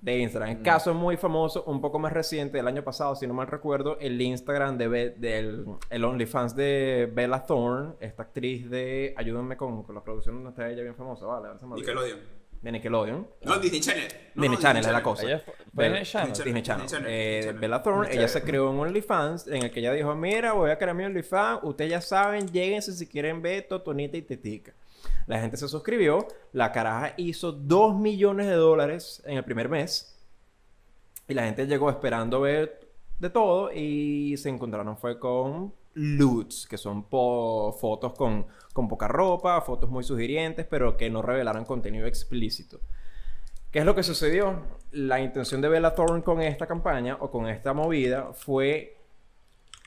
De 0.00 0.16
Instagram. 0.18 0.50
Mm. 0.50 0.56
El 0.58 0.62
caso 0.62 0.94
muy 0.94 1.16
famoso, 1.16 1.64
un 1.64 1.80
poco 1.80 1.98
más 1.98 2.12
reciente, 2.12 2.58
del 2.58 2.68
año 2.68 2.84
pasado, 2.84 3.16
si 3.16 3.26
no 3.26 3.34
mal 3.34 3.48
recuerdo, 3.48 3.98
el 3.98 4.20
Instagram 4.20 4.78
de 4.78 4.86
Be- 4.86 5.10
del 5.10 5.64
el 5.90 6.04
OnlyFans 6.04 6.54
de 6.54 7.10
Bella 7.12 7.42
Thorne, 7.44 7.94
esta 7.98 8.22
actriz 8.22 8.70
de. 8.70 9.12
Ayúdenme 9.16 9.56
con, 9.56 9.82
con 9.82 9.94
la 9.96 10.04
producción 10.04 10.36
donde 10.36 10.50
está 10.50 10.70
ella 10.70 10.82
bien 10.82 10.94
famosa, 10.94 11.26
vale. 11.26 11.48
si 11.58 11.64
me 11.66 11.72
olvida. 11.72 11.86
Nickelodeon. 11.94 12.37
De 12.60 12.72
Nickelodeon. 12.72 13.26
No, 13.42 13.58
Disney 13.58 13.80
Channel. 13.80 14.08
No, 14.34 14.42
Disney 14.42 14.56
no, 14.56 14.62
Channel 14.62 14.84
es 14.84 14.92
la 14.92 15.02
cosa. 15.02 15.22
Ella 15.24 15.38
fue- 15.38 15.54
fue 15.54 15.64
Bella- 15.72 15.98
Disney 16.00 16.04
Channel. 16.12 16.32
Disney 16.44 16.62
Channel. 16.62 16.82
Disney 16.82 16.88
Channel, 16.88 17.06
Eh, 17.12 17.18
Disney 17.36 17.42
Channel. 17.44 17.60
Bella 17.60 17.82
Thorne, 17.82 18.00
Disney 18.00 18.18
ella 18.18 18.26
Channel. 18.28 18.42
se 18.42 18.48
creó 18.50 18.70
un 18.70 18.80
OnlyFans 18.80 19.46
en 19.48 19.62
el 19.62 19.70
que 19.70 19.80
ella 19.80 19.92
dijo, 19.92 20.14
mira, 20.16 20.52
voy 20.52 20.70
a 20.70 20.76
crear 20.78 20.94
mi 20.96 21.04
OnlyFans, 21.04 21.60
ustedes 21.62 21.90
ya 21.92 22.00
saben, 22.00 22.48
lléguense 22.48 22.92
si 22.92 23.06
quieren 23.06 23.40
ver 23.42 23.68
Totonita 23.68 24.16
y 24.16 24.22
Tetica. 24.22 24.72
La 25.28 25.40
gente 25.40 25.56
se 25.56 25.68
suscribió, 25.68 26.26
la 26.52 26.72
caraja 26.72 27.14
hizo 27.16 27.52
2 27.52 27.94
millones 27.96 28.46
de 28.46 28.54
dólares 28.54 29.22
en 29.26 29.36
el 29.36 29.44
primer 29.44 29.68
mes 29.68 30.18
y 31.28 31.34
la 31.34 31.44
gente 31.44 31.66
llegó 31.66 31.90
esperando 31.90 32.40
ver 32.40 32.80
de 33.18 33.30
todo 33.30 33.70
y 33.72 34.36
se 34.38 34.48
encontraron 34.48 34.96
fue 34.96 35.18
con 35.18 35.72
loots, 35.94 36.66
que 36.66 36.78
son 36.78 37.06
fotos 37.08 38.12
con, 38.16 38.46
con 38.72 38.88
poca 38.88 39.08
ropa, 39.08 39.60
fotos 39.60 39.90
muy 39.90 40.04
sugirientes, 40.04 40.66
pero 40.66 40.96
que 40.96 41.10
no 41.10 41.22
revelaron 41.22 41.64
contenido 41.64 42.06
explícito. 42.06 42.80
¿Qué 43.70 43.80
es 43.80 43.84
lo 43.84 43.94
que 43.94 44.02
sucedió? 44.02 44.62
La 44.92 45.20
intención 45.20 45.60
de 45.60 45.68
Bella 45.68 45.94
Thorne 45.94 46.22
con 46.22 46.40
esta 46.40 46.66
campaña 46.66 47.18
o 47.20 47.30
con 47.30 47.48
esta 47.48 47.74
movida 47.74 48.32
fue 48.32 48.96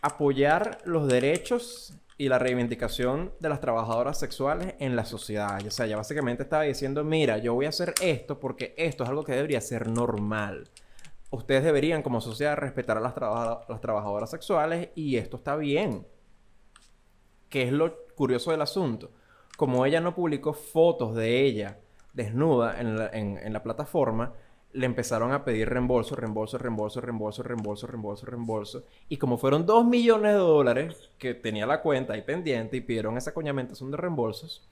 apoyar 0.02 0.80
los 0.86 1.08
derechos 1.08 1.94
y 2.18 2.30
la 2.30 2.38
reivindicación 2.38 3.34
de 3.40 3.50
las 3.50 3.60
trabajadoras 3.62 4.20
sexuales 4.20 4.76
en 4.78 4.96
la 4.96 5.06
sociedad. 5.06 5.66
O 5.66 5.72
sea, 5.72 5.88
ella 5.88 5.98
básicamente 5.98 6.44
estaba 6.44 6.62
diciendo, 6.62 7.04
mira, 7.04 7.40
yo 7.40 7.56
voy 7.56 7.66
a 7.66 7.70
hacer 7.70 7.96
esto 8.00 8.40
porque 8.40 8.76
esto 8.78 9.04
es 9.04 9.10
algo 9.10 9.24
que 9.24 9.32
debería 9.32 9.60
ser 9.60 9.88
normal. 9.88 10.70
Ustedes 11.32 11.64
deberían 11.64 12.04
como 12.04 12.22
sociedad 12.22 12.58
respetar 12.58 12.98
a 12.98 13.02
las, 13.02 13.16
trabaja- 13.16 13.62
las 13.68 13.82
trabajadoras 13.82 14.30
sexuales 14.30 14.90
y 14.96 15.18
esto 15.18 15.38
está 15.38 15.56
bien. 15.56 16.06
¿Qué 17.50 17.64
es 17.64 17.72
lo 17.72 18.06
curioso 18.16 18.52
del 18.52 18.62
asunto? 18.62 19.12
como 19.58 19.86
ella 19.86 20.02
no 20.02 20.16
publicó 20.16 20.54
fotos 20.54 21.14
de 21.16 21.42
ella 21.46 21.78
desnuda 22.14 22.80
en 22.82 22.98
la, 22.98 23.10
en, 23.10 23.38
en 23.38 23.54
la 23.54 23.62
plataforma, 23.62 24.34
le 24.74 24.88
empezaron 24.88 25.34
a 25.34 25.46
pedir 25.46 25.70
reembolso, 25.70 26.16
reembolso, 26.16 26.58
reembolso, 26.58 27.00
reembolso, 27.00 27.44
reembolso, 27.44 27.86
reembolso, 27.86 28.26
reembolso. 28.26 28.84
Y 29.08 29.18
como 29.18 29.38
fueron 29.38 29.68
2 29.68 29.86
millones 29.86 30.32
de 30.32 30.40
dólares 30.40 31.12
que 31.20 31.36
tenía 31.36 31.68
la 31.68 31.82
cuenta 31.84 32.14
ahí 32.14 32.24
pendiente 32.24 32.78
y 32.78 32.82
pidieron 32.82 33.18
esa 33.18 33.36
coñamentación 33.36 33.92
de 33.92 33.98
reembolsos, 33.98 34.68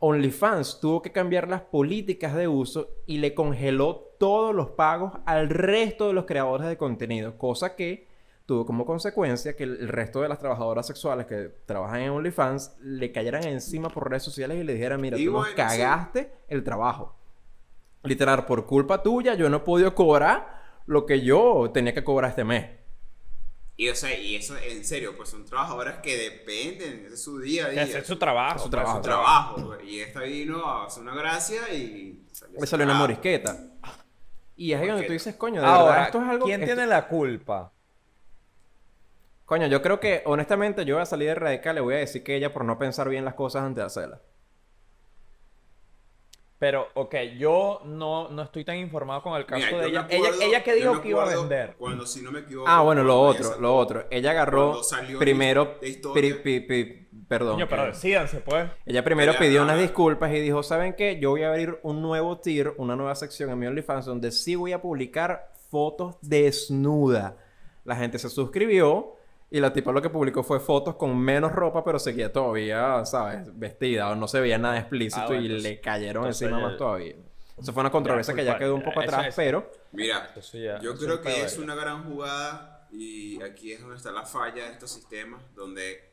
OnlyFans 0.00 0.80
tuvo 0.80 1.02
que 1.02 1.12
cambiar 1.12 1.46
las 1.48 1.60
políticas 1.60 2.34
de 2.34 2.48
uso 2.48 2.88
y 3.06 3.18
le 3.18 3.34
congeló 3.34 4.14
todos 4.18 4.54
los 4.54 4.70
pagos 4.70 5.12
al 5.26 5.48
resto 5.50 6.08
de 6.08 6.14
los 6.14 6.24
creadores 6.24 6.66
de 6.66 6.76
contenido, 6.76 7.36
cosa 7.38 7.76
que 7.76 8.08
tuvo 8.46 8.66
como 8.66 8.84
consecuencia 8.84 9.54
que 9.54 9.62
el 9.64 9.88
resto 9.88 10.22
de 10.22 10.28
las 10.28 10.38
trabajadoras 10.38 10.86
sexuales 10.86 11.26
que 11.26 11.50
trabajan 11.66 12.00
en 12.00 12.10
OnlyFans 12.10 12.78
le 12.80 13.12
cayeran 13.12 13.44
encima 13.44 13.90
por 13.90 14.08
redes 14.10 14.22
sociales 14.22 14.58
y 14.58 14.64
le 14.64 14.72
dijeran, 14.72 15.00
mira, 15.00 15.18
Y 15.18 15.26
tú 15.26 15.32
nos 15.32 15.42
bueno, 15.42 15.50
sí. 15.50 15.56
cagaste 15.78 16.32
el 16.48 16.64
trabajo. 16.64 17.14
Literal, 18.02 18.46
por 18.46 18.66
culpa 18.66 19.02
tuya 19.02 19.34
yo 19.34 19.50
no 19.50 19.58
he 19.58 19.60
podido 19.60 19.94
cobrar 19.94 20.60
lo 20.86 21.04
que 21.04 21.20
yo 21.20 21.70
tenía 21.72 21.92
que 21.92 22.02
cobrar 22.02 22.30
este 22.30 22.44
mes. 22.44 22.79
Y, 23.80 23.88
o 23.88 23.94
sea, 23.94 24.14
y 24.14 24.36
eso, 24.36 24.58
en 24.58 24.84
serio, 24.84 25.16
pues 25.16 25.30
son 25.30 25.46
trabajadoras 25.46 26.00
que 26.02 26.14
dependen, 26.14 27.06
ese 27.06 27.14
es 27.14 27.22
su 27.22 27.40
día 27.40 27.64
a 27.64 27.68
día. 27.70 27.84
Es 27.84 28.06
su 28.06 28.18
trabajo. 28.18 28.56
Es 28.56 28.62
su 28.64 28.70
pues, 28.70 28.82
trabajo. 28.82 28.96
su 28.98 29.02
trabajo. 29.02 29.62
güey. 29.62 29.94
Y 29.94 30.00
esta 30.00 30.20
vino 30.20 30.62
a 30.66 30.84
hacer 30.84 31.02
una 31.02 31.14
gracia 31.14 31.62
y... 31.72 32.26
Le 32.58 32.66
salió 32.66 32.84
una 32.84 32.92
morisqueta. 32.92 33.56
Y 34.54 34.74
es 34.74 34.80
ahí 34.82 34.86
donde 34.86 35.06
tú 35.06 35.14
dices, 35.14 35.34
coño, 35.34 35.62
de 35.62 35.66
verdad, 35.66 36.04
esto 36.04 36.20
es 36.20 36.28
algo... 36.28 36.44
¿quién 36.44 36.60
esto- 36.60 36.74
tiene 36.74 36.86
la 36.86 37.08
culpa? 37.08 37.72
Coño, 39.46 39.66
yo 39.66 39.80
creo 39.80 39.98
que, 39.98 40.24
honestamente, 40.26 40.84
yo 40.84 40.96
voy 40.96 41.02
a 41.02 41.06
salir 41.06 41.28
de 41.28 41.36
radical 41.36 41.76
le 41.76 41.80
voy 41.80 41.94
a 41.94 41.98
decir 42.00 42.22
que 42.22 42.36
ella 42.36 42.52
por 42.52 42.66
no 42.66 42.78
pensar 42.78 43.08
bien 43.08 43.24
las 43.24 43.32
cosas 43.32 43.62
antes 43.62 43.76
de 43.76 43.86
hacerlas. 43.86 44.20
Pero, 46.60 46.88
ok, 46.92 47.14
yo 47.38 47.80
no, 47.86 48.28
no 48.28 48.42
estoy 48.42 48.66
tan 48.66 48.76
informado 48.76 49.22
con 49.22 49.34
el 49.34 49.46
caso 49.46 49.64
Mira, 49.64 49.78
de 49.80 49.88
ella. 49.88 50.06
ella. 50.10 50.28
Ella 50.42 50.62
que 50.62 50.74
dijo 50.74 51.00
que 51.00 51.08
iba 51.08 51.24
a 51.24 51.34
vender. 51.34 51.74
Cuando, 51.78 52.04
si 52.06 52.20
no 52.20 52.30
me 52.30 52.40
equivoco... 52.40 52.68
Ah, 52.68 52.82
bueno, 52.82 53.02
lo 53.02 53.18
otro, 53.18 53.58
lo 53.58 53.74
otro. 53.74 54.04
Ella 54.10 54.32
agarró 54.32 54.78
primero... 55.18 55.80
pri- 55.80 57.08
perdón. 57.26 57.54
Coño, 57.54 57.66
pero 57.66 57.84
que- 57.84 57.88
decídanse, 57.92 58.40
pues. 58.40 58.68
Ella 58.84 59.02
primero 59.02 59.30
Ella- 59.32 59.40
pidió 59.40 59.62
unas 59.62 59.78
disculpas 59.80 60.30
y 60.34 60.38
dijo, 60.40 60.62
¿saben 60.62 60.92
qué? 60.94 61.18
Yo 61.18 61.30
voy 61.30 61.44
a 61.44 61.48
abrir 61.48 61.78
un 61.82 62.02
nuevo 62.02 62.38
tier, 62.40 62.74
una 62.76 62.94
nueva 62.94 63.14
sección 63.14 63.48
en 63.48 63.58
mi 63.58 63.66
OnlyFans 63.66 64.04
donde 64.04 64.30
sí 64.30 64.54
voy 64.54 64.72
a 64.72 64.82
publicar 64.82 65.52
fotos 65.70 66.16
desnuda. 66.20 67.36
La 67.84 67.96
gente 67.96 68.18
se 68.18 68.28
suscribió 68.28 69.14
y 69.50 69.58
la 69.60 69.72
tipa 69.72 69.90
lo 69.92 70.00
que 70.00 70.10
publicó 70.10 70.42
fue 70.44 70.60
fotos 70.60 70.94
con 70.96 71.18
menos 71.18 71.52
ropa, 71.52 71.82
pero 71.84 71.98
seguía 71.98 72.32
todavía, 72.32 73.04
¿sabes? 73.04 73.46
Vestida 73.58 74.08
o 74.10 74.14
no 74.14 74.28
se 74.28 74.40
veía 74.40 74.58
nada 74.58 74.78
explícito 74.78 75.22
Ah, 75.22 75.26
bueno, 75.26 75.42
y 75.42 75.46
entonces- 75.46 75.70
le 75.72 75.80
cayeron 75.80 76.26
encima 76.26 76.58
ya- 76.58 76.66
más 76.66 76.76
todavía. 76.76 77.16
Eso 77.58 77.72
fue 77.74 77.80
una 77.82 77.90
controversia 77.90 78.32
que 78.34 78.44
ya 78.44 78.56
quedó 78.58 78.74
un 78.74 78.82
poco 78.82 79.00
atrás, 79.00 79.26
es- 79.26 79.34
pero... 79.34 79.70
Mira, 79.92 80.32
yo 80.80 80.96
creo 80.96 81.20
que 81.20 81.42
es 81.42 81.58
una 81.58 81.74
gran 81.74 82.04
jugada 82.04 82.88
y 82.92 83.42
aquí 83.42 83.72
es 83.72 83.80
donde 83.80 83.96
está 83.96 84.12
la 84.12 84.24
falla 84.24 84.64
de 84.66 84.72
estos 84.72 84.90
sistemas, 84.90 85.42
donde 85.54 86.08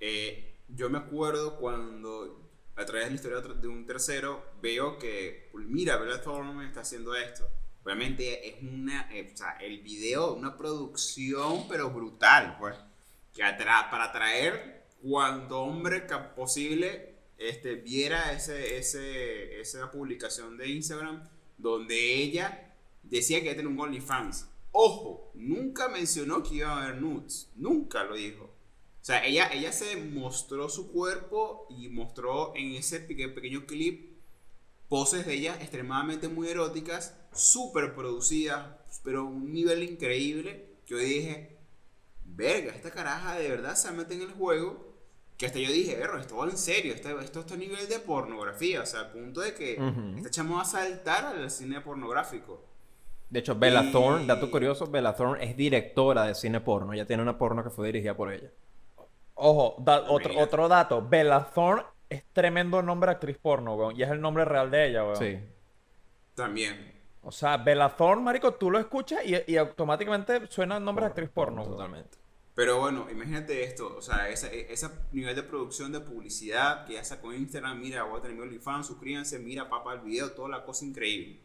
eh, 0.00 0.56
yo 0.68 0.88
me 0.90 0.98
acuerdo 0.98 1.56
cuando 1.56 2.48
a 2.76 2.84
través 2.86 3.04
de 3.04 3.10
la 3.10 3.16
historia 3.16 3.40
de 3.54 3.68
un 3.68 3.84
tercero 3.86 4.42
veo 4.62 4.98
que, 4.98 5.50
mira, 5.54 5.96
Bella 5.96 6.22
Thorne 6.22 6.64
está 6.66 6.80
haciendo 6.80 7.14
esto. 7.14 7.46
Obviamente 7.84 8.48
es 8.48 8.62
una, 8.62 9.08
eh, 9.12 9.30
o 9.32 9.36
sea, 9.36 9.52
el 9.60 9.80
video, 9.80 10.34
una 10.34 10.56
producción, 10.56 11.66
pero 11.68 11.90
brutal, 11.90 12.56
pues, 12.58 12.76
que 13.34 13.42
para 13.42 14.04
atraer 14.04 14.86
cuanto 15.02 15.62
hombre 15.62 16.06
posible 16.36 17.14
este, 17.38 17.76
viera 17.76 18.32
ese, 18.32 18.76
ese, 18.76 19.60
esa 19.60 19.90
publicación 19.90 20.58
de 20.58 20.68
Instagram 20.68 21.26
donde 21.56 22.14
ella 22.14 22.74
decía 23.02 23.38
que 23.38 23.44
iba 23.46 23.52
a 23.52 23.56
tener 23.56 23.72
un 23.72 23.80
OnlyFans. 23.80 24.46
Ojo, 24.72 25.32
nunca 25.34 25.88
mencionó 25.88 26.42
que 26.42 26.56
iba 26.56 26.70
a 26.70 26.82
haber 26.84 27.00
nudes, 27.00 27.50
nunca 27.56 28.04
lo 28.04 28.14
dijo. 28.14 28.44
O 28.44 29.04
sea, 29.04 29.24
ella, 29.24 29.48
ella 29.52 29.72
se 29.72 29.96
mostró 29.96 30.68
su 30.68 30.92
cuerpo 30.92 31.66
y 31.70 31.88
mostró 31.88 32.52
en 32.54 32.74
ese 32.74 33.00
peque- 33.00 33.30
pequeño 33.30 33.64
clip 33.64 34.09
poses 34.90 35.24
de 35.24 35.32
ella 35.34 35.54
extremadamente 35.60 36.28
muy 36.28 36.48
eróticas, 36.48 37.14
súper 37.32 37.94
producidas, 37.94 38.66
pero 39.02 39.24
un 39.24 39.50
nivel 39.54 39.82
increíble. 39.84 40.66
Yo 40.86 40.98
dije, 40.98 41.56
verga, 42.24 42.74
esta 42.74 42.90
caraja 42.90 43.36
de 43.36 43.48
verdad 43.48 43.76
se 43.76 43.90
mete 43.92 44.14
en 44.14 44.22
el 44.22 44.32
juego. 44.32 44.90
Que 45.38 45.46
hasta 45.46 45.58
yo 45.58 45.70
dije, 45.72 45.94
erro, 45.98 46.18
esto 46.18 46.36
va 46.36 46.44
en 46.50 46.58
serio, 46.58 46.92
esto, 46.92 47.18
esto 47.20 47.40
está 47.40 47.54
a 47.54 47.56
nivel 47.56 47.88
de 47.88 47.98
pornografía, 48.00 48.82
o 48.82 48.86
sea, 48.86 49.00
al 49.00 49.10
punto 49.12 49.40
de 49.40 49.54
que 49.54 49.78
Ujú. 49.80 50.18
esta 50.18 50.28
chama 50.30 50.56
va 50.56 50.62
a 50.62 50.66
saltar 50.66 51.24
al 51.24 51.50
cine 51.50 51.80
pornográfico. 51.80 52.62
De 53.30 53.38
hecho, 53.38 53.54
Bella 53.54 53.84
Y- 53.84 53.92
Thorne, 53.92 54.26
dato 54.26 54.50
curioso, 54.50 54.86
Bella 54.88 55.14
Thorne 55.14 55.42
es 55.42 55.56
directora 55.56 56.24
de 56.24 56.34
cine 56.34 56.60
porno. 56.60 56.92
Ella 56.92 57.06
tiene 57.06 57.22
una 57.22 57.38
porno 57.38 57.64
que 57.64 57.70
fue 57.70 57.86
dirigida 57.86 58.14
por 58.14 58.30
ella. 58.32 58.50
Ojo, 59.34 59.76
da- 59.78 60.10
otro, 60.10 60.36
otro 60.38 60.68
dato. 60.68 61.00
Bella 61.08 61.48
Thorne 61.54 61.84
es 62.10 62.24
tremendo 62.32 62.82
nombre 62.82 63.08
de 63.08 63.14
actriz 63.14 63.38
porno, 63.38 63.74
weón. 63.76 63.96
Y 63.96 64.02
es 64.02 64.10
el 64.10 64.20
nombre 64.20 64.44
real 64.44 64.70
de 64.70 64.88
ella, 64.88 65.04
weón. 65.04 65.16
Sí. 65.16 65.38
También. 66.34 67.00
O 67.22 67.32
sea, 67.32 67.56
Bella 67.56 67.88
Thorne, 67.88 68.22
marico, 68.22 68.52
tú 68.54 68.70
lo 68.70 68.78
escuchas 68.78 69.20
y, 69.24 69.34
y 69.50 69.56
automáticamente 69.56 70.46
suena 70.48 70.76
el 70.76 70.84
nombre 70.84 71.04
de 71.04 71.08
actriz 71.10 71.28
porno. 71.30 71.62
weón. 71.62 71.72
Totalmente. 71.72 72.18
Pero 72.54 72.78
bueno, 72.80 73.06
imagínate 73.10 73.62
esto, 73.64 73.94
o 73.96 74.02
sea, 74.02 74.28
ese, 74.28 74.70
ese 74.70 74.88
nivel 75.12 75.34
de 75.34 75.42
producción 75.44 75.92
de 75.92 76.00
publicidad 76.00 76.84
que 76.84 76.94
ya 76.94 77.04
sacó 77.04 77.32
Instagram, 77.32 77.80
mira, 77.80 78.02
voy 78.02 78.18
a 78.18 78.22
tener 78.22 78.36
mi 78.36 78.42
OnlyFans, 78.42 78.88
suscríbanse, 78.88 79.38
mira, 79.38 79.70
papá, 79.70 79.94
el 79.94 80.00
video, 80.00 80.32
toda 80.32 80.48
la 80.50 80.64
cosa 80.64 80.84
increíble. 80.84 81.40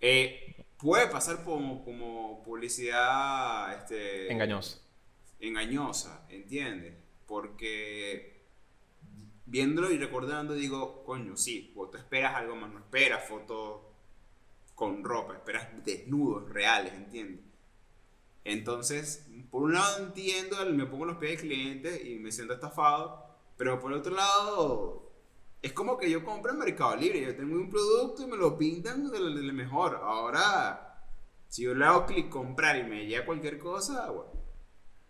Eh, 0.00 0.64
puede 0.78 1.06
pasar 1.08 1.42
como, 1.44 1.84
como 1.84 2.42
publicidad 2.44 3.72
este, 3.74 4.30
Engañosa. 4.30 4.78
engañosa, 5.40 6.26
¿entiendes? 6.28 6.94
Porque 7.26 8.31
viéndolo 9.52 9.90
y 9.90 9.98
recordando 9.98 10.54
digo, 10.54 11.04
coño, 11.04 11.36
sí, 11.36 11.72
pues 11.74 11.90
tú 11.90 11.98
esperas 11.98 12.34
algo 12.36 12.56
más, 12.56 12.72
no 12.72 12.78
esperas 12.78 13.28
fotos 13.28 13.82
con 14.74 15.04
ropa, 15.04 15.34
esperas 15.34 15.68
desnudos 15.84 16.48
reales, 16.48 16.94
¿entiendes? 16.94 17.44
Entonces, 18.44 19.28
por 19.50 19.64
un 19.64 19.74
lado 19.74 20.04
entiendo, 20.06 20.56
me 20.72 20.86
pongo 20.86 21.04
los 21.04 21.18
pies 21.18 21.32
del 21.32 21.40
cliente 21.50 22.08
y 22.08 22.18
me 22.18 22.32
siento 22.32 22.54
estafado, 22.54 23.26
pero 23.58 23.78
por 23.78 23.92
otro 23.92 24.14
lado, 24.14 25.12
es 25.60 25.72
como 25.74 25.98
que 25.98 26.10
yo 26.10 26.24
compro 26.24 26.52
en 26.52 26.58
Mercado 26.58 26.96
Libre, 26.96 27.20
yo 27.20 27.36
tengo 27.36 27.54
un 27.56 27.68
producto 27.70 28.22
y 28.22 28.26
me 28.28 28.38
lo 28.38 28.56
pintan 28.56 29.10
de 29.10 29.20
lo 29.20 29.52
mejor. 29.52 29.96
Ahora, 30.02 31.04
si 31.46 31.64
yo 31.64 31.74
le 31.74 31.84
hago 31.84 32.06
clic 32.06 32.30
comprar 32.30 32.78
y 32.78 32.84
me 32.84 33.06
llega 33.06 33.26
cualquier 33.26 33.58
cosa, 33.58 34.10
bueno, 34.10 34.32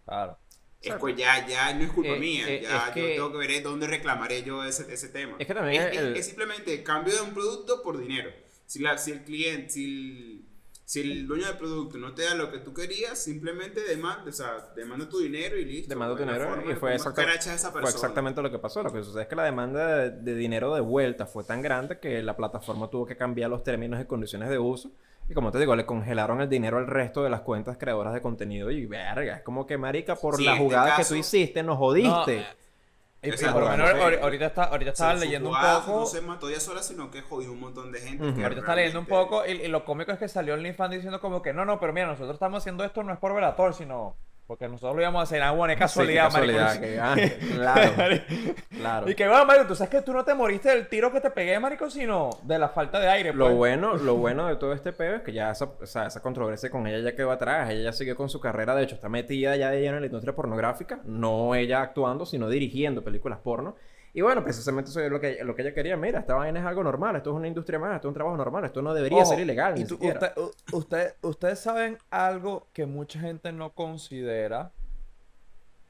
Claro. 0.04 0.41
Es 0.82 0.94
pues 0.96 1.16
ya, 1.16 1.46
ya 1.46 1.72
no 1.74 1.84
es 1.84 1.90
culpa 1.92 2.12
Eh, 2.12 2.18
mía, 2.20 2.44
eh, 2.48 2.60
ya 2.62 2.88
es 2.88 2.92
que- 2.94 3.00
yo 3.16 3.26
tengo 3.28 3.32
que 3.40 3.46
ver 3.46 3.62
dónde 3.62 3.86
reclamaré 3.86 4.42
yo 4.42 4.64
ese, 4.64 4.92
ese 4.92 5.08
tema. 5.08 5.36
Es 5.38 5.46
que 5.46 5.54
también 5.54 5.82
es, 5.82 5.96
el- 5.96 6.16
es- 6.16 6.26
simplemente 6.26 6.82
cambio 6.82 7.14
de 7.14 7.20
un 7.22 7.32
producto 7.34 7.82
por 7.82 7.98
dinero. 7.98 8.30
Si, 8.66 8.80
la, 8.80 8.96
si 8.98 9.12
el 9.12 9.22
cliente, 9.24 9.70
si 9.70 9.84
el, 9.84 10.44
si 10.84 11.00
el 11.00 11.26
dueño 11.26 11.46
del 11.46 11.56
producto 11.56 11.96
no 11.98 12.14
te 12.14 12.22
da 12.24 12.34
lo 12.34 12.50
que 12.50 12.58
tú 12.58 12.74
querías, 12.74 13.18
simplemente 13.22 13.80
demanda, 13.82 14.24
o 14.28 14.32
sea, 14.32 14.72
demanda 14.76 15.08
tu 15.08 15.20
dinero 15.20 15.56
y 15.56 15.64
listo. 15.64 15.88
Demanda 15.88 16.16
tu 16.16 16.22
hay 16.22 16.28
dinero 16.28 16.48
forma 16.50 16.72
y 16.72 16.74
fue, 16.76 16.94
exacta- 16.94 17.22
fue 17.70 17.82
exactamente 17.88 18.42
lo 18.42 18.50
que 18.50 18.58
pasó. 18.58 18.82
Lo 18.82 18.92
que 18.92 19.02
sucede 19.02 19.22
es 19.22 19.28
que 19.28 19.36
la 19.36 19.44
demanda 19.44 19.96
de, 19.98 20.10
de 20.10 20.34
dinero 20.34 20.74
de 20.74 20.80
vuelta 20.80 21.26
fue 21.26 21.44
tan 21.44 21.62
grande 21.62 21.98
que 22.00 22.22
la 22.22 22.36
plataforma 22.36 22.90
tuvo 22.90 23.06
que 23.06 23.16
cambiar 23.16 23.48
los 23.50 23.62
términos 23.62 24.00
y 24.02 24.04
condiciones 24.06 24.48
de 24.50 24.58
uso. 24.58 24.90
Y 25.28 25.34
como 25.34 25.50
te 25.50 25.58
digo, 25.58 25.74
le 25.76 25.86
congelaron 25.86 26.40
el 26.40 26.48
dinero 26.48 26.78
al 26.78 26.86
resto 26.86 27.22
de 27.22 27.30
las 27.30 27.40
cuentas 27.40 27.76
creadoras 27.78 28.12
de 28.12 28.20
contenido. 28.20 28.70
Y 28.70 28.86
verga, 28.86 29.36
es 29.36 29.42
como 29.42 29.66
que, 29.66 29.78
marica, 29.78 30.16
por 30.16 30.36
Sí, 30.36 30.44
la 30.44 30.52
este 30.52 30.62
jugada 30.64 30.96
que 30.96 31.04
tú 31.04 31.14
hiciste, 31.14 31.62
nos 31.62 31.78
jodiste. 31.78 32.38
No, 32.38 33.28
Y, 33.28 33.30
por 33.30 33.62
lo 33.62 33.68
menos 33.70 33.90
sí. 33.90 33.96
ahorita, 34.20 34.46
está, 34.46 34.64
ahorita 34.64 34.90
estaba 34.90 35.14
leyendo 35.14 35.50
un 35.50 35.56
poco. 35.56 36.00
No 36.00 36.06
se 36.06 36.20
mató 36.20 36.48
ella 36.48 36.58
sola, 36.60 36.82
sino 36.82 37.10
que 37.10 37.22
jodió 37.22 37.52
un 37.52 37.60
montón 37.60 37.92
de 37.92 38.00
gente. 38.00 38.34
Que 38.34 38.42
Ahorita 38.42 38.60
está 38.62 38.74
leyendo 38.74 38.98
un 38.98 39.06
poco 39.06 39.46
y, 39.46 39.52
y 39.52 39.68
lo 39.68 39.84
cómico 39.84 40.10
es 40.10 40.18
que 40.18 40.28
salió 40.28 40.54
OnlyFans 40.54 40.94
diciendo 40.94 41.20
como 41.20 41.40
que 41.40 41.52
no, 41.52 41.64
no, 41.64 41.78
pero 41.78 41.92
mira, 41.92 42.08
nosotros 42.08 42.34
estamos 42.34 42.58
haciendo 42.58 42.84
esto 42.84 43.02
no 43.04 43.12
es 43.12 43.18
por 43.18 43.32
Velator, 43.32 43.74
sino 43.74 44.16
porque 44.46 44.68
nosotros 44.68 44.94
lo 44.96 45.02
íbamos 45.02 45.20
a 45.20 45.22
hacer. 45.22 45.42
Ah, 45.42 45.50
bueno, 45.52 45.72
es 45.72 45.78
casualidad, 45.78 46.26
Sí, 46.28 46.32
casualidad, 46.32 46.80
que- 46.80 46.98
ah, 47.00 47.14
claro, 47.54 47.92
claro. 48.76 49.10
Y 49.10 49.14
que 49.14 49.26
bueno, 49.28 49.46
marico, 49.46 49.66
tú 49.66 49.74
sabes 49.74 49.90
que 49.90 50.02
tú 50.02 50.12
no 50.12 50.24
te 50.24 50.34
moriste 50.34 50.68
del 50.68 50.88
tiro 50.88 51.10
que 51.12 51.20
te 51.20 51.30
pegué, 51.30 51.58
marico, 51.58 51.88
sino 51.88 52.30
de 52.42 52.58
la 52.58 52.68
falta 52.68 53.00
de 53.00 53.08
aire, 53.08 53.32
Lo 53.32 53.46
pues. 53.46 53.56
bueno, 53.56 53.96
lo 53.96 54.16
bueno 54.16 54.46
de 54.48 54.56
todo 54.56 54.72
este 54.72 54.92
peo 54.92 55.16
es 55.16 55.22
que 55.22 55.32
ya 55.32 55.50
esa, 55.50 55.64
o 55.66 55.86
sea, 55.86 56.06
esa 56.06 56.20
controversia 56.20 56.70
con 56.70 56.86
ella 56.86 56.98
ya 56.98 57.16
quedó 57.16 57.30
atrás. 57.30 57.70
Ella 57.70 57.84
ya 57.84 57.92
siguió 57.92 58.16
con 58.16 58.28
su 58.28 58.40
carrera. 58.40 58.74
De 58.74 58.82
hecho, 58.82 58.96
está 58.96 59.08
metida 59.08 59.56
ya 59.56 59.70
de 59.70 59.80
lleno 59.80 59.96
en 59.96 60.02
la 60.02 60.06
industria 60.06 60.34
pornográfica. 60.34 61.00
No 61.04 61.54
ella 61.54 61.80
actuando, 61.82 62.26
sino 62.26 62.48
dirigiendo 62.48 63.02
películas 63.02 63.38
porno. 63.38 63.76
Y 64.14 64.20
bueno, 64.20 64.44
precisamente 64.44 64.90
eso 64.90 65.00
es 65.00 65.10
lo 65.10 65.18
que, 65.20 65.42
lo 65.42 65.54
que 65.54 65.62
ella 65.62 65.72
quería. 65.72 65.96
Mira, 65.96 66.20
esta 66.20 66.34
vaina 66.34 66.60
es 66.60 66.66
algo 66.66 66.84
normal. 66.84 67.16
Esto 67.16 67.30
es 67.30 67.36
una 67.36 67.48
industria 67.48 67.78
más. 67.78 67.94
Esto 67.96 68.08
es 68.08 68.10
un 68.10 68.14
trabajo 68.14 68.36
normal. 68.36 68.64
Esto 68.66 68.82
no 68.82 68.92
debería 68.92 69.18
Ojo, 69.22 69.30
ser 69.30 69.40
ilegal. 69.40 69.78
y 69.78 69.84
tú- 69.86 69.94
usted- 70.00 70.32
usted- 70.72 71.14
ustedes 71.22 71.58
saben 71.60 71.96
algo 72.10 72.66
que 72.74 72.84
mucha 72.86 73.20
gente 73.20 73.52
no 73.52 73.70
considera. 73.72 74.72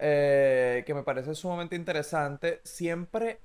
eh, 0.04 0.82
que, 0.84 0.94
me 0.94 1.04
parece 1.04 1.32
sumamente 1.36 1.76
interesante, 1.76 2.60
siempre 2.64 3.38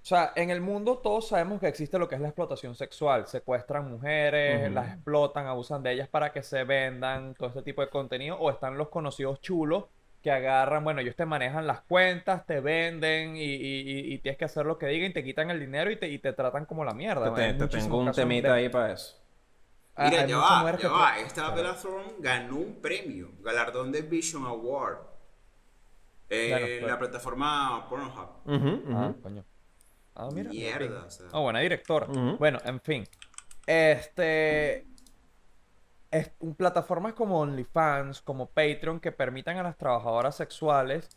o 0.00 0.04
sea, 0.04 0.32
en 0.34 0.48
el 0.48 0.62
mundo 0.62 0.96
todos 0.98 1.28
sabemos 1.28 1.60
que 1.60 1.68
existe 1.68 1.98
lo 1.98 2.08
que 2.08 2.14
es 2.14 2.20
la 2.22 2.28
explotación 2.28 2.74
sexual. 2.74 3.26
Secuestran 3.26 3.90
mujeres, 3.90 4.64
Ujú. 4.64 4.74
las 4.74 4.94
explotan, 4.94 5.46
abusan 5.46 5.82
de 5.82 5.92
ellas 5.92 6.08
para 6.08 6.32
que 6.32 6.42
se 6.42 6.64
vendan, 6.64 7.34
todo 7.34 7.50
este 7.50 7.60
tipo 7.62 7.82
de 7.82 7.88
contenido. 7.90 8.36
O 8.38 8.50
están 8.50 8.76
los 8.78 8.88
conocidos 8.88 9.40
chulos 9.42 9.84
que 10.22 10.30
agarran, 10.30 10.84
bueno, 10.84 11.00
ellos 11.00 11.16
te 11.16 11.26
manejan 11.26 11.66
las 11.66 11.80
cuentas, 11.80 12.46
te 12.46 12.60
venden 12.60 13.36
y, 13.36 13.42
y- 13.42 13.80
y- 13.80 14.14
y 14.14 14.18
tienes 14.18 14.38
que 14.38 14.44
hacer 14.44 14.64
lo 14.64 14.78
que 14.78 14.86
digan, 14.86 15.12
te 15.12 15.22
quitan 15.24 15.50
el 15.50 15.58
dinero 15.60 15.90
y 15.90 15.96
te, 15.96 16.08
y 16.08 16.18
te 16.18 16.32
tratan 16.32 16.64
como 16.64 16.84
la 16.84 16.94
mierda. 16.94 17.34
Te, 17.34 17.54
te- 17.54 17.66
tengo 17.68 17.98
un 17.98 18.06
casos 18.06 18.16
de- 18.16 18.22
temita 18.22 18.54
ahí 18.54 18.68
para 18.68 18.92
eso. 18.92 19.18
Ah, 19.94 20.08
Mira, 20.08 20.24
ya 20.26 20.38
va, 20.38 20.70
ya 20.72 20.76
que- 20.78 20.86
va. 20.88 21.18
Esta 21.18 21.34
Claro. 21.52 21.54
Bella 21.56 21.74
Thorne 21.76 22.12
ganó 22.20 22.56
un 22.56 22.80
premio, 22.80 23.32
galardón 23.42 23.92
de 23.92 24.02
Vision 24.02 24.46
Award. 24.46 24.98
eh, 26.30 26.78
en 26.80 26.86
la 26.86 26.98
plataforma 26.98 27.86
Pornhub. 27.90 28.28
Ujú, 28.46 28.68
ujú. 28.90 28.96
Ah, 28.96 29.12
coño. 29.22 29.44
Ah, 30.14 30.28
mira. 30.32 30.48
Mierda, 30.50 31.04
o 31.04 31.10
sea. 31.10 31.26
Ah, 31.30 31.40
buena 31.40 31.58
directora. 31.60 32.06
Ujú. 32.06 32.38
Bueno, 32.38 32.58
en 32.64 32.80
fin. 32.80 33.04
Este. 33.66 34.86
Es, 36.12 36.30
un- 36.38 36.54
plataformas 36.54 37.14
como 37.14 37.40
OnlyFans, 37.40 38.20
como 38.22 38.46
Patreon, 38.46 39.00
que 39.00 39.10
permitan 39.10 39.56
a 39.58 39.62
las 39.64 39.76
trabajadoras 39.76 40.36
sexuales 40.36 41.08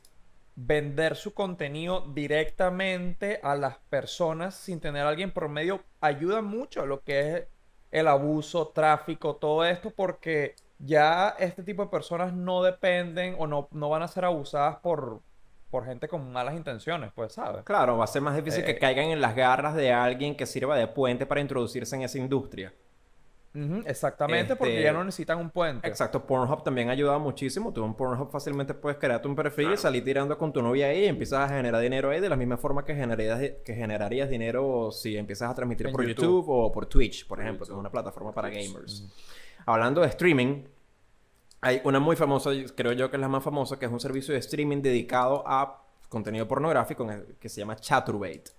vender 0.55 1.15
su 1.17 1.33
contenido 1.33 2.05
directamente 2.13 3.39
a 3.43 3.55
las 3.55 3.77
personas 3.89 4.55
sin 4.55 4.79
tener 4.79 5.05
a 5.05 5.09
alguien 5.09 5.31
por 5.31 5.49
medio, 5.49 5.81
ayuda 5.99 6.41
mucho 6.41 6.81
a 6.81 6.85
lo 6.85 7.01
que 7.03 7.19
es 7.35 7.43
el 7.91 8.07
abuso, 8.07 8.69
tráfico, 8.69 9.35
todo 9.35 9.65
esto, 9.65 9.91
porque 9.91 10.55
ya 10.79 11.35
este 11.39 11.61
tipo 11.63 11.83
de 11.83 11.89
personas 11.89 12.33
no 12.33 12.63
dependen 12.63 13.35
o 13.37 13.47
no, 13.47 13.67
no 13.71 13.89
van 13.89 14.01
a 14.01 14.07
ser 14.07 14.23
abusadas 14.25 14.77
por, 14.77 15.21
por 15.69 15.85
gente 15.85 16.07
con 16.07 16.31
malas 16.31 16.55
intenciones, 16.55 17.11
pues, 17.13 17.33
¿sabes? 17.33 17.63
Claro, 17.65 17.97
va 17.97 18.05
a 18.05 18.07
ser 18.07 18.21
más 18.21 18.35
difícil 18.35 18.63
que 18.63 18.71
Eh. 18.71 18.79
caigan 18.79 19.05
en 19.09 19.19
las 19.21 19.35
garras 19.35 19.75
de 19.75 19.91
alguien 19.91 20.35
que 20.37 20.45
sirva 20.45 20.77
de 20.77 20.87
puente 20.87 21.25
para 21.25 21.41
introducirse 21.41 21.95
en 21.97 22.03
esa 22.03 22.17
industria. 22.17 22.73
Exactamente, 23.85 24.55
porque 24.55 24.73
Este- 24.73 24.83
ya 24.83 24.93
no 24.93 25.03
necesitan 25.03 25.37
un 25.39 25.49
puente. 25.49 25.87
Exacto, 25.87 26.25
Pornhub 26.25 26.63
también 26.63 26.89
ayuda 26.89 27.17
muchísimo. 27.17 27.71
Tú 27.73 27.85
en 27.85 27.93
Pornhub 27.93 28.29
fácilmente 28.29 28.73
puedes 28.73 28.97
crearte 28.97 29.27
un 29.27 29.35
perfil 29.35 29.71
y 29.73 29.77
salir 29.77 30.03
tirando 30.03 30.37
con 30.37 30.51
tu 30.53 30.61
novia 30.61 30.87
ahí 30.87 31.03
y 31.03 31.05
empiezas 31.05 31.49
a 31.49 31.55
generar 31.55 31.81
dinero 31.81 32.09
ahí 32.09 32.19
de 32.19 32.29
la 32.29 32.35
misma 32.35 32.57
forma 32.57 32.83
que 32.83 32.93
generarías, 32.95 33.39
que 33.63 33.73
generarías 33.73 34.29
dinero 34.29 34.91
si 34.91 35.17
empiezas 35.17 35.49
a 35.49 35.55
transmitir 35.55 35.87
En 35.87 35.93
por 35.93 36.05
YouTube. 36.05 36.23
YouTube. 36.25 36.45
o 36.49 36.71
por 36.71 36.85
Twitch, 36.85 37.27
por 37.27 37.39
ejemplo, 37.41 37.65
que 37.65 37.71
es 37.71 37.77
una 37.77 37.89
plataforma 37.89 38.31
para 38.33 38.49
Twitch. 38.49 38.67
gamers. 38.73 39.05
Hablando 39.65 40.01
de 40.01 40.07
streaming, 40.07 40.63
hay 41.61 41.81
una 41.83 41.99
muy 41.99 42.15
famosa, 42.15 42.51
creo 42.75 42.91
yo 42.91 43.09
que 43.09 43.17
es 43.17 43.21
la 43.21 43.27
más 43.27 43.43
famosa, 43.43 43.79
que 43.79 43.85
es 43.85 43.91
un 43.91 43.99
servicio 43.99 44.33
de 44.33 44.39
streaming 44.39 44.81
dedicado 44.81 45.43
a 45.47 45.81
contenido 46.09 46.47
pornográfico 46.47 47.07
que 47.39 47.49
se 47.49 47.61
llama 47.61 47.75
Chaturbate. 47.75 48.51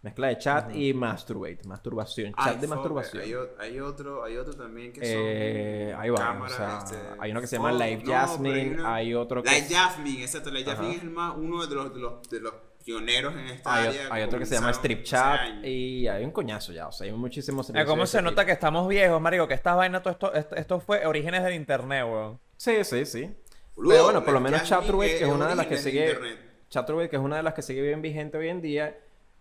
Mezcla 0.00 0.28
de 0.28 0.38
chat 0.38 0.72
y 0.76 0.94
masturbate, 0.94 1.58
masturbación, 1.66 2.32
chat 2.32 2.46
Ay, 2.54 2.58
de 2.60 2.66
masturbación. 2.68 3.22
Hay, 3.58 3.80
otro, 3.80 4.22
hay 4.22 4.36
otro 4.36 4.54
también 4.54 4.92
que 4.92 5.00
son 5.00 5.06
Eh, 5.24 5.94
ahí 5.98 6.08
va, 6.10 6.14
o 6.14 6.18
cámaras, 6.18 6.56
sea, 6.56 6.78
este, 6.84 6.96
hay 7.18 7.30
uno 7.32 7.40
que 7.40 7.46
se 7.48 7.56
llama 7.56 7.72
Live 7.72 7.96
no, 7.96 8.02
pero 8.04 8.14
hay 8.16 8.26
Jasmine, 8.28 8.74
una- 8.74 8.94
hay 8.94 9.14
otro 9.14 9.42
que 9.42 9.50
Live 9.50 9.66
es- 9.66 9.74
Jasmine, 9.74 10.22
exacto. 10.22 10.50
Live 10.52 10.70
Jasmine 10.70 10.94
es 10.94 11.02
el 11.02 11.10
más, 11.10 11.34
uno 11.36 11.66
de 11.66 11.74
los, 11.74 11.92
de 11.92 12.00
los, 12.00 12.30
de 12.30 12.40
los 12.40 12.54
pioneros 12.84 13.34
en 13.34 13.48
esta 13.48 13.74
hay, 13.74 13.86
área. 13.88 14.08
hay 14.12 14.22
otro 14.22 14.38
que 14.38 14.46
se 14.46 14.54
llama 14.54 14.70
Strip 14.70 15.02
Chat 15.02 15.64
y 15.64 16.06
hay 16.06 16.24
un 16.24 16.30
coñazo 16.30 16.72
ya, 16.72 16.86
o 16.86 16.92
sea, 16.92 17.06
hay 17.08 17.12
muchísimos 17.12 17.66
Eh, 17.66 17.72
servicios 17.72 17.90
¿Cómo 17.90 18.06
se 18.06 18.22
nota 18.22 18.42
tipo. 18.42 18.46
que 18.46 18.52
estamos 18.52 18.86
viejos, 18.86 19.20
marico? 19.20 19.48
Que 19.48 19.54
estas 19.54 19.76
vainas, 19.76 20.00
todo 20.04 20.12
esto, 20.12 20.32
esto, 20.32 20.54
esto 20.54 20.78
fue 20.80 21.04
orígenes 21.06 21.42
del 21.42 21.54
internet, 21.54 22.04
weón. 22.04 22.38
Sí, 22.56 22.84
sí, 22.84 23.04
sí. 23.04 23.34
Boludo, 23.74 23.90
Pero 23.92 24.04
bueno, 24.04 24.24
por 24.24 24.34
lo 24.34 24.40
menos 24.40 24.62
que 24.62 25.16
es 25.24 25.28
una 25.28 25.48
de 25.48 25.56
las 25.56 25.66
que 25.66 25.76
sigue. 25.76 26.16
Chaturbate, 26.70 27.08
que 27.10 27.16
es 27.16 27.22
una 27.22 27.36
de 27.38 27.42
las 27.42 27.54
que 27.54 27.62
sigue 27.62 27.82
bien 27.82 28.00
vigente 28.00 28.38
hoy 28.38 28.48
en 28.48 28.60
día. 28.62 28.96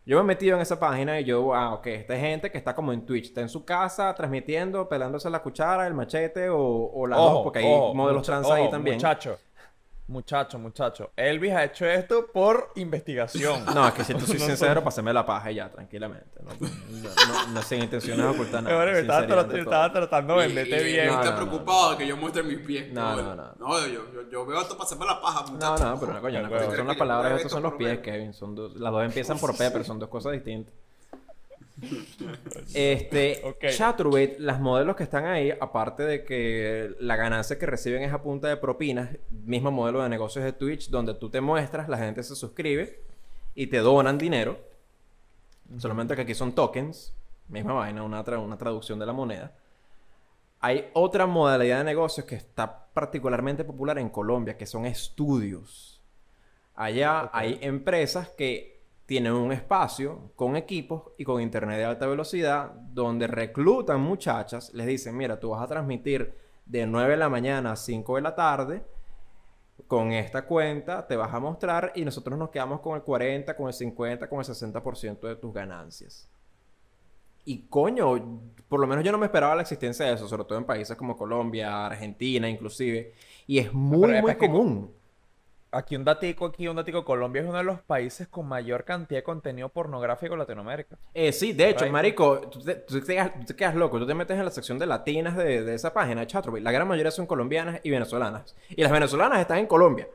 Yo 0.08 0.16
me 0.16 0.22
he 0.22 0.26
metido 0.36 0.56
en 0.56 0.62
esa 0.62 0.80
página 0.80 1.20
y 1.20 1.26
yo, 1.26 1.54
ah, 1.54 1.74
ok, 1.74 1.88
esta 1.88 2.16
es 2.16 2.22
gente 2.22 2.50
que 2.50 2.58
está 2.58 2.74
como 2.74 2.94
en 2.94 3.06
Twitch, 3.06 3.26
está 3.26 3.42
en 3.42 3.50
su 3.50 3.66
casa 3.66 4.16
transmitiendo, 4.16 4.88
pelándose 4.88 5.30
la 5.30 5.44
cuchara, 5.44 5.86
el 5.86 5.94
machete 5.94 6.48
o, 6.48 6.58
o 6.58 7.08
las 7.08 7.20
dos, 7.20 7.44
porque 7.44 7.60
hay 7.60 7.66
ojo, 7.66 7.94
modelos 7.94 8.26
trans 8.26 8.50
ahí 8.50 8.70
también. 8.70 8.96
Muchacho, 8.96 9.38
muchacho, 10.08 10.58
muchacho. 10.58 11.12
Elvis 11.16 11.52
ha 11.54 11.64
hecho 11.66 11.86
esto 11.86 12.28
por 12.28 12.72
investigación. 12.76 13.66
No, 13.66 13.88
es 13.88 13.94
que 13.94 14.04
si 14.04 14.14
tú 14.14 14.26
soy 14.26 14.38
No 14.40 14.46
sincero, 14.46 14.84
paseme 14.84 15.14
la 15.14 15.26
paja 15.26 15.52
y 15.52 15.56
ya, 15.56 15.70
tranquilamente. 15.70 16.40
No, 16.44 16.52
no, 16.52 17.28
no, 17.28 17.48
no 17.54 17.62
sin 17.62 17.84
intenciones 17.84 18.24
de 18.26 18.32
ocultar 18.32 18.64
nada. 18.64 18.78
Marico, 18.78 18.98
estaba, 19.00 19.92
tratando 19.92 20.38
de 20.40 20.48
venderte 20.48 20.84
bien. 20.84 21.08
No, 21.08 21.14
está 21.14 21.26
no, 21.26 21.32
no, 21.32 21.48
preocupado 21.50 21.92
de 21.92 21.98
que 21.98 22.08
yo 22.08 22.18
muestre 22.18 22.44
mis 22.44 22.60
pies. 22.60 22.92
No, 22.94 23.16
no, 23.16 23.36
no. 23.36 23.54
No, 23.60 23.88
yo, 23.88 24.12
yo, 24.14 24.30
yo 24.32 24.46
veo 24.46 24.62
esto 24.62 24.76
para 24.76 24.86
hacerme 24.86 25.06
la 25.06 25.22
paja, 25.22 25.46
No, 25.46 25.52
muchacho. 25.54 25.86
no, 25.86 26.00
pero 26.00 26.14
no, 26.14 26.22
coño, 26.22 26.40
una 26.40 26.50
Huevo. 26.50 26.66
cosa 26.66 26.78
son 26.78 26.88
las 26.88 26.98
palabras 26.98 27.34
otras 27.34 27.52
son 27.52 27.64
los 27.64 27.74
pies, 27.74 27.90
ver. 27.92 28.02
Kevin. 28.02 28.34
Son 28.34 28.56
dos, 28.56 28.76
las 28.76 28.92
dos 28.92 29.04
empiezan 29.04 29.38
por 29.38 29.58
P, 29.58 29.72
pero 29.72 29.84
son 29.84 30.00
dos 30.00 30.10
cosas 30.10 30.32
distintas. 30.34 30.74
Este, 32.74 33.42
Ok. 33.44 33.66
Chaturbate, 33.70 34.38
las 34.40 34.60
modelos 34.60 34.96
que 34.96 35.04
están 35.04 35.26
ahí, 35.26 35.54
aparte 35.60 36.04
de 36.04 36.24
que 36.24 36.96
la 37.00 37.16
ganancia 37.16 37.58
que 37.60 37.66
reciben 37.66 38.04
es 38.04 38.12
a 38.14 38.22
punta 38.22 38.48
de 38.48 38.58
propinas, 38.58 39.10
mismo 39.48 39.72
modelo 39.72 40.04
de 40.04 40.10
negocios 40.10 40.46
de 40.46 40.54
Twitch, 40.54 40.90
donde 40.90 41.14
tú 41.16 41.30
te 41.30 41.42
muestras, 41.42 41.90
la 41.90 41.98
gente 41.98 42.22
se 42.24 42.36
suscribe 42.36 43.02
y 43.56 43.68
te 43.68 43.78
donan 43.78 44.18
dinero. 44.18 44.60
Solamente 45.78 46.16
que 46.16 46.22
aquí 46.22 46.36
son 46.36 46.54
tokens, 46.54 47.14
misma 47.48 47.74
vaina, 47.74 48.04
una, 48.04 48.24
tra- 48.24 48.40
una 48.44 48.58
traducción 48.58 49.00
de 49.00 49.06
la 49.06 49.14
moneda. 49.14 49.54
Hay 50.60 50.90
otra 50.94 51.26
modalidad 51.28 51.80
de 51.80 51.84
negocios 51.84 52.26
que 52.26 52.36
está 52.36 52.88
particularmente 52.94 53.64
popular 53.64 54.00
en 54.00 54.10
Colombia, 54.10 54.58
que 54.58 54.66
son 54.66 54.86
estudios. 54.86 56.02
Allá 56.76 57.30
hay 57.34 57.58
empresas 57.62 58.30
que 58.30 58.82
tienen 59.06 59.34
un 59.34 59.52
espacio 59.52 60.32
con 60.36 60.56
equipos 60.58 61.04
y 61.18 61.24
con 61.24 61.42
internet 61.42 61.78
de 61.78 61.86
alta 61.86 62.08
velocidad 62.08 62.72
donde 62.92 63.28
reclutan 63.28 64.02
muchachas, 64.02 64.74
les 64.74 64.86
dicen, 64.88 65.16
mira, 65.16 65.40
tú 65.40 65.50
vas 65.52 65.64
a 65.64 65.68
transmitir 65.68 66.34
de 66.66 66.86
9 66.86 67.12
de 67.12 67.18
la 67.18 67.30
mañana 67.30 67.72
a 67.72 67.76
5 67.78 68.16
de 68.18 68.22
la 68.22 68.36
tarde 68.36 68.84
con 69.88 70.12
esta 70.12 70.46
cuenta, 70.46 71.08
te 71.08 71.16
vas 71.16 71.34
a 71.34 71.40
mostrar 71.40 71.94
y 71.96 72.04
nosotros 72.04 72.38
nos 72.38 72.50
quedamos 72.50 72.82
con 72.82 72.96
el 72.96 73.04
40, 73.04 73.56
con 73.56 73.68
el 73.68 73.74
50, 73.74 74.28
con 74.30 74.40
el 74.40 74.46
60% 74.46 75.20
de 75.22 75.36
tus 75.38 75.54
ganancias. 75.54 76.30
Y 77.46 77.68
coño, 77.70 78.42
por 78.68 78.82
lo 78.82 78.88
menos 78.88 79.06
yo 79.06 79.12
no 79.14 79.18
me 79.18 79.28
esperaba 79.28 79.56
la 79.56 79.62
existencia 79.62 80.06
de 80.06 80.14
eso, 80.14 80.28
sobre 80.28 80.44
todo 80.44 80.58
en 80.58 80.66
países 80.66 80.98
como 80.98 81.16
Colombia, 81.16 81.86
Argentina, 81.86 82.50
inclusive. 82.50 83.14
Y 83.48 83.60
es 83.60 83.74
muy, 83.74 84.12
es 84.12 84.22
muy 84.22 84.36
común. 84.36 84.92
Aquí 85.72 85.96
un 85.96 86.06
datico, 86.06 86.46
aquí 86.46 86.68
un 86.68 86.78
datico. 86.78 87.04
Colombia 87.04 87.42
es 87.42 87.48
uno 87.48 87.58
de 87.58 87.64
los 87.64 87.82
países 87.82 88.28
con 88.28 88.48
mayor 88.48 88.86
cantidad 88.86 89.20
de 89.20 89.24
contenido 89.24 89.70
pornográfico 89.70 90.34
en 90.34 90.40
Latinoamérica. 90.40 90.98
Eh, 91.14 91.34
sí, 91.34 91.54
de 91.54 91.70
hecho, 91.70 91.86
marico, 91.92 92.40
tú 92.50 92.62
te, 92.62 92.76
tú 92.76 93.00
te 93.02 93.06
quedas, 93.06 93.34
tú 93.34 93.46
te 93.46 93.56
quedas 93.56 93.76
loco. 93.76 94.00
Tú 94.00 94.08
te 94.08 94.14
metes 94.14 94.38
en 94.38 94.46
la 94.46 94.52
sección 94.52 94.80
de 94.80 94.86
latinas 94.86 95.36
de, 95.36 95.64
de 95.64 95.76
esa 95.76 95.94
página 95.94 96.26
Chatroulette. 96.26 96.64
La 96.64 96.72
gran 96.72 96.88
mayoría 96.88 97.12
son 97.12 97.28
colombianas 97.28 97.82
y 97.84 97.90
venezolanas. 97.90 98.56
Y 98.70 98.82
las 98.82 98.92
venezolanas 98.92 99.40
están 99.40 99.60
en 99.60 99.68
Colombia. 99.68 100.08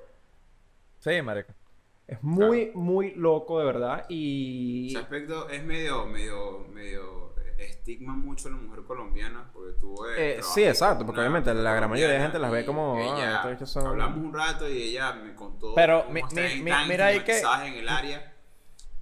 Sí, 1.01 1.21
marico. 1.21 1.53
Es 2.07 2.23
muy, 2.23 2.73
muy 2.75 3.15
loco, 3.15 3.59
de 3.59 3.65
verdad. 3.65 4.07
Y... 4.09 4.89
Ese 4.89 4.99
aspecto 4.99 5.49
es 5.49 5.65
medio, 5.65 6.07
medio, 6.07 6.67
medio 6.73 7.22
estigma 7.67 8.15
mucho 8.15 8.49
a 8.49 8.53
la 8.53 8.57
mujer 8.59 8.83
colombiana, 8.85 9.51
porque 9.53 9.73
tú 9.81 9.95
Eh, 10.17 10.41
sí, 10.43 10.65
exacto, 10.65 11.05
porque 11.07 11.21
obviamente 11.21 11.53
la 11.55 11.75
gran 11.75 11.89
mayoría 11.91 12.15
de 12.15 12.21
gente 12.21 12.39
las 12.39 12.51
ve 12.51 12.65
como, 12.65 12.97
ah, 12.97 13.43
ella- 13.51 13.67
son- 13.67 13.87
Hablamos 13.87 14.19
un 14.19 14.33
rato 14.35 14.69
y 14.69 14.83
ella 14.83 15.13
me 15.13 15.35
contó 15.35 15.75
Pero 15.75 16.05
mi- 16.11 16.23
mira 16.29 17.07
ahí 17.07 17.21
que- 17.21 17.41
en 17.41 17.75
el 17.75 17.89
área 17.89 18.35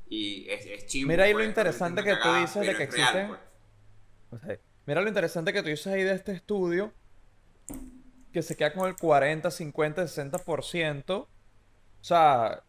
y 0.09 0.49
es, 0.49 0.67
es 0.67 0.87
chimbo, 0.87 1.09
Mira 1.11 1.25
ahí 1.25 1.33
lo 1.33 1.39
pues, 1.39 1.49
interesante 1.49 2.03
que 2.05 2.17
tú 2.17 2.33
dices 2.35 2.67
de 2.67 2.77
que 2.77 2.87
real, 2.87 2.89
existen- 2.89 3.29
pues. 4.41 4.59
Mira 4.87 5.01
lo 5.03 5.09
interesante 5.09 5.53
que 5.53 5.63
tú 5.63 5.69
dices 5.69 5.87
ahí 5.87 6.03
de 6.03 6.15
este 6.15 6.33
estudio, 6.33 6.93
que 8.33 8.43
se 8.43 8.57
queda 8.57 8.73
con 8.73 8.89
el 8.89 8.97
40, 8.97 9.51
50, 9.51 10.03
60%. 10.07 11.15
O 11.23 11.29
sea, 12.05 12.63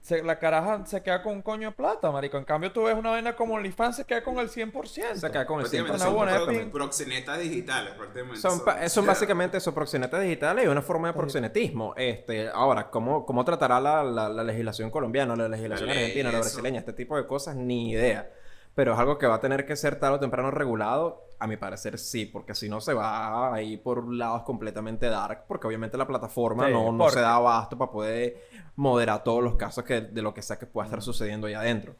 se- 0.00 0.22
la 0.22 0.38
caraja 0.38 0.84
se 0.86 1.02
queda 1.02 1.22
con 1.22 1.34
un 1.34 1.42
coño 1.42 1.70
de 1.70 1.74
plata, 1.76 2.10
marico. 2.10 2.38
En 2.38 2.44
cambio, 2.44 2.72
tú 2.72 2.84
ves 2.84 2.94
una 2.96 3.10
vaina 3.10 3.34
como 3.36 3.54
OnlyFans, 3.54 3.96
se 3.96 4.04
queda 4.04 4.22
con 4.22 4.38
el 4.38 4.48
100%. 4.48 5.16
Se 5.20 5.30
queda 5.30 5.46
con 5.46 5.60
el 5.60 5.62
Prácticamente 5.62 5.98
100%. 5.98 6.04
son 6.04 6.14
buena 6.14 6.70
proxenetas 6.72 7.38
digitales, 7.40 7.94
prácticamente. 7.94 8.40
Son, 8.40 8.60
son 8.88 9.06
básicamente 9.06 9.56
eso, 9.58 9.74
proxenetas 9.74 10.20
digitales 10.22 10.64
y 10.64 10.68
una 10.68 10.82
forma 10.82 11.08
de 11.08 11.14
proxenetismo. 11.14 11.94
Este, 11.96 12.48
ahora, 12.48 12.90
¿cómo, 12.90 13.26
cómo 13.26 13.44
tratará 13.44 13.80
la, 13.80 14.02
la- 14.04 14.28
la 14.28 14.44
legislación 14.44 14.90
colombiana, 14.90 15.34
la 15.36 15.48
legislación 15.48 15.88
La 15.88 15.94
ley, 15.94 16.02
argentina, 16.04 16.32
la 16.32 16.38
brasileña, 16.38 16.78
este 16.78 16.92
tipo 16.92 17.16
de 17.16 17.26
cosas? 17.26 17.56
Ni 17.56 17.90
idea. 17.90 18.30
Pero 18.74 18.94
es 18.94 18.98
algo 18.98 19.18
que 19.18 19.26
va 19.26 19.34
a 19.34 19.40
tener 19.40 19.66
que 19.66 19.76
ser 19.76 19.96
tarde 20.00 20.16
o 20.16 20.20
temprano 20.20 20.50
regulado. 20.50 21.26
A 21.42 21.46
mi 21.48 21.56
parecer 21.56 21.98
sí, 21.98 22.26
porque 22.26 22.54
si 22.54 22.68
no 22.68 22.80
se 22.80 22.94
va 22.94 23.52
a 23.52 23.60
ir 23.60 23.82
por 23.82 24.12
lados 24.14 24.42
completamente 24.42 25.06
dark, 25.06 25.44
porque 25.48 25.66
obviamente 25.66 25.98
la 25.98 26.06
plataforma 26.06 26.66
Sí, 26.68 26.72
no, 26.72 26.92
no 26.92 26.98
porque- 26.98 27.14
se 27.14 27.20
da 27.20 27.34
abasto 27.34 27.76
para 27.76 27.90
poder 27.90 28.36
moderar 28.76 29.24
todos 29.24 29.42
los 29.42 29.56
casos 29.56 29.82
que, 29.82 30.02
de 30.02 30.22
lo 30.22 30.32
que 30.32 30.40
sea 30.40 30.56
que 30.56 30.66
pueda 30.66 30.84
estar 30.86 31.02
sucediendo 31.02 31.48
ahí 31.48 31.54
adentro. 31.54 31.96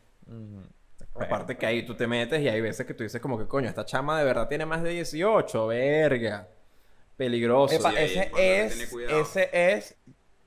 Aparte 1.15 1.57
que 1.57 1.67
ahí 1.67 1.85
tú 1.85 1.95
te 1.95 2.07
metes 2.07 2.41
y 2.41 2.49
hay 2.49 2.61
veces 2.61 2.87
que 2.87 2.95
tú 2.95 3.03
dices 3.03 3.21
como 3.21 3.37
que 3.37 3.47
coño, 3.49 3.69
esta 3.69 3.85
chama 3.85 4.19
de 4.19 4.25
verdad 4.25 4.47
tiene 4.49 4.65
más 4.65 4.83
de 4.83 4.91
18, 4.91 5.67
verga. 5.67 6.49
Peligroso. 7.17 7.75
Epa, 7.75 7.91
ahí 7.91 7.97
ese 8.05 8.31
es 8.37 8.95
ese 9.11 9.51
es 9.53 9.97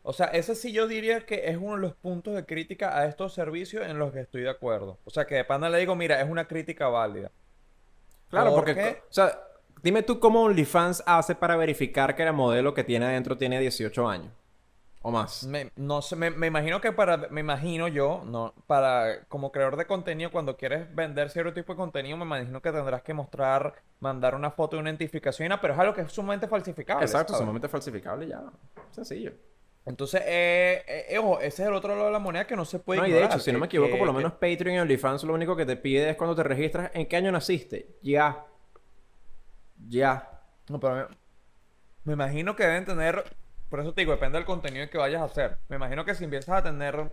O 0.03 0.13
sea, 0.13 0.27
ese 0.27 0.55
sí 0.55 0.71
yo 0.71 0.87
diría 0.87 1.25
que 1.25 1.49
es 1.49 1.57
uno 1.57 1.75
de 1.75 1.81
los 1.81 1.95
puntos 1.95 2.33
de 2.35 2.45
crítica 2.45 2.97
a 2.97 3.07
estos 3.07 3.33
servicios 3.33 3.85
en 3.87 3.99
los 3.99 4.13
que 4.13 4.21
estoy 4.21 4.41
de 4.43 4.49
acuerdo. 4.51 4.99
O 5.03 5.09
sea, 5.09 5.25
que 5.25 5.35
de 5.35 5.43
pana 5.43 5.69
le 5.69 5.79
digo, 5.79 5.95
mira, 5.95 6.21
es 6.21 6.29
una 6.29 6.47
crítica 6.47 6.87
válida. 6.87 7.31
Claro, 8.29 8.51
¿Por 8.51 8.65
porque, 8.65 9.03
o 9.09 9.13
sea, 9.13 9.39
dime 9.81 10.03
tú 10.03 10.19
cómo 10.19 10.43
OnlyFans 10.43 11.03
hace 11.05 11.35
para 11.35 11.55
verificar 11.55 12.15
que 12.15 12.25
la 12.25 12.31
modelo 12.31 12.73
que 12.73 12.83
tiene 12.83 13.05
adentro 13.05 13.37
tiene 13.37 13.59
18 13.59 14.07
años 14.07 14.31
o 15.05 15.11
más. 15.11 15.43
Me, 15.43 15.71
no 15.75 16.01
sé, 16.01 16.15
me, 16.15 16.31
me 16.31 16.47
imagino 16.47 16.81
que 16.81 16.91
para, 16.91 17.17
me 17.29 17.41
imagino 17.41 17.87
yo, 17.87 18.23
no, 18.25 18.55
para, 18.65 19.25
como 19.25 19.51
creador 19.51 19.77
de 19.77 19.85
contenido, 19.85 20.31
cuando 20.31 20.57
quieres 20.57 20.93
vender 20.95 21.29
cierto 21.29 21.53
tipo 21.53 21.73
de 21.73 21.77
contenido, 21.77 22.17
me 22.17 22.25
imagino 22.25 22.59
que 22.59 22.71
tendrás 22.71 23.03
que 23.03 23.13
mostrar, 23.13 23.75
mandar 23.99 24.33
una 24.33 24.49
foto 24.49 24.75
de 24.75 24.81
una 24.81 24.89
identificación, 24.89 25.53
pero 25.61 25.75
es 25.75 25.79
algo 25.79 25.93
que 25.93 26.01
es 26.01 26.11
sumamente 26.11 26.47
falsificable. 26.47 27.05
Exacto, 27.05 27.33
¿sabes? 27.33 27.41
sumamente 27.41 27.69
falsificable 27.69 28.27
ya. 28.27 28.41
Sencillo. 28.89 29.33
Entonces, 29.85 30.21
eh, 30.25 30.83
eh, 30.87 31.05
eh, 31.09 31.17
ojo, 31.19 31.39
ese 31.39 31.61
es 31.61 31.67
el 31.69 31.75
otro 31.75 31.93
lado 31.93 32.07
de 32.07 32.11
la 32.11 32.19
moneda 32.19 32.47
que 32.47 32.55
no 32.55 32.65
se 32.65 32.79
puede 32.79 33.01
No, 33.01 33.05
y 33.07 33.11
de 33.11 33.17
ignorar, 33.17 33.37
hecho, 33.37 33.43
si 33.43 33.51
no 33.51 33.57
que- 33.57 33.59
me 33.61 33.65
equivoco, 33.67 33.91
que- 33.91 33.97
por 33.97 34.07
lo 34.07 34.13
que- 34.13 34.17
menos 34.17 34.33
Patreon 34.33 34.75
y 34.75 34.79
OnlyFans 34.79 35.23
lo 35.25 35.33
único 35.33 35.55
que 35.55 35.65
te 35.65 35.75
pide 35.77 36.09
es 36.09 36.15
cuando 36.15 36.35
te 36.35 36.43
registras, 36.43 36.89
¿en 36.95 37.05
qué 37.05 37.17
año 37.17 37.31
naciste? 37.31 37.95
Ya. 38.01 38.45
Ya. 39.87 40.41
No, 40.69 40.79
pero 40.79 40.95
me, 40.95 41.05
me 42.05 42.13
imagino 42.13 42.55
que 42.55 42.63
deben 42.63 42.85
tener. 42.85 43.23
Por 43.69 43.79
eso 43.79 43.93
te 43.93 44.01
digo, 44.01 44.13
depende 44.13 44.37
del 44.37 44.45
contenido 44.45 44.89
que 44.89 44.97
vayas 44.97 45.21
a 45.21 45.25
hacer. 45.25 45.57
Me 45.69 45.75
imagino 45.75 46.05
que 46.05 46.15
si 46.15 46.23
empiezas 46.23 46.55
a 46.57 46.63
tener. 46.63 47.11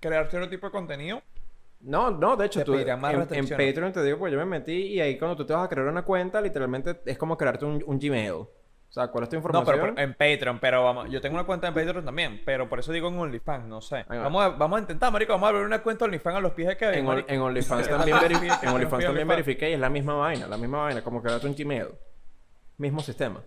Crear 0.00 0.30
cierto 0.30 0.48
tipo 0.48 0.66
de 0.66 0.72
contenido. 0.72 1.22
No, 1.80 2.10
no, 2.10 2.36
de 2.36 2.46
hecho, 2.46 2.60
Te 2.60 2.64
tú, 2.64 2.74
en, 2.74 2.88
en. 2.88 3.48
Patreon 3.48 3.92
te 3.92 4.02
digo, 4.02 4.18
pues 4.18 4.32
yo 4.32 4.38
me 4.38 4.44
metí 4.46 4.72
y 4.72 5.00
ahí 5.00 5.18
cuando 5.18 5.36
tú 5.36 5.44
te 5.46 5.52
vas 5.52 5.64
a 5.64 5.68
crear 5.68 5.86
una 5.86 6.02
cuenta, 6.04 6.40
literalmente 6.40 7.00
es 7.04 7.18
como 7.18 7.36
crearte 7.36 7.64
un, 7.64 7.82
un 7.86 7.98
Gmail. 7.98 8.46
O 8.88 8.92
sea, 8.92 9.08
¿cuál 9.08 9.24
es 9.24 9.30
tu 9.30 9.36
No, 9.36 9.38
información? 9.40 9.78
pero, 9.80 9.94
pero 9.94 10.06
en 10.06 10.14
Patreon, 10.14 10.58
pero 10.58 10.84
vamos. 10.84 11.10
Yo 11.10 11.20
tengo 11.20 11.34
una 11.34 11.44
cuenta 11.44 11.68
en 11.68 11.74
Patreon 11.74 12.04
también. 12.04 12.42
Pero 12.44 12.68
por 12.68 12.78
eso 12.78 12.92
digo 12.92 13.08
en 13.08 13.18
OnlyFans, 13.18 13.66
no 13.66 13.80
sé. 13.82 14.04
Vamos 14.08 14.42
a, 14.42 14.48
vamos 14.50 14.78
a 14.78 14.80
intentar, 14.80 15.12
marico. 15.12 15.32
Vamos 15.34 15.46
a 15.48 15.50
abrir 15.50 15.66
una 15.66 15.82
cuenta 15.82 16.04
OnlyFans 16.06 16.36
a 16.36 16.40
los 16.40 16.52
pies 16.52 16.68
de 16.68 16.76
Kevin. 16.76 17.06
En, 17.06 17.24
en 17.28 17.40
OnlyFans 17.40 17.88
también, 17.90 18.16
verifi- 18.16 18.58
en 18.62 18.68
OnlyFans 18.70 19.04
también 19.04 19.28
verifiqué 19.28 19.70
y 19.70 19.72
es 19.74 19.80
la 19.80 19.90
misma 19.90 20.14
vaina, 20.14 20.46
la 20.46 20.56
misma 20.56 20.82
vaina, 20.84 21.02
como 21.02 21.20
crearte 21.22 21.46
un 21.46 21.54
Gmail. 21.54 21.88
Mismo 22.78 23.00
sistema. 23.00 23.42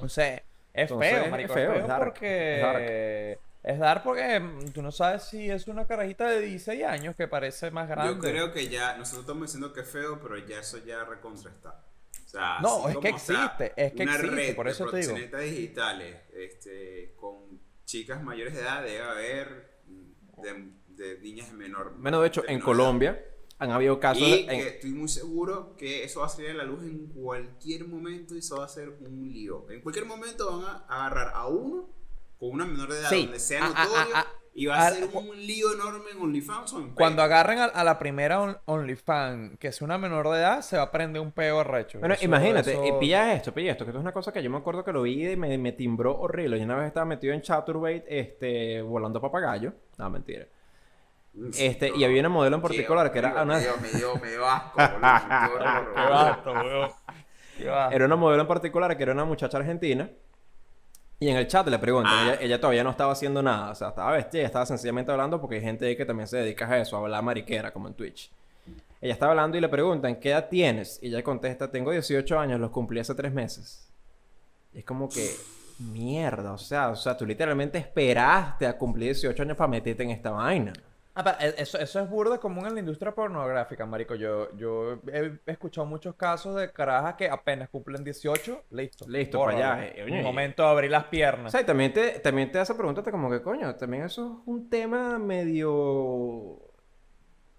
O 0.00 0.08
sea, 0.08 0.34
es 0.34 0.42
Entonces, 0.72 1.10
feo, 1.10 1.24
es 1.24 1.30
marico. 1.30 1.52
Es 1.52 1.54
feo, 1.58 1.72
feo, 1.72 1.80
es 1.82 1.88
dark, 1.88 2.04
porque. 2.04 3.38
Es 3.62 3.78
dar 3.78 4.02
porque 4.02 4.40
mm, 4.40 4.70
tú 4.72 4.80
no 4.82 4.90
sabes 4.90 5.24
si 5.24 5.50
es 5.50 5.68
una 5.68 5.86
carajita 5.86 6.26
de 6.30 6.40
16 6.40 6.82
años 6.84 7.14
que 7.14 7.28
parece 7.28 7.70
más 7.70 7.88
grande. 7.88 8.14
Yo 8.14 8.18
creo 8.18 8.52
que 8.52 8.68
ya, 8.68 8.96
nosotros 8.96 9.20
estamos 9.24 9.42
diciendo 9.42 9.72
que 9.74 9.80
es 9.80 9.88
feo, 9.90 10.18
pero 10.20 10.38
ya 10.38 10.60
eso 10.60 10.78
ya 10.78 11.04
recontra 11.04 11.50
está. 11.50 11.84
O 12.30 12.32
sea, 12.32 12.60
No, 12.60 12.88
es 12.88 12.96
que 12.98 13.08
existe, 13.08 13.72
es 13.76 13.92
que 13.92 14.02
una 14.04 14.14
existe, 14.14 14.36
red 14.36 14.54
por 14.54 14.66
de 14.66 14.72
eso 14.72 14.86
te 14.86 14.98
digo. 14.98 15.14
digitales, 15.40 16.16
este, 16.32 17.12
con 17.16 17.60
chicas 17.84 18.22
mayores 18.22 18.54
de 18.54 18.60
edad, 18.60 18.84
debe 18.84 19.02
haber 19.02 19.80
mm, 19.88 20.40
de, 20.40 20.72
de 21.14 21.20
niñas 21.22 21.48
de 21.50 21.54
menor. 21.56 21.94
Bueno, 21.98 22.20
de 22.20 22.28
hecho, 22.28 22.42
en 22.42 22.54
menor 22.54 22.64
Colombia 22.66 23.24
han 23.58 23.72
habido 23.72 23.98
casos... 23.98 24.22
edad. 24.22 24.36
Y 24.36 24.42
en- 24.42 24.60
que 24.62 24.68
estoy 24.68 24.90
muy 24.92 25.08
seguro 25.08 25.74
que 25.76 26.04
eso 26.04 26.20
va 26.20 26.26
a 26.26 26.28
salir 26.28 26.50
a 26.50 26.54
la 26.54 26.64
luz 26.64 26.84
en 26.84 27.08
cualquier 27.08 27.88
momento 27.88 28.36
y 28.36 28.38
eso 28.38 28.58
va 28.58 28.66
a 28.66 28.68
ser 28.68 28.90
un 28.90 29.28
lío. 29.32 29.68
En 29.68 29.80
cualquier 29.80 30.06
momento 30.06 30.56
van 30.60 30.64
a 30.66 30.86
agarrar 30.88 31.32
a 31.34 31.48
uno 31.48 31.90
con 32.38 32.50
una 32.52 32.64
menor 32.64 32.92
de 32.92 33.00
edad 33.00 33.10
Sí. 33.10 33.22
donde 33.24 33.40
sea 33.40 33.64
Ah, 33.66 33.72
ah, 33.74 33.84
notorio 33.84 34.14
ah, 34.14 34.26
ah. 34.28 34.39
Y 34.52 34.66
va 34.66 34.76
a 34.76 34.86
Ah, 34.88 34.90
ser 34.90 35.08
un 35.12 35.36
lío 35.46 35.72
enorme 35.72 36.10
en 36.14 36.20
OnlyFans 36.22 36.72
o 36.74 36.80
en 36.80 36.90
Cuando 36.90 37.22
agarren 37.22 37.58
a, 37.60 37.64
a 37.66 37.84
la 37.84 37.98
primera 37.98 38.40
on- 38.40 38.58
OnlyFans, 38.64 39.56
que 39.58 39.68
es 39.68 39.80
una 39.80 39.96
menor 39.96 40.28
de 40.30 40.38
edad, 40.38 40.60
se 40.62 40.76
va 40.76 40.84
a 40.84 40.90
prender 40.90 41.22
un 41.22 41.30
peo 41.32 41.60
arrecho. 41.60 42.00
Bueno, 42.00 42.14
Eso- 42.14 42.24
imagínate, 42.24 42.72
eso- 42.72 42.84
y 42.84 42.92
pilla 42.98 43.32
esto, 43.32 43.54
pilla 43.54 43.72
esto, 43.72 43.84
que 43.84 43.90
esto 43.90 43.98
es 43.98 44.02
una 44.02 44.12
cosa 44.12 44.32
que 44.32 44.42
yo 44.42 44.50
me 44.50 44.58
acuerdo 44.58 44.84
que 44.84 44.92
lo 44.92 45.02
vi 45.02 45.30
y 45.30 45.36
me, 45.36 45.56
me 45.56 45.72
timbró 45.72 46.18
horrible. 46.18 46.58
Yo 46.58 46.64
una 46.64 46.76
vez 46.76 46.88
estaba 46.88 47.06
metido 47.06 47.32
en 47.32 47.42
Chaturbate, 47.42 48.04
este, 48.08 48.82
volando 48.82 49.20
papagayo. 49.20 49.72
No, 49.98 50.10
mentira. 50.10 50.46
Este, 51.56 51.92
y 51.96 52.02
había 52.02 52.18
una 52.20 52.28
modelo 52.28 52.56
en 52.56 52.62
particular 52.62 53.12
que 53.12 53.20
era 53.20 53.42
una... 53.44 53.54
Me 53.54 53.60
dio, 53.60 53.76
me 53.80 53.88
dio, 53.90 54.16
me 54.16 54.30
dio 54.30 54.44
asco, 54.46 54.72
boludo. 54.76 55.00
Qué 57.56 57.64
weón. 57.64 57.70
Vasto. 57.70 57.94
Era 57.94 58.04
una 58.06 58.16
modelo 58.16 58.42
en 58.42 58.48
particular 58.48 58.96
que 58.96 59.02
era 59.04 59.12
una 59.12 59.24
muchacha 59.24 59.58
argentina. 59.58 60.10
Y 61.20 61.28
en 61.28 61.36
el 61.36 61.46
chat 61.46 61.68
le 61.68 61.78
preguntan, 61.78 62.12
Ah. 62.12 62.22
ella, 62.32 62.40
ella 62.40 62.60
todavía 62.60 62.82
no 62.82 62.90
estaba 62.90 63.12
haciendo 63.12 63.42
nada, 63.42 63.70
o 63.70 63.74
sea, 63.74 63.88
estaba 63.90 64.12
vestida, 64.12 64.42
estaba 64.42 64.64
sencillamente 64.64 65.12
hablando 65.12 65.38
porque 65.40 65.56
hay 65.56 65.60
gente 65.62 65.86
ahí 65.86 65.94
que 65.96 66.06
también 66.06 66.26
se 66.26 66.38
dedica 66.38 66.66
a 66.66 66.78
eso, 66.78 66.96
a 66.96 67.00
hablar 67.00 67.22
mariquera, 67.22 67.72
como 67.72 67.88
en 67.88 67.94
Twitch. 67.94 68.32
Ella 69.02 69.12
está 69.12 69.28
hablando 69.28 69.56
y 69.56 69.60
le 69.60 69.68
preguntan, 69.68 70.16
¿qué 70.16 70.30
edad 70.30 70.48
tienes? 70.48 70.98
Y 71.02 71.08
ella 71.08 71.22
contesta, 71.22 71.70
tengo 71.70 71.90
18 71.90 72.38
años, 72.38 72.58
los 72.58 72.70
cumplí 72.70 73.00
hace 73.00 73.14
3 73.14 73.32
meses. 73.32 73.90
Y 74.72 74.78
es 74.78 74.84
como 74.84 75.08
que, 75.08 75.30
mierda, 75.78 76.52
o 76.52 76.58
sea, 76.58 76.88
o 76.90 76.96
sea, 76.96 77.16
tú 77.16 77.26
literalmente 77.26 77.78
esperaste 77.78 78.66
a 78.66 78.76
cumplir 78.78 79.08
18 79.08 79.42
años 79.42 79.56
para 79.56 79.68
meterte 79.68 80.02
en 80.02 80.10
esta 80.10 80.30
vaina. 80.30 80.72
Ah, 81.20 81.24
pa- 81.24 81.36
e- 81.40 81.54
eso, 81.58 81.78
eso 81.78 82.00
es 82.00 82.08
burda 82.08 82.38
común 82.38 82.66
en 82.66 82.74
la 82.74 82.80
industria 82.80 83.12
pornográfica, 83.14 83.84
marico. 83.86 84.14
Yo, 84.14 84.54
yo 84.56 84.94
he 85.12 85.38
escuchado 85.46 85.86
muchos 85.86 86.14
casos 86.14 86.56
de 86.56 86.72
carajas 86.72 87.14
que 87.14 87.28
apenas 87.28 87.68
cumplen 87.68 88.02
18, 88.02 88.64
listo. 88.70 89.06
Listo, 89.08 89.38
pa' 89.44 89.50
allá, 89.50 89.86
eh, 89.86 90.04
Un 90.10 90.22
momento 90.22 90.62
de 90.62 90.68
abrir 90.68 90.90
las 90.90 91.04
O 91.06 91.10
piernas. 91.10 91.52
sea, 91.52 91.60
y 91.60 91.64
también 91.64 91.92
te, 91.92 92.20
también 92.20 92.50
te 92.50 92.58
hace 92.58 92.74
preguntarte 92.74 93.10
como 93.10 93.30
que, 93.30 93.42
coño, 93.42 93.74
también 93.76 94.04
eso 94.04 94.40
es 94.42 94.48
un 94.48 94.68
tema 94.70 95.18
medio 95.18 96.58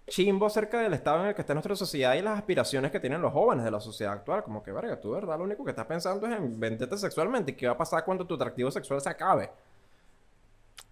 chimbo 0.08 0.46
acerca 0.46 0.80
del 0.80 0.92
estado 0.94 1.20
en 1.22 1.28
el 1.28 1.34
que 1.34 1.40
está 1.40 1.54
nuestra 1.54 1.76
sociedad 1.76 2.14
y 2.14 2.22
las 2.22 2.36
aspiraciones 2.36 2.90
que 2.90 3.00
tienen 3.00 3.22
los 3.22 3.32
jóvenes 3.32 3.64
de 3.64 3.70
la 3.70 3.80
sociedad 3.80 4.12
actual. 4.14 4.42
Como 4.42 4.62
que, 4.62 4.72
verga, 4.72 5.00
tú, 5.00 5.10
de 5.14 5.20
¿verdad? 5.20 5.38
Lo 5.38 5.44
único 5.44 5.64
que 5.64 5.70
estás 5.70 5.86
pensando 5.86 6.26
es 6.26 6.36
en 6.36 6.58
venderte 6.58 6.98
sexualmente. 6.98 7.52
¿Y 7.52 7.54
qué 7.54 7.66
va 7.66 7.74
a 7.74 7.78
pasar 7.78 8.04
cuando 8.04 8.26
tu 8.26 8.34
atractivo 8.34 8.70
sexual 8.70 9.00
se 9.00 9.08
acabe? 9.08 9.50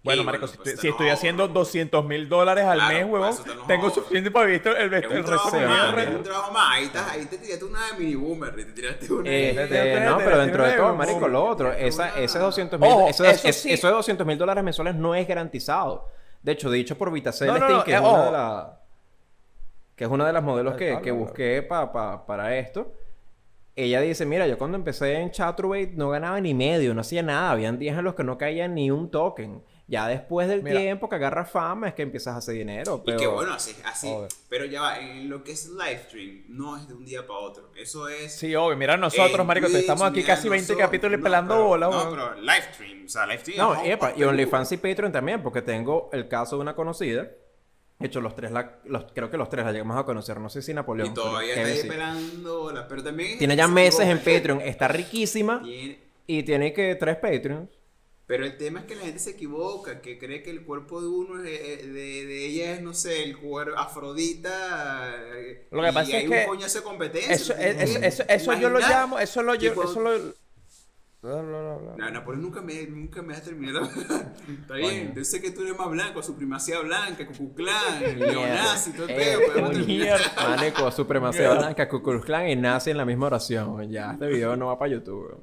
Bueno, 0.03 0.23
marico, 0.23 0.47
bueno, 0.47 0.51
si, 0.63 0.69
pues, 0.71 0.79
si 0.79 0.87
no, 0.87 0.91
estoy 0.93 1.09
haciendo 1.09 1.43
bro. 1.45 1.53
200 1.53 2.03
mil 2.05 2.27
dólares 2.27 2.65
al 2.65 2.79
Claro, 2.79 2.93
mes, 2.95 3.05
huevón, 3.05 3.35
tengo 3.67 3.81
jodo. 3.83 3.93
suficiente 3.95 4.31
para 4.31 4.45
vivir 4.47 4.61
el, 4.67 4.75
el, 4.75 4.93
el 4.95 5.23
resto 5.23 5.51
de 5.51 6.15
un 6.15 6.23
trabajo 6.23 6.51
más. 6.51 6.69
Ahí, 6.71 6.85
estás, 6.85 7.11
ahí 7.11 7.25
te 7.25 7.37
tiraste 7.37 7.65
una 7.65 7.85
de 7.87 7.93
mini 7.99 8.15
boomer, 8.15 8.55
te 8.55 8.65
tiraste 8.65 9.13
una... 9.13 9.29
Eh, 9.29 9.49
Este, 9.51 9.61
eh, 9.61 9.93
este, 9.93 10.05
no, 10.05 10.11
este, 10.13 10.23
pero 10.23 10.37
dentro 10.39 10.63
de 10.65 10.71
todo, 10.73 10.95
marico, 10.95 11.27
lo 11.27 11.45
otro, 11.45 11.71
esa, 11.71 12.03
una- 12.13 12.15
ese 12.23 12.39
200 12.39 12.79
mil, 12.79 12.89
eso, 13.09 13.25
eso 13.25 13.47
es- 13.47 13.61
sí. 13.61 13.71
eso 13.71 13.87
de 13.87 13.93
200 13.93 14.25
mil 14.25 14.37
dólares 14.39 14.63
mensuales 14.63 14.95
no 14.95 15.13
es 15.13 15.27
garantizado. 15.27 16.07
De 16.41 16.53
hecho, 16.53 16.71
dicho 16.71 16.97
por 16.97 17.11
Vita 17.11 17.29
No, 17.41 17.59
no, 17.59 17.69
no, 17.69 17.83
que, 17.83 17.91
eh, 17.91 17.93
es 17.95 17.99
una 17.99 18.09
ojo. 18.09 18.25
de 18.25 18.31
la- 18.31 18.79
que 19.95 20.03
es 20.05 20.09
una 20.09 20.25
de 20.25 20.33
las 20.33 20.41
modelos 20.41 20.73
que, 20.77 20.99
que 21.03 21.11
busqué 21.11 21.61
pa- 21.61 21.91
pa- 21.91 22.25
para 22.25 22.57
esto, 22.57 22.91
ella 23.75 24.01
dice, 24.01 24.25
mira, 24.25 24.47
yo 24.47 24.57
cuando 24.57 24.77
empecé 24.77 25.13
en 25.13 25.29
Chaturbate 25.29 25.91
no 25.93 26.09
ganaba 26.09 26.41
ni 26.41 26.55
medio, 26.55 26.95
no 26.95 27.01
hacía 27.01 27.21
nada, 27.21 27.51
habían 27.51 27.77
días 27.77 27.95
en 27.99 28.03
los 28.03 28.15
que 28.15 28.23
no 28.23 28.37
caía 28.39 28.67
ni 28.67 28.89
un 28.89 29.11
token. 29.11 29.63
Ya 29.87 30.07
después 30.07 30.47
del 30.47 30.63
Mira. 30.63 30.79
tiempo 30.79 31.09
que 31.09 31.15
agarras 31.15 31.51
fama 31.51 31.89
es 31.89 31.93
que 31.93 32.01
empiezas 32.03 32.35
a 32.35 32.37
hacer 32.37 32.55
dinero, 32.55 33.03
pero... 33.05 33.17
Y 33.17 33.19
que 33.19 33.27
bueno, 33.27 33.53
así, 33.53 33.75
así 33.83 34.07
Obvio. 34.07 34.29
pero 34.47 34.63
ya 34.63 34.81
va, 34.81 34.99
en 34.99 35.29
lo 35.29 35.43
que 35.43 35.51
es 35.51 35.67
live 35.69 35.99
stream, 36.07 36.43
no 36.47 36.77
es 36.77 36.87
de 36.87 36.93
un 36.93 37.03
día 37.03 37.27
para 37.27 37.39
otro. 37.39 37.71
Eso 37.75 38.07
es... 38.07 38.33
Sí, 38.33 38.55
obvio. 38.55 38.77
Mira, 38.77 38.95
nosotros, 38.95 39.45
marico, 39.45 39.67
te 39.67 39.73
Twitch, 39.73 39.81
estamos 39.81 40.03
aquí 40.03 40.23
casi 40.23 40.47
20 40.47 40.63
nosotros- 40.73 40.87
capítulos 40.87 41.13
y 41.15 41.17
no, 41.17 41.23
pelando 41.23 41.55
pero- 41.55 41.65
bola, 41.67 41.87
No, 41.89 42.09
pero 42.09 42.35
live 42.35 42.61
stream, 42.73 43.05
o 43.05 43.09
sea, 43.09 43.25
live 43.25 43.39
stream. 43.39 43.57
No, 43.57 43.73
es 43.75 43.89
epa, 43.89 44.13
un 44.15 44.19
y 44.21 44.23
OnlyFans 44.23 44.71
y 44.71 44.77
Patreon 44.77 45.11
también, 45.11 45.43
porque 45.43 45.61
tengo 45.61 46.09
el 46.13 46.27
caso 46.29 46.55
de 46.55 46.61
una 46.61 46.73
conocida. 46.73 47.27
De 47.99 48.07
hecho, 48.07 48.21
los 48.21 48.33
tres, 48.35 48.49
la, 48.51 48.79
los, 48.85 49.05
creo 49.13 49.29
que 49.29 49.37
los 49.37 49.49
tres 49.49 49.65
la 49.65 49.71
llegamos 49.73 49.95
a 49.97 50.03
conocer. 50.05 50.39
No 50.39 50.49
sé 50.49 50.61
si 50.61 50.73
Napoleón. 50.73 51.09
Y 51.09 51.13
todavía 51.13 51.61
está 51.61 51.87
pelando 51.89 52.59
bola, 52.61 52.87
pero 52.87 53.03
también... 53.03 53.37
Tiene 53.37 53.55
ya 53.55 53.65
se 53.67 53.71
meses 53.73 54.07
en. 54.07 54.17
Patreon. 54.19 54.61
Está 54.61 54.87
riquísima. 54.87 55.61
Tiene- 55.61 55.99
Y 56.25 56.43
tiene 56.43 56.71
que 56.73 56.95
tres 56.95 57.17
Patreons. 57.17 57.69
Pero 58.31 58.45
el 58.45 58.55
tema 58.55 58.79
es 58.79 58.85
que 58.85 58.95
la 58.95 59.01
gente 59.01 59.19
se 59.19 59.31
equivoca, 59.31 59.99
que 59.99 60.17
cree 60.17 60.41
que 60.41 60.51
el 60.51 60.63
cuerpo 60.63 61.01
de 61.01 61.07
uno 61.09 61.37
es 61.37 61.43
de, 61.43 61.87
de- 61.91 62.25
de 62.25 62.45
ella 62.45 62.73
es, 62.75 62.81
no 62.81 62.93
sé, 62.93 63.23
el 63.23 63.37
cuerpo 63.37 63.77
Afrodita. 63.77 65.13
eh, 65.35 65.67
Lo 65.69 65.81
que 65.81 65.89
y 65.89 65.91
pasa 65.91 66.15
hay 66.15 66.23
es 66.23 66.29
un 66.29 66.35
que 66.37 66.45
coñazo 66.45 66.77
de 66.79 66.83
competencia. 66.85 67.33
Eso, 67.33 67.53
¿tú 67.53 67.59
tienes 67.59 67.89
eso, 67.89 67.99
eso, 68.05 68.23
eso 68.29 68.53
yo 68.53 68.69
lo 68.69 68.79
llamo, 68.79 69.19
eso 69.19 69.43
lo 69.43 69.53
yo, 69.55 69.73
eso 69.73 69.99
lo... 69.99 70.11
Bla, 71.21 71.39
bla, 71.41 71.61
bla, 71.61 71.75
bla. 71.77 71.95
No, 71.97 72.09
Napoleón 72.11 72.41
nunca 72.41 72.61
me, 72.61 72.87
nunca 72.87 73.21
me 73.21 73.33
has 73.35 73.43
terminado. 73.43 73.83
Está 74.61 74.73
bien, 74.75 75.13
yo 75.13 75.23
sé 75.23 75.39
que 75.39 75.51
tú 75.51 75.61
eres 75.61 75.77
más 75.77 75.89
blanco, 75.89 76.23
supremacía 76.23 76.79
blanca, 76.79 77.27
Cucuclán, 77.27 78.01
neonazi, 78.17 78.91
todo 78.93 79.05
el 79.05 79.11
Eh, 79.11 79.15
pedo, 79.17 79.39
pero 79.53 79.61
no 79.67 79.71
terminas. 79.71 80.21
Maneco, 80.37 80.89
supremacía 80.91 81.53
blanca, 81.53 81.87
Klan 82.25 82.47
y 82.49 82.55
nazi 82.55 82.89
en 82.91 82.97
la 82.97 83.05
misma 83.05 83.27
oración. 83.27 83.91
Ya, 83.91 84.13
este 84.13 84.27
video 84.27 84.55
no 84.55 84.67
va 84.67 84.79
para 84.79 84.93
YouTube. 84.93 85.37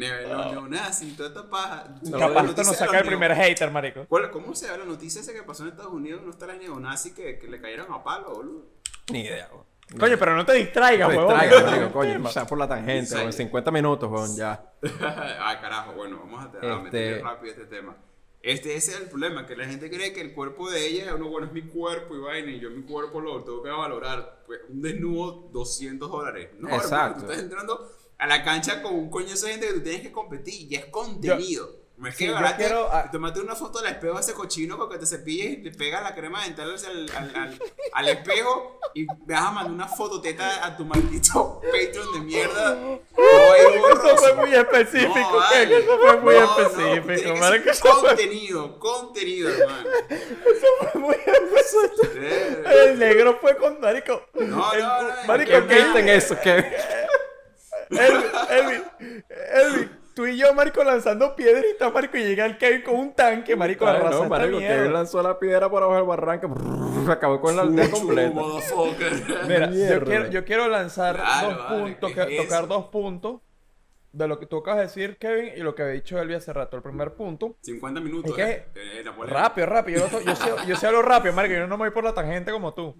Weón. 0.00 0.50
Neonazis, 0.52 1.16
toda 1.16 1.28
esta 1.28 1.48
paja. 1.50 1.94
Capaz 2.18 2.44
esto 2.46 2.62
nos 2.64 2.76
saca 2.76 2.98
el 2.98 3.06
primer 3.06 3.34
hater, 3.34 3.70
marico. 3.70 4.04
¿Cuál- 4.08 4.30
¿Cómo 4.30 4.54
se 4.54 4.66
da 4.68 4.76
la 4.78 4.84
noticia 4.84 5.20
esa 5.20 5.32
que 5.32 5.42
pasó 5.42 5.62
en 5.64 5.70
Estados 5.70 5.92
Unidos? 5.92 6.22
¿No 6.24 6.30
está 6.30 6.46
la 6.46 6.54
neonazis 6.54 7.12
que, 7.12 7.38
que 7.38 7.46
le 7.48 7.60
cayeron 7.60 7.92
a 7.92 8.02
palo, 8.02 8.30
boludo? 8.34 8.66
Ni 9.10 9.20
idea, 9.20 9.48
weón. 9.52 9.64
Coño, 9.98 10.16
pero 10.18 10.34
no 10.34 10.46
te 10.46 10.54
distraigas, 10.54 11.08
No 11.12 11.18
huevón. 11.18 11.38
distraigas, 11.40 11.70
marico, 11.70 11.92
coño. 11.92 12.20
O 12.24 12.30
sea, 12.30 12.46
por 12.46 12.58
la 12.58 12.66
tangente, 12.68 13.14
weón. 13.14 13.32
50 13.32 13.70
minutos, 13.70 14.10
weón, 14.10 14.34
ya. 14.36 14.72
Ay, 15.40 15.56
carajo, 15.60 15.92
bueno, 15.92 16.18
vamos 16.20 16.40
a, 16.40 16.44
a 16.44 16.48
Este- 16.76 16.82
meterle 16.82 17.22
rápido 17.22 17.52
este 17.52 17.66
tema. 17.66 17.96
Este, 18.44 18.74
ese 18.74 18.90
es 18.92 19.00
el 19.02 19.08
problema, 19.08 19.46
que 19.46 19.54
la 19.54 19.66
gente 19.66 19.88
cree 19.88 20.12
que 20.12 20.20
el 20.20 20.32
cuerpo 20.34 20.68
de 20.68 20.84
ella 20.84 21.12
es, 21.12 21.18
no, 21.18 21.28
bueno, 21.28 21.46
es 21.46 21.52
mi 21.52 21.62
cuerpo 21.62 22.16
y 22.16 22.18
vaina, 22.18 22.50
y 22.50 22.58
yo 22.58 22.70
mi 22.70 22.82
cuerpo 22.82 23.20
lo 23.20 23.44
tengo 23.44 23.62
que 23.62 23.70
valorar. 23.70 24.42
Pues 24.46 24.60
un 24.68 24.82
desnudo, 24.82 25.48
200 25.52 26.10
dólares. 26.10 26.48
No, 26.58 26.66
hermano, 26.68 26.82
Exacto. 26.82 27.20
tú 27.20 27.26
estás 27.30 27.44
entrando 27.44 27.88
a 28.22 28.26
la 28.28 28.44
cancha 28.44 28.80
con 28.82 28.94
un 28.94 29.10
coño 29.10 29.34
de 29.34 29.36
gente 29.50 29.66
que 29.66 29.72
tú 29.74 29.82
tienes 29.82 30.02
que 30.02 30.12
competir, 30.12 30.70
y 30.72 30.76
es 30.76 30.84
contenido. 30.86 31.80
Es 32.04 32.16
Sí, 32.16 32.24
que 32.24 32.30
yo 32.30 32.36
agarraste, 32.36 32.64
quiero, 32.64 32.88
ah- 32.90 33.08
tomate 33.12 33.38
una 33.40 33.54
foto 33.54 33.78
al 33.78 33.86
espejo 33.86 34.16
a 34.16 34.20
ese 34.20 34.32
cochino 34.34 34.76
porque 34.76 34.98
te 34.98 35.06
cepilles 35.06 35.52
y 35.52 35.56
le 35.58 35.70
pegas 35.70 36.02
la 36.02 36.12
crema 36.16 36.42
dental 36.42 36.74
al, 36.74 37.10
al, 37.16 37.36
al, 37.36 37.58
al 37.92 38.08
espejo 38.08 38.80
y 38.94 39.06
vas 39.06 39.40
a 39.42 39.50
mandar 39.52 39.72
una 39.72 39.86
fototeta 39.86 40.66
a 40.66 40.76
tu 40.76 40.84
maldito 40.84 41.60
Patreon 41.60 42.12
de 42.14 42.20
mierda. 42.20 42.72
Ahí 42.72 43.76
Eso 43.92 44.16
fue 44.16 44.34
muy 44.34 44.52
específico, 44.52 45.14
No, 45.30 45.36
vale. 45.36 45.78
Eso 45.78 45.98
fue 45.98 46.16
muy 46.16 46.34
No, 46.34 46.40
no, 46.40 46.58
específico, 46.58 47.38
tiene 47.40 47.62
que 47.62 47.70
Eso 47.70 47.82
fue 47.94 48.08
Contenido, 48.08 48.78
contenido, 48.80 49.48
hermano. 49.50 49.88
muy 50.94 51.14
específico. 51.14 52.68
El 52.68 52.98
negro 52.98 53.38
fue 53.40 53.56
con 53.56 53.80
marico. 53.80 54.22
No, 54.34 54.72
el- 54.72 54.80
no, 54.80 55.02
no, 55.02 55.08
marico, 55.28 55.50
¿Qué 55.52 55.66
Kevin, 55.68 55.84
viste 55.84 55.98
en 56.00 56.08
eso? 56.08 56.36
¿Qué? 56.42 56.64
Elvin, 57.98 58.30
Elvin, 58.50 59.24
Elvin, 59.54 59.90
tú 60.14 60.26
y 60.26 60.36
yo, 60.36 60.52
marico, 60.54 60.82
lanzando 60.84 61.34
piedritas, 61.36 61.92
marico, 61.92 62.16
y 62.16 62.24
llega 62.24 62.44
el 62.46 62.58
Kevin 62.58 62.82
con 62.82 62.94
un 62.96 63.14
tanque, 63.14 63.56
marico, 63.56 63.86
a 63.86 63.92
Ay, 63.92 63.96
arrasar 64.00 64.22
no, 64.22 64.28
marico, 64.28 64.58
mierda. 64.58 64.90
lanzó 64.90 65.22
la 65.22 65.38
piedra 65.38 65.68
por 65.70 65.82
abajo 65.82 65.96
del 65.98 66.06
barranco. 66.06 66.54
Acabó 67.10 67.40
con 67.40 67.56
la 67.56 67.62
aldea 67.62 67.90
completa. 67.90 68.40
Mira, 69.48 69.70
yo 69.70 70.04
quiero, 70.04 70.28
yo 70.30 70.44
quiero 70.44 70.68
lanzar 70.68 71.16
Claro, 71.16 71.48
dos 71.48 71.58
vale, 71.58 71.80
puntos, 71.82 72.10
¿qué 72.12 72.26
que- 72.26 72.36
es 72.36 72.42
tocar 72.44 72.64
eso? 72.64 72.66
dos 72.74 72.84
puntos 72.86 73.40
de 74.12 74.28
lo 74.28 74.38
que 74.38 74.44
tú 74.46 74.58
acabas 74.58 74.78
de 74.80 74.82
decir, 74.86 75.16
Kevin, 75.18 75.52
y 75.56 75.60
lo 75.60 75.74
que 75.74 75.82
había 75.82 75.94
dicho 75.94 76.18
Elvia 76.18 76.36
hace 76.36 76.52
rato. 76.52 76.76
El 76.76 76.82
primer 76.82 77.14
punto, 77.14 77.56
50 77.62 78.00
minutos. 78.00 78.30
Es 78.30 78.36
que- 78.36 78.52
eh, 78.52 79.02
eh, 79.04 79.04
rápido, 79.26 79.66
rápido, 79.66 80.06
yo, 80.10 80.20
yo, 80.20 80.36
sé, 80.36 80.50
yo 80.66 80.76
sé 80.76 80.86
hablo 80.86 81.00
rápido, 81.02 81.32
marico, 81.34 81.54
yo 81.54 81.66
no 81.66 81.78
me 81.78 81.84
voy 81.84 81.90
por 81.94 82.04
la 82.04 82.12
tangente 82.12 82.52
como 82.52 82.74
tú. 82.74 82.94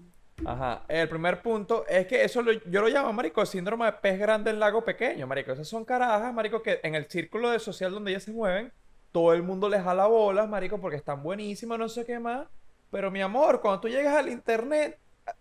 Ajá, 0.45 0.83
el 0.87 1.07
primer 1.07 1.41
punto 1.41 1.85
es 1.87 2.07
que 2.07 2.23
eso 2.23 2.41
lo- 2.41 2.51
yo 2.51 2.81
lo 2.81 2.87
llamo, 2.89 3.13
marico, 3.13 3.45
síndrome 3.45 3.85
de 3.85 3.93
pez 3.93 4.19
grande 4.19 4.49
en 4.51 4.59
lago 4.59 4.83
pequeño, 4.83 5.27
marico. 5.27 5.51
Esas 5.51 5.67
son 5.67 5.85
carajas, 5.85 6.33
marico, 6.33 6.61
que 6.61 6.79
en 6.83 6.95
el 6.95 7.05
círculo 7.09 7.49
de 7.49 7.59
social 7.59 7.91
donde 7.91 8.11
ellas 8.11 8.23
se 8.23 8.31
mueven, 8.31 8.71
todo 9.11 9.33
el 9.33 9.43
mundo 9.43 9.69
les 9.69 9.83
jala 9.83 10.07
bolas, 10.07 10.49
marico, 10.49 10.79
porque 10.79 10.97
están 10.97 11.21
buenísimas, 11.23 11.77
no 11.79 11.87
sé 11.87 12.03
qué 12.05 12.19
más. 12.19 12.47
Pero 12.91 13.09
mi 13.11 13.21
amor, 13.21 13.61
cuando 13.61 13.79
tú 13.81 13.87
llegas 13.87 14.15
al 14.15 14.27
internet, 14.29 14.97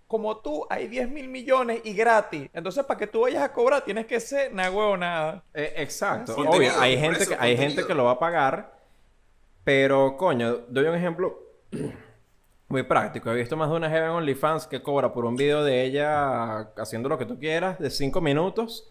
como 0.07 0.37
tú, 0.37 0.67
hay 0.71 0.87
10 0.87 1.09
mil 1.09 1.29
millones 1.29 1.81
y 1.85 1.95
gratis. 1.95 2.49
Entonces, 2.53 2.85
para 2.85 2.99
que 2.99 3.07
tú 3.07 3.23
vayas 3.23 3.43
a 3.43 3.53
cobrar, 3.53 3.83
tienes 3.83 4.07
que 4.07 4.21
ser 4.21 4.53
nada 4.53 4.71
huevo 4.71 4.97
nada. 4.97 5.43
Eh, 5.55 5.73
exacto. 5.79 6.35
Contenido, 6.35 6.73
Obvio, 6.73 6.81
hay 6.81 6.99
gente, 6.99 7.23
eso, 7.23 7.31
que, 7.31 7.37
hay 7.41 7.57
gente 7.57 7.85
que 7.87 7.95
lo 7.95 8.05
va 8.05 8.13
a 8.13 8.19
pagar, 8.19 8.79
pero 9.65 10.17
coño, 10.17 10.59
doy 10.69 10.85
un 10.87 10.95
ejemplo 10.95 11.39
muy 12.73 12.83
práctico. 12.83 13.31
He 13.31 13.35
visto 13.37 13.57
más 13.57 13.69
de 13.71 13.77
una 13.77 13.89
jeva 13.91 14.07
en 14.07 14.11
OnlyFans 14.13 14.67
que 14.67 14.83
cobra 14.83 15.13
por 15.13 15.25
un 15.27 15.37
video 15.37 15.63
de 15.63 15.85
ella 15.85 16.59
haciendo 16.77 17.09
lo 17.09 17.19
que 17.19 17.27
tú 17.27 17.39
quieras 17.39 17.79
de 17.79 17.91
5 17.91 18.21
minutos, 18.21 18.89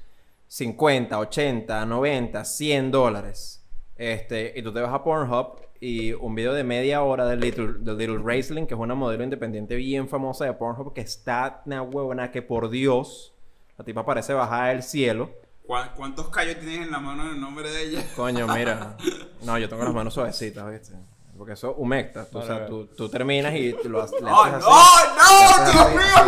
50, 0.48 1.18
80, 1.18 1.86
90, 1.86 2.46
100 2.46 2.92
dólares. 2.92 3.66
Este, 3.96 4.54
y 4.56 4.62
tú 4.64 4.72
te 4.72 4.80
vas 4.82 4.94
a 4.94 5.04
Pornhub 5.04 5.60
y 5.80 6.14
un 6.14 6.36
video 6.36 6.54
de 6.54 6.64
media 6.64 7.02
hora 7.02 7.26
de 7.26 7.36
Little, 7.38 7.74
de 7.80 7.96
Little 7.96 8.68
que 8.68 8.74
es 8.76 8.80
una 8.80 8.94
modelo 8.96 9.24
independiente 9.24 9.76
bien 9.76 10.08
famosa 10.08 10.46
de 10.46 10.54
Pornhub, 10.54 10.94
que 10.94 11.02
está 11.02 11.62
una 11.66 11.82
huevona 11.82 12.30
que 12.32 12.42
por 12.44 12.70
Dios, 12.70 13.34
la 13.78 13.84
tipa 13.84 14.06
parece 14.06 14.34
bajada 14.34 14.68
del 14.70 14.84
cielo. 14.84 15.32
¿Cuá- 15.66 15.94
¿Cuántos 15.96 16.30
callos 16.30 16.58
tienes 16.60 16.82
en 16.86 16.92
la 16.92 17.00
mano 17.00 17.24
en 17.24 17.30
el 17.36 17.42
nombre 17.42 17.72
de 17.72 17.84
ella? 17.84 18.04
Coño, 18.16 18.48
mira. 18.48 18.96
No, 19.44 19.58
yo 19.58 19.68
tengo 19.68 19.84
las 19.84 19.94
manos 19.94 20.14
suavecitas, 20.14 20.70
¿viste? 20.70 20.94
Porque 21.42 21.54
eso 21.54 21.74
humecta. 21.74 22.30
Tú, 22.30 22.38
o 22.38 22.44
sea, 22.44 22.68
tú, 22.68 22.86
tú 22.86 23.10
terminas 23.10 23.56
y 23.56 23.74
tú 23.74 23.90
lo 23.90 24.04
haces. 24.04 24.22
¡Oh, 24.22 24.44
haces 24.44 24.64
no! 24.64 24.70
así. 24.70 25.76
¡No! 25.76 25.82
¡Dios 25.88 25.90
mío! 25.92 26.22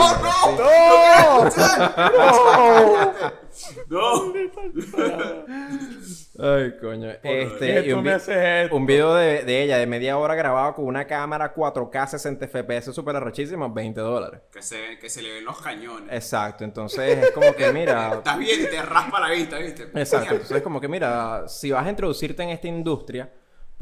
así. 1.46 1.62
¡No! 3.90 4.34
¡No! 6.40 6.56
Ay, 6.56 6.78
coño. 6.82 7.12
¿Qué 7.22 7.44
Este, 7.44 7.86
y 7.86 7.94
un, 7.94 8.04
un 8.72 8.86
video 8.88 9.14
de, 9.14 9.44
de 9.44 9.62
ella 9.62 9.78
de 9.78 9.86
media 9.86 10.18
hora 10.18 10.34
grabado 10.34 10.74
con 10.74 10.86
una 10.86 11.06
cámara 11.06 11.54
4K 11.54 12.08
60 12.08 12.48
FPS 12.48 12.92
súper 12.92 13.16
arrechísima, 13.16 13.68
20 13.68 14.02
dólares. 14.02 14.42
Que 14.52 14.64
se, 14.64 14.98
que 15.00 15.12
se 15.12 15.22
le 15.22 15.32
ven 15.32 15.46
los 15.46 15.62
cañones. 15.62 16.12
Exacto. 16.12 16.64
Entonces 16.64 17.20
es 17.26 17.32
como 17.34 17.54
que, 17.54 17.72
mira. 17.72 18.14
Estás 18.18 18.40
bien 18.40 18.62
y 18.62 18.66
te 18.66 18.82
raspa 18.82 19.20
la 19.20 19.30
vista, 19.30 19.60
¿viste? 19.60 19.84
Exacto. 19.94 20.32
Entonces 20.32 20.58
es 20.58 20.64
como 20.64 20.82
que, 20.82 20.88
mira, 20.88 21.48
si 21.48 21.70
vas 21.70 21.86
a 21.86 21.90
introducirte 21.92 22.42
en 22.42 22.50
esta 22.50 22.68
industria, 22.68 23.32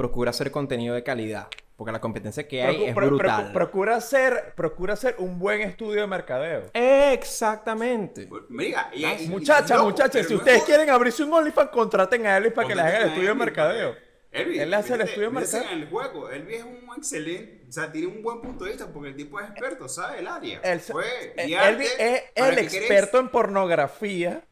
procura 0.02 0.32
hacer 0.32 0.50
contenido 0.50 0.96
de 0.96 1.04
calidad. 1.04 1.48
Porque 1.78 1.92
la 1.92 2.02
competencia 2.02 2.48
que 2.48 2.64
hay 2.64 2.76
Procu- 2.78 2.88
es 2.88 2.94
pro- 2.96 3.08
pro- 3.08 3.18
brutal. 3.18 3.54
procura 3.54 3.96
hacer, 3.96 4.54
procura 4.56 4.94
hacer 4.94 5.16
un 5.20 5.38
buen 5.40 5.62
estudio 5.62 6.02
de 6.02 6.08
mercadeo. 6.08 6.64
Exactamente. 6.74 8.28
Mira, 8.50 8.90
y, 8.94 9.04
si 9.28 9.34
ustedes 9.36 10.58
es- 10.58 10.64
quieren 10.64 10.90
abrirse 10.90 11.24
un 11.24 11.34
OnlyFans, 11.34 11.70
contraten 11.72 12.26
a 12.26 12.38
Elvis 12.38 12.54
para 12.54 12.68
que 12.68 12.76
les 12.76 12.84
haga 12.86 12.98
el 13.00 13.08
estudio 13.10 13.30
de 13.30 13.36
mercadeo. 13.36 13.96
Elvis, 14.32 14.62
Él 14.62 14.70
le 14.70 14.76
hace 14.76 14.94
el 14.94 15.02
estudio 15.02 15.28
de 15.30 15.34
mercadeo. 15.36 15.70
en 15.72 15.80
el 15.82 15.90
juego. 15.90 16.30
Elvis 16.30 16.58
es 16.58 16.64
un 16.64 16.90
excelente, 16.98 17.66
o 17.68 17.72
sea, 17.72 17.92
tiene 17.92 18.08
un 18.08 18.22
buen 18.24 18.42
punto 18.42 18.64
de 18.66 18.72
vista 18.72 18.88
porque 18.92 19.10
el 19.10 19.16
tipo 19.16 19.40
es 19.40 19.50
experto, 19.50 19.88
sabe 19.90 20.20
el 20.20 20.28
área. 20.28 20.62
El- 20.64 20.80
Fue 20.80 21.04
eh, 21.36 21.58
Elvis 21.66 21.96
es 22.00 22.24
el 22.36 22.58
experto 22.60 23.20
en 23.20 23.30
pornografía. 23.30 24.44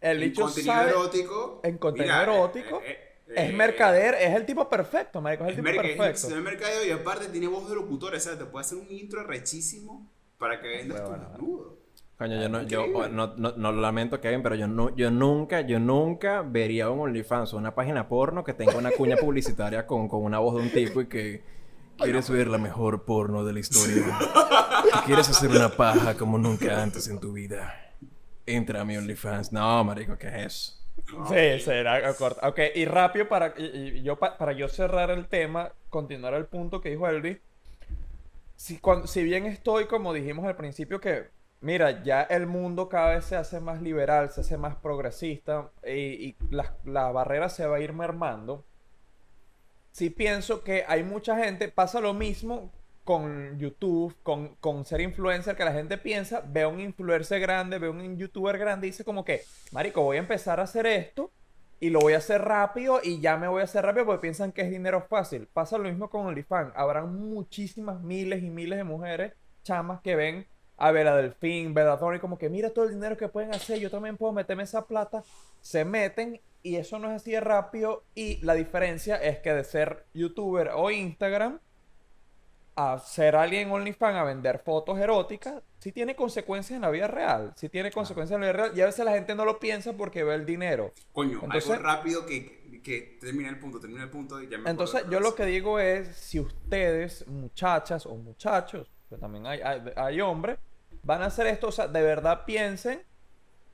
El 0.00 0.22
en 0.22 0.32
contenido 0.34 0.72
sabe 0.74 0.90
erótico. 0.90 1.60
en 1.64 1.76
contenido 1.78 2.12
Mira, 2.14 2.22
erótico. 2.22 2.80
eh, 2.84 2.90
eh, 2.92 3.07
es 3.34 3.50
eh, 3.50 3.52
mercader, 3.52 4.14
es 4.14 4.34
el 4.34 4.46
tipo 4.46 4.68
perfecto, 4.68 5.20
marico, 5.20 5.44
es 5.44 5.50
el 5.50 5.58
Es 5.58 5.64
tipo 5.64 5.68
merca- 5.68 5.88
es 5.90 5.96
perfecto. 5.96 6.10
excelente 6.26 6.50
mercadeo 6.50 6.84
y 6.86 6.90
aparte 6.90 7.28
tiene 7.28 7.46
voz 7.46 7.68
de 7.68 7.74
locutor, 7.74 8.14
o 8.14 8.20
sea, 8.20 8.38
te 8.38 8.44
puede 8.44 8.64
hacer 8.64 8.78
un 8.78 8.90
intro 8.90 9.22
rechísimo 9.24 10.10
para 10.38 10.60
que 10.60 10.68
vendas 10.68 11.02
tu 11.02 11.08
Bueno, 11.10 11.28
desnudo. 11.30 11.78
Coño, 12.16 12.40
yo 12.42 12.48
no, 12.48 12.62
yo 12.62 13.08
no, 13.10 13.34
no, 13.36 13.52
no 13.52 13.72
lo 13.72 13.80
lamento, 13.80 14.20
Kevin, 14.20 14.42
pero 14.42 14.56
yo 14.56 14.66
no, 14.66 14.94
yo 14.96 15.08
nunca, 15.10 15.60
yo 15.60 15.78
nunca 15.78 16.42
vería 16.42 16.90
un 16.90 16.98
OnlyFans 17.00 17.54
o 17.54 17.56
una 17.58 17.76
página 17.76 18.08
porno 18.08 18.42
que 18.42 18.54
tenga 18.54 18.76
una 18.76 18.90
cuña 18.90 19.16
publicitaria 19.16 19.86
con, 19.86 20.08
con 20.08 20.24
una 20.24 20.40
voz 20.40 20.56
de 20.56 20.62
un 20.62 20.70
tipo 20.72 21.00
y 21.00 21.06
que 21.06 21.42
quieres 21.96 22.28
ver 22.28 22.48
la 22.48 22.58
mejor 22.58 23.04
porno 23.04 23.44
de 23.44 23.52
la 23.52 23.60
historia. 23.60 24.18
Quieres 25.06 25.28
hacer 25.28 25.50
una 25.50 25.68
paja 25.68 26.14
como 26.16 26.38
nunca 26.38 26.82
antes 26.82 27.06
en 27.08 27.20
tu 27.20 27.32
vida. 27.34 27.72
Entra 28.46 28.80
a 28.80 28.84
mi 28.84 28.96
OnlyFans. 28.96 29.52
No, 29.52 29.84
marico, 29.84 30.16
¿qué 30.18 30.26
es 30.28 30.34
eso? 30.46 30.77
Sí, 31.06 31.60
será 31.60 32.14
corto. 32.16 32.40
Ok, 32.46 32.58
y 32.74 32.84
rápido 32.84 33.28
para, 33.28 33.54
y, 33.56 33.98
y 33.98 34.02
yo, 34.02 34.18
pa- 34.18 34.36
para 34.38 34.52
yo 34.52 34.68
cerrar 34.68 35.10
el 35.10 35.26
tema, 35.28 35.72
continuar 35.90 36.34
el 36.34 36.46
punto 36.46 36.80
que 36.80 36.90
dijo 36.90 37.06
Elvis. 37.08 37.38
Si, 38.56 38.78
cuan- 38.78 39.06
si 39.08 39.22
bien 39.24 39.46
estoy, 39.46 39.86
como 39.86 40.12
dijimos 40.12 40.44
al 40.46 40.56
principio, 40.56 41.00
que 41.00 41.28
mira, 41.60 42.02
ya 42.02 42.22
el 42.22 42.46
mundo 42.46 42.88
cada 42.88 43.14
vez 43.14 43.24
se 43.24 43.36
hace 43.36 43.60
más 43.60 43.80
liberal, 43.82 44.30
se 44.30 44.40
hace 44.42 44.56
más 44.58 44.76
progresista 44.76 45.70
y, 45.86 45.90
y 46.30 46.36
la, 46.50 46.76
la 46.84 47.10
barrera 47.12 47.48
se 47.48 47.66
va 47.66 47.76
a 47.76 47.80
ir 47.80 47.92
mermando. 47.92 48.64
Sí 49.92 50.08
pienso 50.10 50.62
que 50.64 50.84
hay 50.88 51.02
mucha 51.04 51.36
gente, 51.36 51.68
pasa 51.68 52.00
lo 52.00 52.14
mismo 52.14 52.72
con 53.08 53.58
YouTube, 53.58 54.14
con, 54.22 54.56
con 54.56 54.84
ser 54.84 55.00
influencer, 55.00 55.56
que 55.56 55.64
la 55.64 55.72
gente 55.72 55.96
piensa, 55.96 56.42
ve 56.46 56.64
a 56.64 56.68
un 56.68 56.78
influencer 56.78 57.40
grande, 57.40 57.78
ve 57.78 57.86
a 57.86 57.90
un 57.90 58.18
youtuber 58.18 58.58
grande 58.58 58.86
y 58.86 58.90
dice 58.90 59.02
como 59.02 59.24
que, 59.24 59.44
marico, 59.72 60.02
voy 60.02 60.18
a 60.18 60.20
empezar 60.20 60.60
a 60.60 60.64
hacer 60.64 60.84
esto 60.84 61.32
y 61.80 61.88
lo 61.88 62.00
voy 62.00 62.12
a 62.12 62.18
hacer 62.18 62.42
rápido 62.42 63.00
y 63.02 63.18
ya 63.22 63.38
me 63.38 63.48
voy 63.48 63.62
a 63.62 63.64
hacer 63.64 63.82
rápido 63.82 64.04
porque 64.04 64.20
piensan 64.20 64.52
que 64.52 64.60
es 64.60 64.68
dinero 64.68 65.06
fácil. 65.08 65.46
Pasa 65.46 65.78
lo 65.78 65.84
mismo 65.84 66.10
con 66.10 66.26
OnlyFans. 66.26 66.74
Habrán 66.76 67.14
muchísimas 67.30 67.98
miles 68.02 68.42
y 68.42 68.50
miles 68.50 68.76
de 68.76 68.84
mujeres, 68.84 69.32
chamas, 69.62 70.02
que 70.02 70.14
ven 70.14 70.46
a 70.76 70.90
Bella 70.90 71.16
Delfín, 71.16 71.72
Thorne 71.72 72.18
y 72.18 72.20
como 72.20 72.36
que 72.36 72.50
mira 72.50 72.68
todo 72.74 72.84
el 72.84 72.90
dinero 72.90 73.16
que 73.16 73.28
pueden 73.28 73.54
hacer, 73.54 73.78
yo 73.78 73.90
también 73.90 74.18
puedo 74.18 74.34
meterme 74.34 74.64
esa 74.64 74.86
plata. 74.86 75.24
Se 75.62 75.86
meten 75.86 76.42
y 76.62 76.76
eso 76.76 76.98
no 76.98 77.08
es 77.08 77.22
así 77.22 77.30
de 77.30 77.40
rápido 77.40 78.04
y 78.14 78.36
la 78.44 78.52
diferencia 78.52 79.16
es 79.16 79.38
que 79.38 79.54
de 79.54 79.64
ser 79.64 80.04
youtuber 80.12 80.72
o 80.74 80.90
Instagram 80.90 81.58
a 82.78 82.96
ser 83.00 83.34
alguien 83.34 83.72
OnlyFans 83.72 84.16
a 84.18 84.22
vender 84.22 84.60
fotos 84.60 85.00
eróticas, 85.00 85.62
sí 85.78 85.90
tiene 85.90 86.14
consecuencias 86.14 86.76
en 86.76 86.82
la 86.82 86.90
vida 86.90 87.08
real. 87.08 87.52
Sí 87.56 87.68
tiene 87.68 87.90
consecuencias 87.90 88.36
en 88.36 88.42
la 88.42 88.52
vida 88.52 88.64
real. 88.64 88.78
Y 88.78 88.80
a 88.82 88.86
veces 88.86 89.04
la 89.04 89.12
gente 89.12 89.34
no 89.34 89.44
lo 89.44 89.58
piensa 89.58 89.94
porque 89.94 90.22
ve 90.22 90.36
el 90.36 90.46
dinero. 90.46 90.92
Coño, 91.12 91.40
Entonces- 91.42 91.70
algo 91.70 91.82
rápido 91.82 92.24
que, 92.24 92.80
que 92.84 93.18
termina 93.20 93.48
el 93.48 93.58
punto, 93.58 93.80
termina 93.80 94.04
el 94.04 94.10
punto 94.10 94.40
y 94.40 94.48
ya 94.48 94.58
me 94.58 94.70
Entonces, 94.70 95.02
yo 95.10 95.18
lo 95.18 95.34
que 95.34 95.44
digo 95.44 95.80
es, 95.80 96.16
si 96.16 96.38
ustedes, 96.38 97.26
muchachas 97.26 98.06
o 98.06 98.14
muchachos, 98.14 98.88
que 99.08 99.16
también 99.16 99.44
hay, 99.46 99.60
hay, 99.60 99.82
hay 99.96 100.20
hombres, 100.20 100.58
van 101.02 101.22
a 101.22 101.26
hacer 101.26 101.48
esto, 101.48 101.68
o 101.68 101.72
sea, 101.72 101.88
de 101.88 102.02
verdad 102.02 102.44
piensen, 102.46 103.02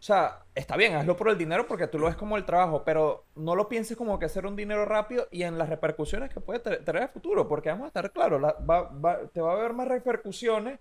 o 0.05 0.07
sea, 0.07 0.44
está 0.55 0.76
bien, 0.76 0.96
hazlo 0.96 1.16
por 1.16 1.30
el 1.30 1.38
dinero 1.38 1.66
porque 1.66 1.86
tú 1.86 1.98
lo 1.98 2.05
ves 2.05 2.14
como 2.14 2.36
el 2.36 2.44
trabajo, 2.44 2.84
pero 2.84 3.24
no 3.36 3.57
lo 3.57 3.70
pienses 3.70 3.96
como 3.96 4.18
que 4.18 4.26
hacer 4.26 4.44
un 4.44 4.55
dinero 4.55 4.84
rápido 4.84 5.28
y 5.30 5.44
en 5.44 5.57
las 5.57 5.70
repercusiones 5.70 6.28
que 6.28 6.40
puede 6.40 6.61
traer 6.61 7.05
a 7.05 7.09
futuro, 7.09 7.48
porque 7.48 7.70
vamos 7.70 7.84
a 7.84 7.88
estar 7.88 8.12
claros, 8.12 8.38
la- 8.38 8.52
va- 8.52 8.90
va- 8.90 9.20
te 9.32 9.40
va 9.40 9.52
a 9.52 9.57
haber 9.57 9.72
más 9.72 9.88
repercusiones. 9.88 10.78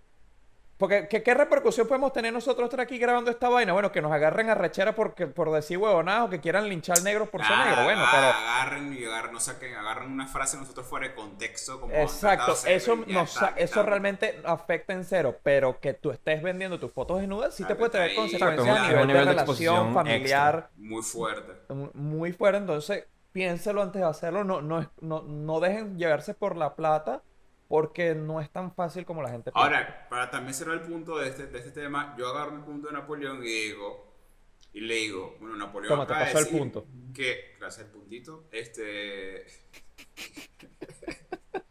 Porque, 0.83 1.07
¿qué, 1.07 1.23
¿qué 1.23 1.33
repercusión 1.33 1.87
podemos 1.87 2.11
tener 2.11 2.33
nosotros 2.33 2.65
estar 2.65 2.81
aquí 2.81 2.97
grabando 2.97 3.31
esta 3.31 3.47
vaina? 3.47 3.71
Bueno, 3.71 3.89
que 3.93 4.01
nos 4.01 4.11
agarren 4.11 4.49
a 4.49 4.53
rechera 4.53 4.93
porque, 4.93 5.27
por 5.27 5.49
decir 5.49 5.77
huevonadas 5.77 6.23
o 6.27 6.29
que 6.29 6.41
quieran 6.41 6.67
linchar 6.67 7.01
negros 7.03 7.29
por 7.29 7.41
ser 7.41 7.55
Ah, 7.57 7.65
negro. 7.69 7.83
Bueno, 7.85 8.01
ah, 8.03 8.09
pero... 8.11 8.27
Agarren 8.27 8.93
y 8.93 9.05
agarren, 9.05 9.31
no 9.31 9.39
saquen, 9.39 9.73
agarren 9.75 10.11
una 10.11 10.27
frase 10.27 10.57
nosotros 10.57 10.85
fuera 10.85 11.07
de 11.07 11.15
contexto. 11.15 11.79
Como 11.79 11.93
Exacto, 11.93 12.51
eso, 12.65 12.95
está, 13.07 13.47
eso 13.55 13.55
está. 13.55 13.83
realmente 13.83 14.41
afecta 14.43 14.91
en 14.91 15.05
cero, 15.05 15.37
pero 15.41 15.79
que 15.79 15.93
tú 15.93 16.11
estés 16.11 16.43
vendiendo 16.43 16.77
tus 16.81 16.91
fotos 16.91 17.21
desnudas 17.21 17.55
sí 17.55 17.63
te 17.63 17.75
puede 17.75 17.91
traer 17.91 18.09
ahí. 18.09 18.15
consecuencias 18.17 18.67
Exacto, 18.67 18.83
a 18.83 18.89
nivel, 18.89 19.07
nivel 19.07 19.23
de 19.25 19.31
de 19.35 19.39
relación 19.39 19.93
familiar 19.93 20.69
Muy 20.75 21.01
fuerte. 21.01 21.73
mu- 21.73 21.91
muy 21.93 22.33
fuerte. 22.33 22.57
Entonces, 22.57 23.05
piénselo 23.31 23.81
antes 23.81 24.01
de 24.01 24.07
hacerlo. 24.09 24.43
No, 24.43 24.61
no, 24.61 24.91
no, 24.99 25.21
no 25.21 25.59
dejen 25.61 25.97
llevarse 25.97 26.33
por 26.33 26.57
la 26.57 26.75
plata 26.75 27.21
porque 27.73 28.13
no 28.13 28.39
es 28.39 28.51
tan 28.51 28.71
fácil 28.71 29.03
como 29.03 29.23
la 29.23 29.31
gente 29.31 29.51
piensa. 29.51 29.65
Ahora, 29.65 30.07
para 30.07 30.29
también 30.29 30.53
cerrar 30.53 30.75
el 30.75 30.83
punto 30.83 31.17
de 31.17 31.29
este, 31.29 31.47
de 31.47 31.57
este 31.57 31.71
tema, 31.71 32.15
yo 32.19 32.27
agarro 32.27 32.55
el 32.55 32.61
punto 32.61 32.85
de 32.85 32.93
Napoleón 32.93 33.41
y 33.43 33.47
digo, 33.47 34.13
y 34.73 34.81
le 34.81 34.93
digo, 34.93 35.37
bueno, 35.39 35.55
Napoleón 35.55 35.89
Toma, 35.89 36.05
te 36.05 36.13
pasó 36.13 36.37
el 36.37 36.49
punto. 36.49 36.85
Que, 37.15 37.55
gracias 37.59 37.87
al 37.87 37.91
puntito, 37.91 38.43
este... 38.51 39.47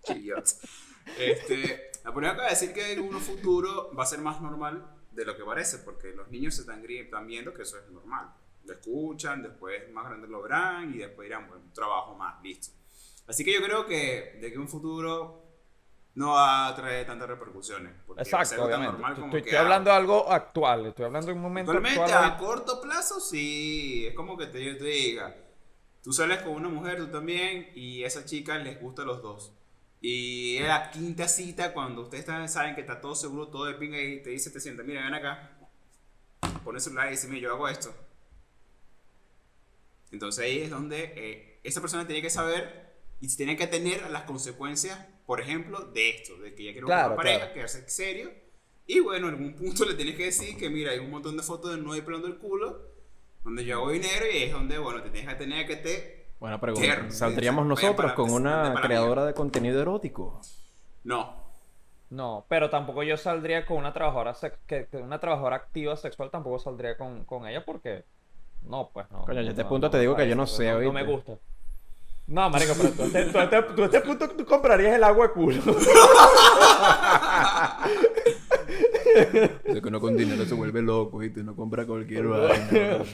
este, 1.21 1.91
Napoleón 2.03 2.33
acaba 2.33 2.49
de 2.49 2.55
decir 2.55 2.73
que 2.73 2.95
en 2.95 2.99
un 3.03 3.21
futuro 3.21 3.95
va 3.97 4.03
a 4.03 4.07
ser 4.07 4.19
más 4.19 4.41
normal 4.41 4.85
de 5.13 5.25
lo 5.25 5.37
que 5.37 5.45
parece, 5.45 5.79
porque 5.79 6.13
los 6.15 6.29
niños 6.31 6.57
se 6.57 6.63
están, 6.63 6.85
están 6.85 7.29
viendo 7.29 7.55
que 7.55 7.63
eso 7.63 7.79
es 7.79 7.89
normal. 7.93 8.29
Lo 8.65 8.73
escuchan, 8.73 9.41
después 9.41 9.89
más 9.93 10.07
grandes 10.07 10.29
lo 10.29 10.43
verán 10.43 10.93
y 10.93 10.99
después 10.99 11.27
dirán, 11.27 11.47
bueno, 11.47 11.63
un 11.63 11.73
trabajo 11.73 12.17
más, 12.17 12.43
listo. 12.43 12.73
Así 13.29 13.45
que 13.45 13.53
yo 13.55 13.63
creo 13.63 13.87
que 13.87 14.41
de 14.41 14.51
que 14.51 14.59
un 14.59 14.67
futuro 14.67 15.42
no 16.15 16.33
va 16.33 16.69
a 16.69 16.75
traer 16.75 17.07
tantas 17.07 17.29
repercusiones. 17.29 17.93
Exacto, 18.17 18.65
obviamente. 18.65 19.39
estoy, 19.39 19.57
hablando 19.57 19.91
de 19.91 19.97
algo 19.97 20.31
actual, 20.31 20.87
estoy 20.87 21.07
hablando 21.07 21.29
de 21.29 21.33
un 21.33 21.41
momento 21.41 21.73
Actualmente, 21.73 22.13
a 22.13 22.37
corto 22.37 22.81
plazo, 22.81 23.21
sí. 23.21 24.07
Es 24.07 24.15
como 24.15 24.37
que 24.37 24.47
te, 24.47 24.75
te 24.75 24.85
diga, 24.85 25.35
tú 26.03 26.13
sales 26.13 26.43
con 26.43 26.53
una 26.53 26.69
mujer, 26.69 26.99
tú 26.99 27.09
también, 27.09 27.71
y 27.75 28.05
a 28.05 28.07
esa 28.07 28.25
chica 28.25 28.59
les 28.59 28.81
gusta 28.81 29.03
a 29.03 29.05
los 29.07 29.23
dos. 29.23 29.53
Y 30.03 30.57
es 30.57 30.67
la 30.67 30.91
quinta 30.91 31.29
cita 31.29 31.73
cuando 31.73 32.03
ustedes 32.03 32.27
saben 32.51 32.75
que 32.75 32.81
está 32.81 33.01
todo 33.01 33.15
seguro, 33.15 33.49
todo 33.49 33.67
de 33.67 33.75
pinga 33.75 34.01
y 34.01 34.21
te 34.21 34.31
dice, 34.31 34.51
te 34.51 34.61
sienta, 34.61 34.83
mira, 34.83 35.05
ven 35.05 35.15
acá, 35.15 35.57
pone 36.65 36.79
el 36.79 36.83
celular 36.83 37.07
y 37.07 37.13
dice, 37.13 37.29
mira, 37.29 37.43
yo 37.43 37.55
hago 37.55 37.69
esto. 37.69 37.95
Entonces 40.11 40.45
ahí 40.45 40.59
es 40.59 40.71
donde 40.71 41.13
eh, 41.17 41.61
esa 41.63 41.81
persona 41.81 42.07
tiene 42.07 42.21
que 42.21 42.31
saber 42.31 42.97
y 43.21 43.35
tiene 43.37 43.57
que 43.57 43.69
tener 43.69 44.11
las 44.11 44.25
consecuencias, 44.25 44.99
por 45.33 45.41
ejemplo, 45.41 45.81
de 45.95 46.11
esto, 46.11 46.37
de 46.37 46.55
que 46.55 46.63
ya 46.63 46.73
quiero 46.73 46.89
una 46.89 47.17
pareja, 47.17 47.55
quedarse 47.55 47.89
serio. 47.89 48.31
Y 48.87 49.01
bueno, 49.01 49.29
en 49.29 49.35
algún 49.37 49.55
punto 49.55 49.87
le 49.87 49.95
tienes 49.95 50.15
que 50.15 50.27
decir 50.27 50.59
que 50.59 50.69
mira, 50.69 50.91
hay 50.91 50.99
un 50.99 51.11
montón 51.11 51.39
de 51.39 51.43
fotos 51.43 51.71
de 51.71 51.79
no 51.79 51.93
pelando 52.05 52.27
el 52.27 52.37
culo, 52.37 52.83
donde 53.43 53.65
yo 53.65 53.79
hago 53.79 53.93
dinero 53.93 54.27
y 54.31 54.43
es 54.43 54.53
donde, 54.53 54.77
bueno, 54.77 55.03
te 55.03 55.09
tienes 55.09 55.33
que 55.33 55.39
tener 55.39 55.67
que 55.67 55.77
te 55.77 56.27
Buena 56.39 56.61
pregunta. 56.61 57.11
¿Saldríamos 57.11 57.65
nosotros 57.65 58.13
con 58.13 58.31
una 58.31 58.75
creadora 58.83 59.25
de 59.25 59.33
contenido 59.33 59.81
erótico? 59.81 60.43
No. 61.03 61.35
No, 62.11 62.45
pero 62.51 62.69
tampoco 62.69 63.03
yo 63.03 63.17
saldría 63.17 63.65
con 63.65 63.79
una 63.79 63.95
trabajadora 63.95 64.37
que, 64.67 64.87
una 64.93 65.19
trabajadora 65.19 65.57
activa 65.57 65.97
sexual 65.97 66.31
tampoco 66.31 66.59
saldría 66.59 66.99
con, 66.99 67.25
con 67.25 67.47
ella 67.47 67.65
porque 67.65 68.05
no, 68.65 68.91
pues 68.93 69.11
no. 69.11 69.25
Coño, 69.25 69.41
este 69.41 69.65
punto 69.65 69.89
te 69.89 69.99
digo 69.99 70.15
que 70.15 70.29
yo 70.29 70.37
no 70.37 70.47
sé, 70.47 70.71
no, 70.71 70.83
no 70.83 70.93
me 70.93 71.05
gusta. 71.05 71.39
No, 72.27 72.49
marico, 72.49 72.75
pero 72.77 72.91
tú, 72.91 73.03
este, 73.05 73.25
tú, 73.27 73.39
este, 73.39 73.63
tú, 73.63 73.85
este 73.85 74.01
punto 74.01 74.29
tú 74.31 74.45
comprarías 74.47 74.95
el 74.95 75.05
agua 75.05 75.27
de 75.27 75.33
culo. 75.33 75.61
es 79.65 79.81
que 79.81 79.89
uno 79.89 80.01
con 80.01 80.17
dinero 80.17 80.45
se 80.45 80.55
vuelve 80.55 80.83
loco 80.83 81.23
y 81.23 81.31
tú 81.31 81.43
no 81.43 81.55
compra 81.57 81.87
cualquier 81.87 82.27
vaina. 82.29 83.05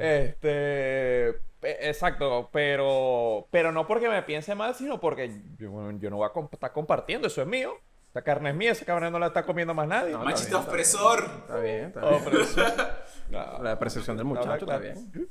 Este. 0.00 1.28
Exacto, 1.62 2.48
pero. 2.52 3.46
Pero 3.50 3.72
no 3.72 3.86
porque 3.86 4.08
me 4.08 4.22
piense 4.22 4.54
mal, 4.54 4.74
sino 4.74 5.00
porque 5.00 5.30
yo, 5.58 5.70
no 5.70 6.16
voy 6.16 6.28
a 6.28 6.40
estar 6.52 6.72
compartiendo, 6.72 7.28
eso 7.28 7.42
es 7.42 7.48
mío. 7.48 7.74
Esta 8.08 8.22
carne 8.22 8.50
es 8.50 8.56
mía, 8.56 8.72
esa 8.72 8.84
carne 8.84 9.08
no 9.10 9.20
la 9.20 9.28
está 9.28 9.44
comiendo 9.44 9.72
más 9.72 9.86
nadie. 9.86 10.12
No, 10.12 10.24
Machito 10.24 10.58
opresor. 10.58 11.30
Está 11.42 11.60
bien, 11.60 11.84
está 11.84 12.00
bien. 12.00 13.62
la 13.62 13.78
percepción 13.78 14.16
del 14.16 14.26
muchacho 14.26 14.54
está 14.54 14.78
bien. 14.78 15.30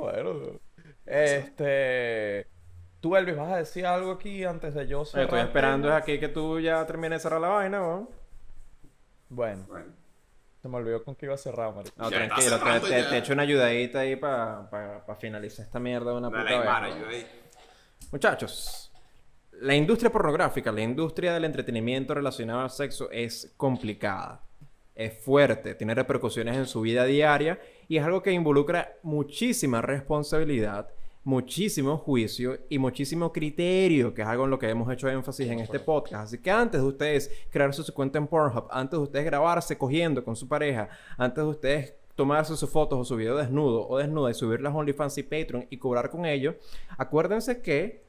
bueno. 0.00 0.58
Este. 1.06 2.46
Tú, 3.00 3.14
Elvis, 3.14 3.36
vas 3.36 3.52
a 3.52 3.56
decir 3.56 3.86
algo 3.86 4.10
aquí 4.10 4.44
antes 4.44 4.74
de 4.74 4.86
yo 4.86 5.04
cerrar. 5.04 5.26
Estoy 5.26 5.40
esperando 5.40 5.94
aquí 5.94 6.18
que 6.18 6.28
tú 6.28 6.58
ya 6.58 6.84
termines 6.86 7.18
de 7.18 7.22
cerrar 7.22 7.40
la 7.40 7.48
vaina, 7.48 7.78
¿no? 7.78 8.08
Bueno. 9.28 9.64
bueno. 9.68 9.92
Se 10.60 10.68
me 10.68 10.78
olvidó 10.78 11.04
con 11.04 11.14
que 11.14 11.26
iba 11.26 11.34
a 11.34 11.38
cerrar, 11.38 11.72
marico. 11.74 11.94
No, 11.96 12.10
tranquilo, 12.10 12.58
te, 12.58 12.80
te, 12.80 13.02
te, 13.04 13.18
echo 13.18 13.32
una 13.32 13.42
ayudadita 13.42 14.00
ahí 14.00 14.16
para 14.16 14.68
pa, 15.06 15.14
finalizar 15.14 15.64
esta 15.64 15.78
mierda 15.78 16.10
de 16.10 16.16
una 16.16 16.28
puta 16.28 16.98
vez. 17.06 17.26
Muchachos, 18.10 18.92
la 19.60 19.74
industria 19.74 20.10
pornográfica, 20.10 20.72
la 20.72 20.80
industria 20.80 21.34
del 21.34 21.44
entretenimiento 21.44 22.14
relacionado 22.14 22.60
al 22.60 22.70
sexo 22.70 23.10
es 23.12 23.52
complicada. 23.56 24.40
Es 24.94 25.22
fuerte, 25.22 25.74
tiene 25.74 25.94
repercusiones 25.94 26.56
en 26.56 26.66
su 26.66 26.80
vida 26.80 27.04
diaria 27.04 27.60
y 27.86 27.98
es 27.98 28.04
algo 28.04 28.22
que 28.22 28.32
involucra 28.32 28.96
muchísima 29.02 29.82
responsabilidad 29.82 30.88
muchísimo 31.26 31.98
juicio 31.98 32.56
y 32.68 32.78
muchísimo 32.78 33.32
criterio, 33.32 34.14
que 34.14 34.22
es 34.22 34.28
algo 34.28 34.44
en 34.44 34.50
lo 34.50 34.60
que 34.60 34.70
hemos 34.70 34.88
hecho 34.92 35.08
énfasis 35.08 35.50
en 35.50 35.58
este 35.58 35.80
podcast. 35.80 36.26
Así 36.26 36.38
que 36.38 36.52
antes 36.52 36.80
de 36.80 36.86
ustedes 36.86 37.32
crear 37.50 37.74
su 37.74 37.92
cuenta 37.92 38.18
en 38.18 38.28
Pornhub, 38.28 38.68
antes 38.70 38.96
de 38.96 39.02
ustedes 39.02 39.24
grabarse 39.24 39.76
cogiendo 39.76 40.22
con 40.24 40.36
su 40.36 40.46
pareja, 40.46 40.88
antes 41.18 41.42
de 41.42 41.50
ustedes 41.50 41.94
tomarse 42.14 42.56
sus 42.56 42.70
fotos 42.70 43.00
o 43.00 43.04
su 43.04 43.16
video 43.16 43.36
desnudo 43.36 43.88
o 43.88 43.98
desnuda 43.98 44.30
y 44.30 44.34
subirlas 44.34 44.72
a 44.72 44.76
OnlyFans 44.76 45.18
y 45.18 45.24
Patreon 45.24 45.66
y 45.68 45.78
cobrar 45.78 46.10
con 46.10 46.26
ello, 46.26 46.54
acuérdense 46.96 47.60
que 47.60 48.04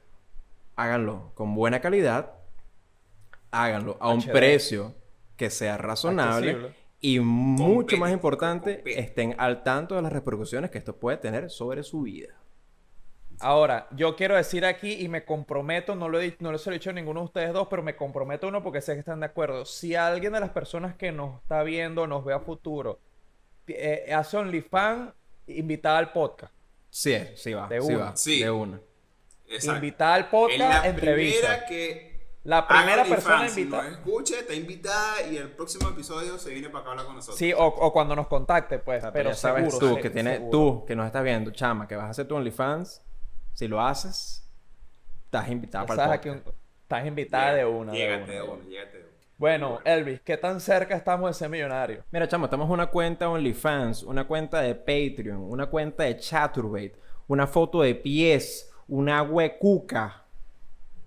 háganlo 0.76 1.32
con 1.34 1.56
buena 1.56 1.82
calidad, 1.82 2.36
háganlo 3.50 3.98
a 4.00 4.10
un 4.10 4.22
precio 4.22 4.94
que 5.38 5.50
sea 5.50 5.76
razonable 5.78 6.72
y 7.02 7.20
mucho 7.20 7.98
más 7.98 8.12
importante, 8.12 8.84
estén 8.86 9.34
al 9.40 9.64
tanto 9.64 9.96
de 9.96 10.04
las 10.04 10.14
repercusiones 10.14 10.70
que 10.70 10.78
esto 10.78 10.96
puede 10.96 11.18
tener 11.18 11.50
sobre 11.50 11.82
su 11.82 12.02
vida. 12.04 12.36
Ahora, 13.40 13.88
yo 13.92 14.16
quiero 14.16 14.36
decir 14.36 14.66
aquí 14.66 14.94
y 14.94 15.08
me 15.10 15.24
comprometo, 15.24 15.96
no 15.96 16.10
lo, 16.10 16.20
he, 16.20 16.36
no 16.40 16.52
lo 16.52 16.58
he 16.58 16.72
dicho 16.72 16.90
a 16.90 16.94
ninguno 16.94 17.20
de 17.22 17.26
ustedes 17.26 17.54
dos, 17.54 17.68
pero 17.70 17.84
me 17.84 17.96
comprometo 17.96 18.48
uno 18.48 18.64
porque 18.64 18.82
sé 18.82 18.94
que 18.94 19.00
están 19.00 19.20
de 19.20 19.28
acuerdo. 19.28 19.66
Si 19.66 19.94
alguien 19.96 20.34
de 20.34 20.40
las 20.40 20.50
personas 20.50 20.96
que 20.96 21.12
nos 21.12 21.42
está 21.42 21.62
viendo, 21.62 22.08
nos 22.08 22.26
ve 22.26 22.34
a 22.34 22.40
futuro, 22.40 23.00
eh, 23.68 24.12
hace 24.14 24.38
OnlyFans, 24.38 25.14
invitada 25.48 26.00
al 26.00 26.12
podcast. 26.12 26.54
Sí, 26.90 27.16
sí 27.36 27.54
va. 27.54 27.68
De 27.68 27.80
una. 27.80 28.16
Sí. 28.16 28.42
De 28.42 28.50
una. 28.50 28.80
Invitada 29.76 30.16
al 30.16 30.30
podcast, 30.30 30.60
la 30.60 30.88
entrevista. 30.88 31.66
que 31.66 32.18
la 32.44 32.68
primera 32.68 33.04
persona 33.04 33.48
invitada. 33.48 33.84
Si 33.84 33.90
nos 33.90 34.00
escuche, 34.00 34.40
está 34.40 34.54
invitada 34.56 35.22
y 35.30 35.38
el 35.38 35.52
próximo 35.52 35.90
episodio 35.90 36.40
se 36.40 36.50
viene 36.50 36.70
para 36.70 36.82
acá 36.82 36.92
hablar 36.92 37.06
con 37.06 37.16
nosotros. 37.16 37.38
Sí, 37.38 37.54
o, 37.56 37.94
cuando 37.94 38.16
nos 38.16 38.28
contacte, 38.28 38.80
pues. 38.80 39.04
pero, 39.14 39.36
sabes 39.36 39.78
tú, 39.78 40.00
que 40.02 40.10
tiene, 40.10 40.48
tú 40.50 40.86
que 40.88 40.96
nos 40.96 41.06
estás 41.06 41.24
viendo, 41.24 41.52
chama, 41.52 41.88
que 41.88 41.96
vas 41.96 42.06
a 42.06 42.10
hacer 42.10 42.28
tu 42.28 42.36
OnlyFans 42.36 43.04
si 43.58 43.68
lo 43.68 43.82
haces, 43.82 44.48
estás 45.26 45.50
invitada 45.50 45.84
para 45.88 46.14
el 46.14 46.20
podcast. 46.20 46.48
estás 46.84 47.08
invitada 47.08 47.56
de 47.56 47.66
una. 47.66 47.92
Llégate 47.92 48.34
de 48.34 48.42
una, 48.44 48.64
llégate 48.66 48.98
de 48.98 49.04
una. 49.04 49.14
Bueno, 49.36 49.80
Elvis, 49.84 50.22
¿qué 50.22 50.38
tan 50.38 50.62
cerca 50.62 50.96
estamos 50.96 51.28
de 51.32 51.34
ser 51.34 51.50
millonarios? 51.50 52.06
Mira, 52.12 52.28
chamo, 52.28 52.46
estamos 52.46 52.68
en 52.68 52.74
una 52.74 52.86
cuenta 52.86 53.28
OnlyFans, 53.28 54.04
una 54.04 54.28
cuenta 54.28 54.62
de 54.62 54.76
Patreon, 54.76 55.40
una 55.40 55.66
cuenta 55.66 56.04
de 56.04 56.20
Chaturbate, 56.20 56.98
una 57.26 57.48
foto 57.48 57.82
de 57.82 57.96
pies, 57.96 58.72
una 58.88 59.24
huecuca. 59.24 60.24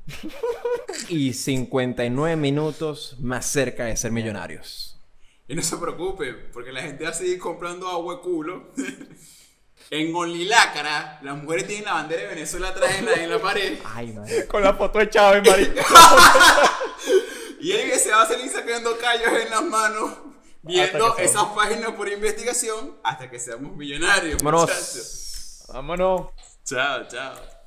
y 1.08 1.32
59 1.32 2.34
minutos 2.34 3.14
más 3.20 3.46
cerca 3.46 3.84
de 3.84 3.96
ser 3.96 4.10
millonarios. 4.10 5.00
Y 5.46 5.54
no 5.54 5.62
se 5.62 5.76
preocupe, 5.76 6.32
porque 6.52 6.72
la 6.72 6.82
gente 6.82 7.04
va 7.04 7.10
a 7.10 7.14
seguir 7.14 7.38
comprando 7.38 7.86
agua 7.86 8.20
culo. 8.20 8.72
En 9.92 10.14
Onlilácara, 10.14 11.18
las 11.20 11.36
mujeres 11.36 11.66
tienen 11.66 11.86
la 11.86 11.94
bandera 11.94 12.22
de 12.22 12.28
Venezuela 12.28 12.68
atrás 12.68 12.94
en 12.96 13.06
la, 13.06 13.12
en 13.14 13.28
la 13.28 13.40
pared. 13.40 13.76
Ay, 13.94 14.12
madre. 14.12 14.46
Con 14.46 14.62
la 14.62 14.72
foto 14.74 15.00
de 15.00 15.10
Chávez, 15.10 15.42
marico. 15.44 15.80
y 17.60 17.72
él 17.72 17.90
que 17.90 17.98
se 17.98 18.12
va 18.12 18.22
a 18.22 18.28
salir 18.28 18.48
sacando 18.48 18.96
callos 18.98 19.32
en 19.42 19.50
las 19.50 19.62
manos, 19.62 20.12
viendo 20.62 21.18
esas 21.18 21.44
páginas 21.56 21.90
por 21.94 22.08
investigación, 22.08 23.00
hasta 23.02 23.28
que 23.28 23.40
seamos 23.40 23.74
millonarios. 23.76 24.40
Vámonos. 24.40 25.64
Vámonos. 25.72 26.28
Chao, 26.64 27.08
chao. 27.08 27.59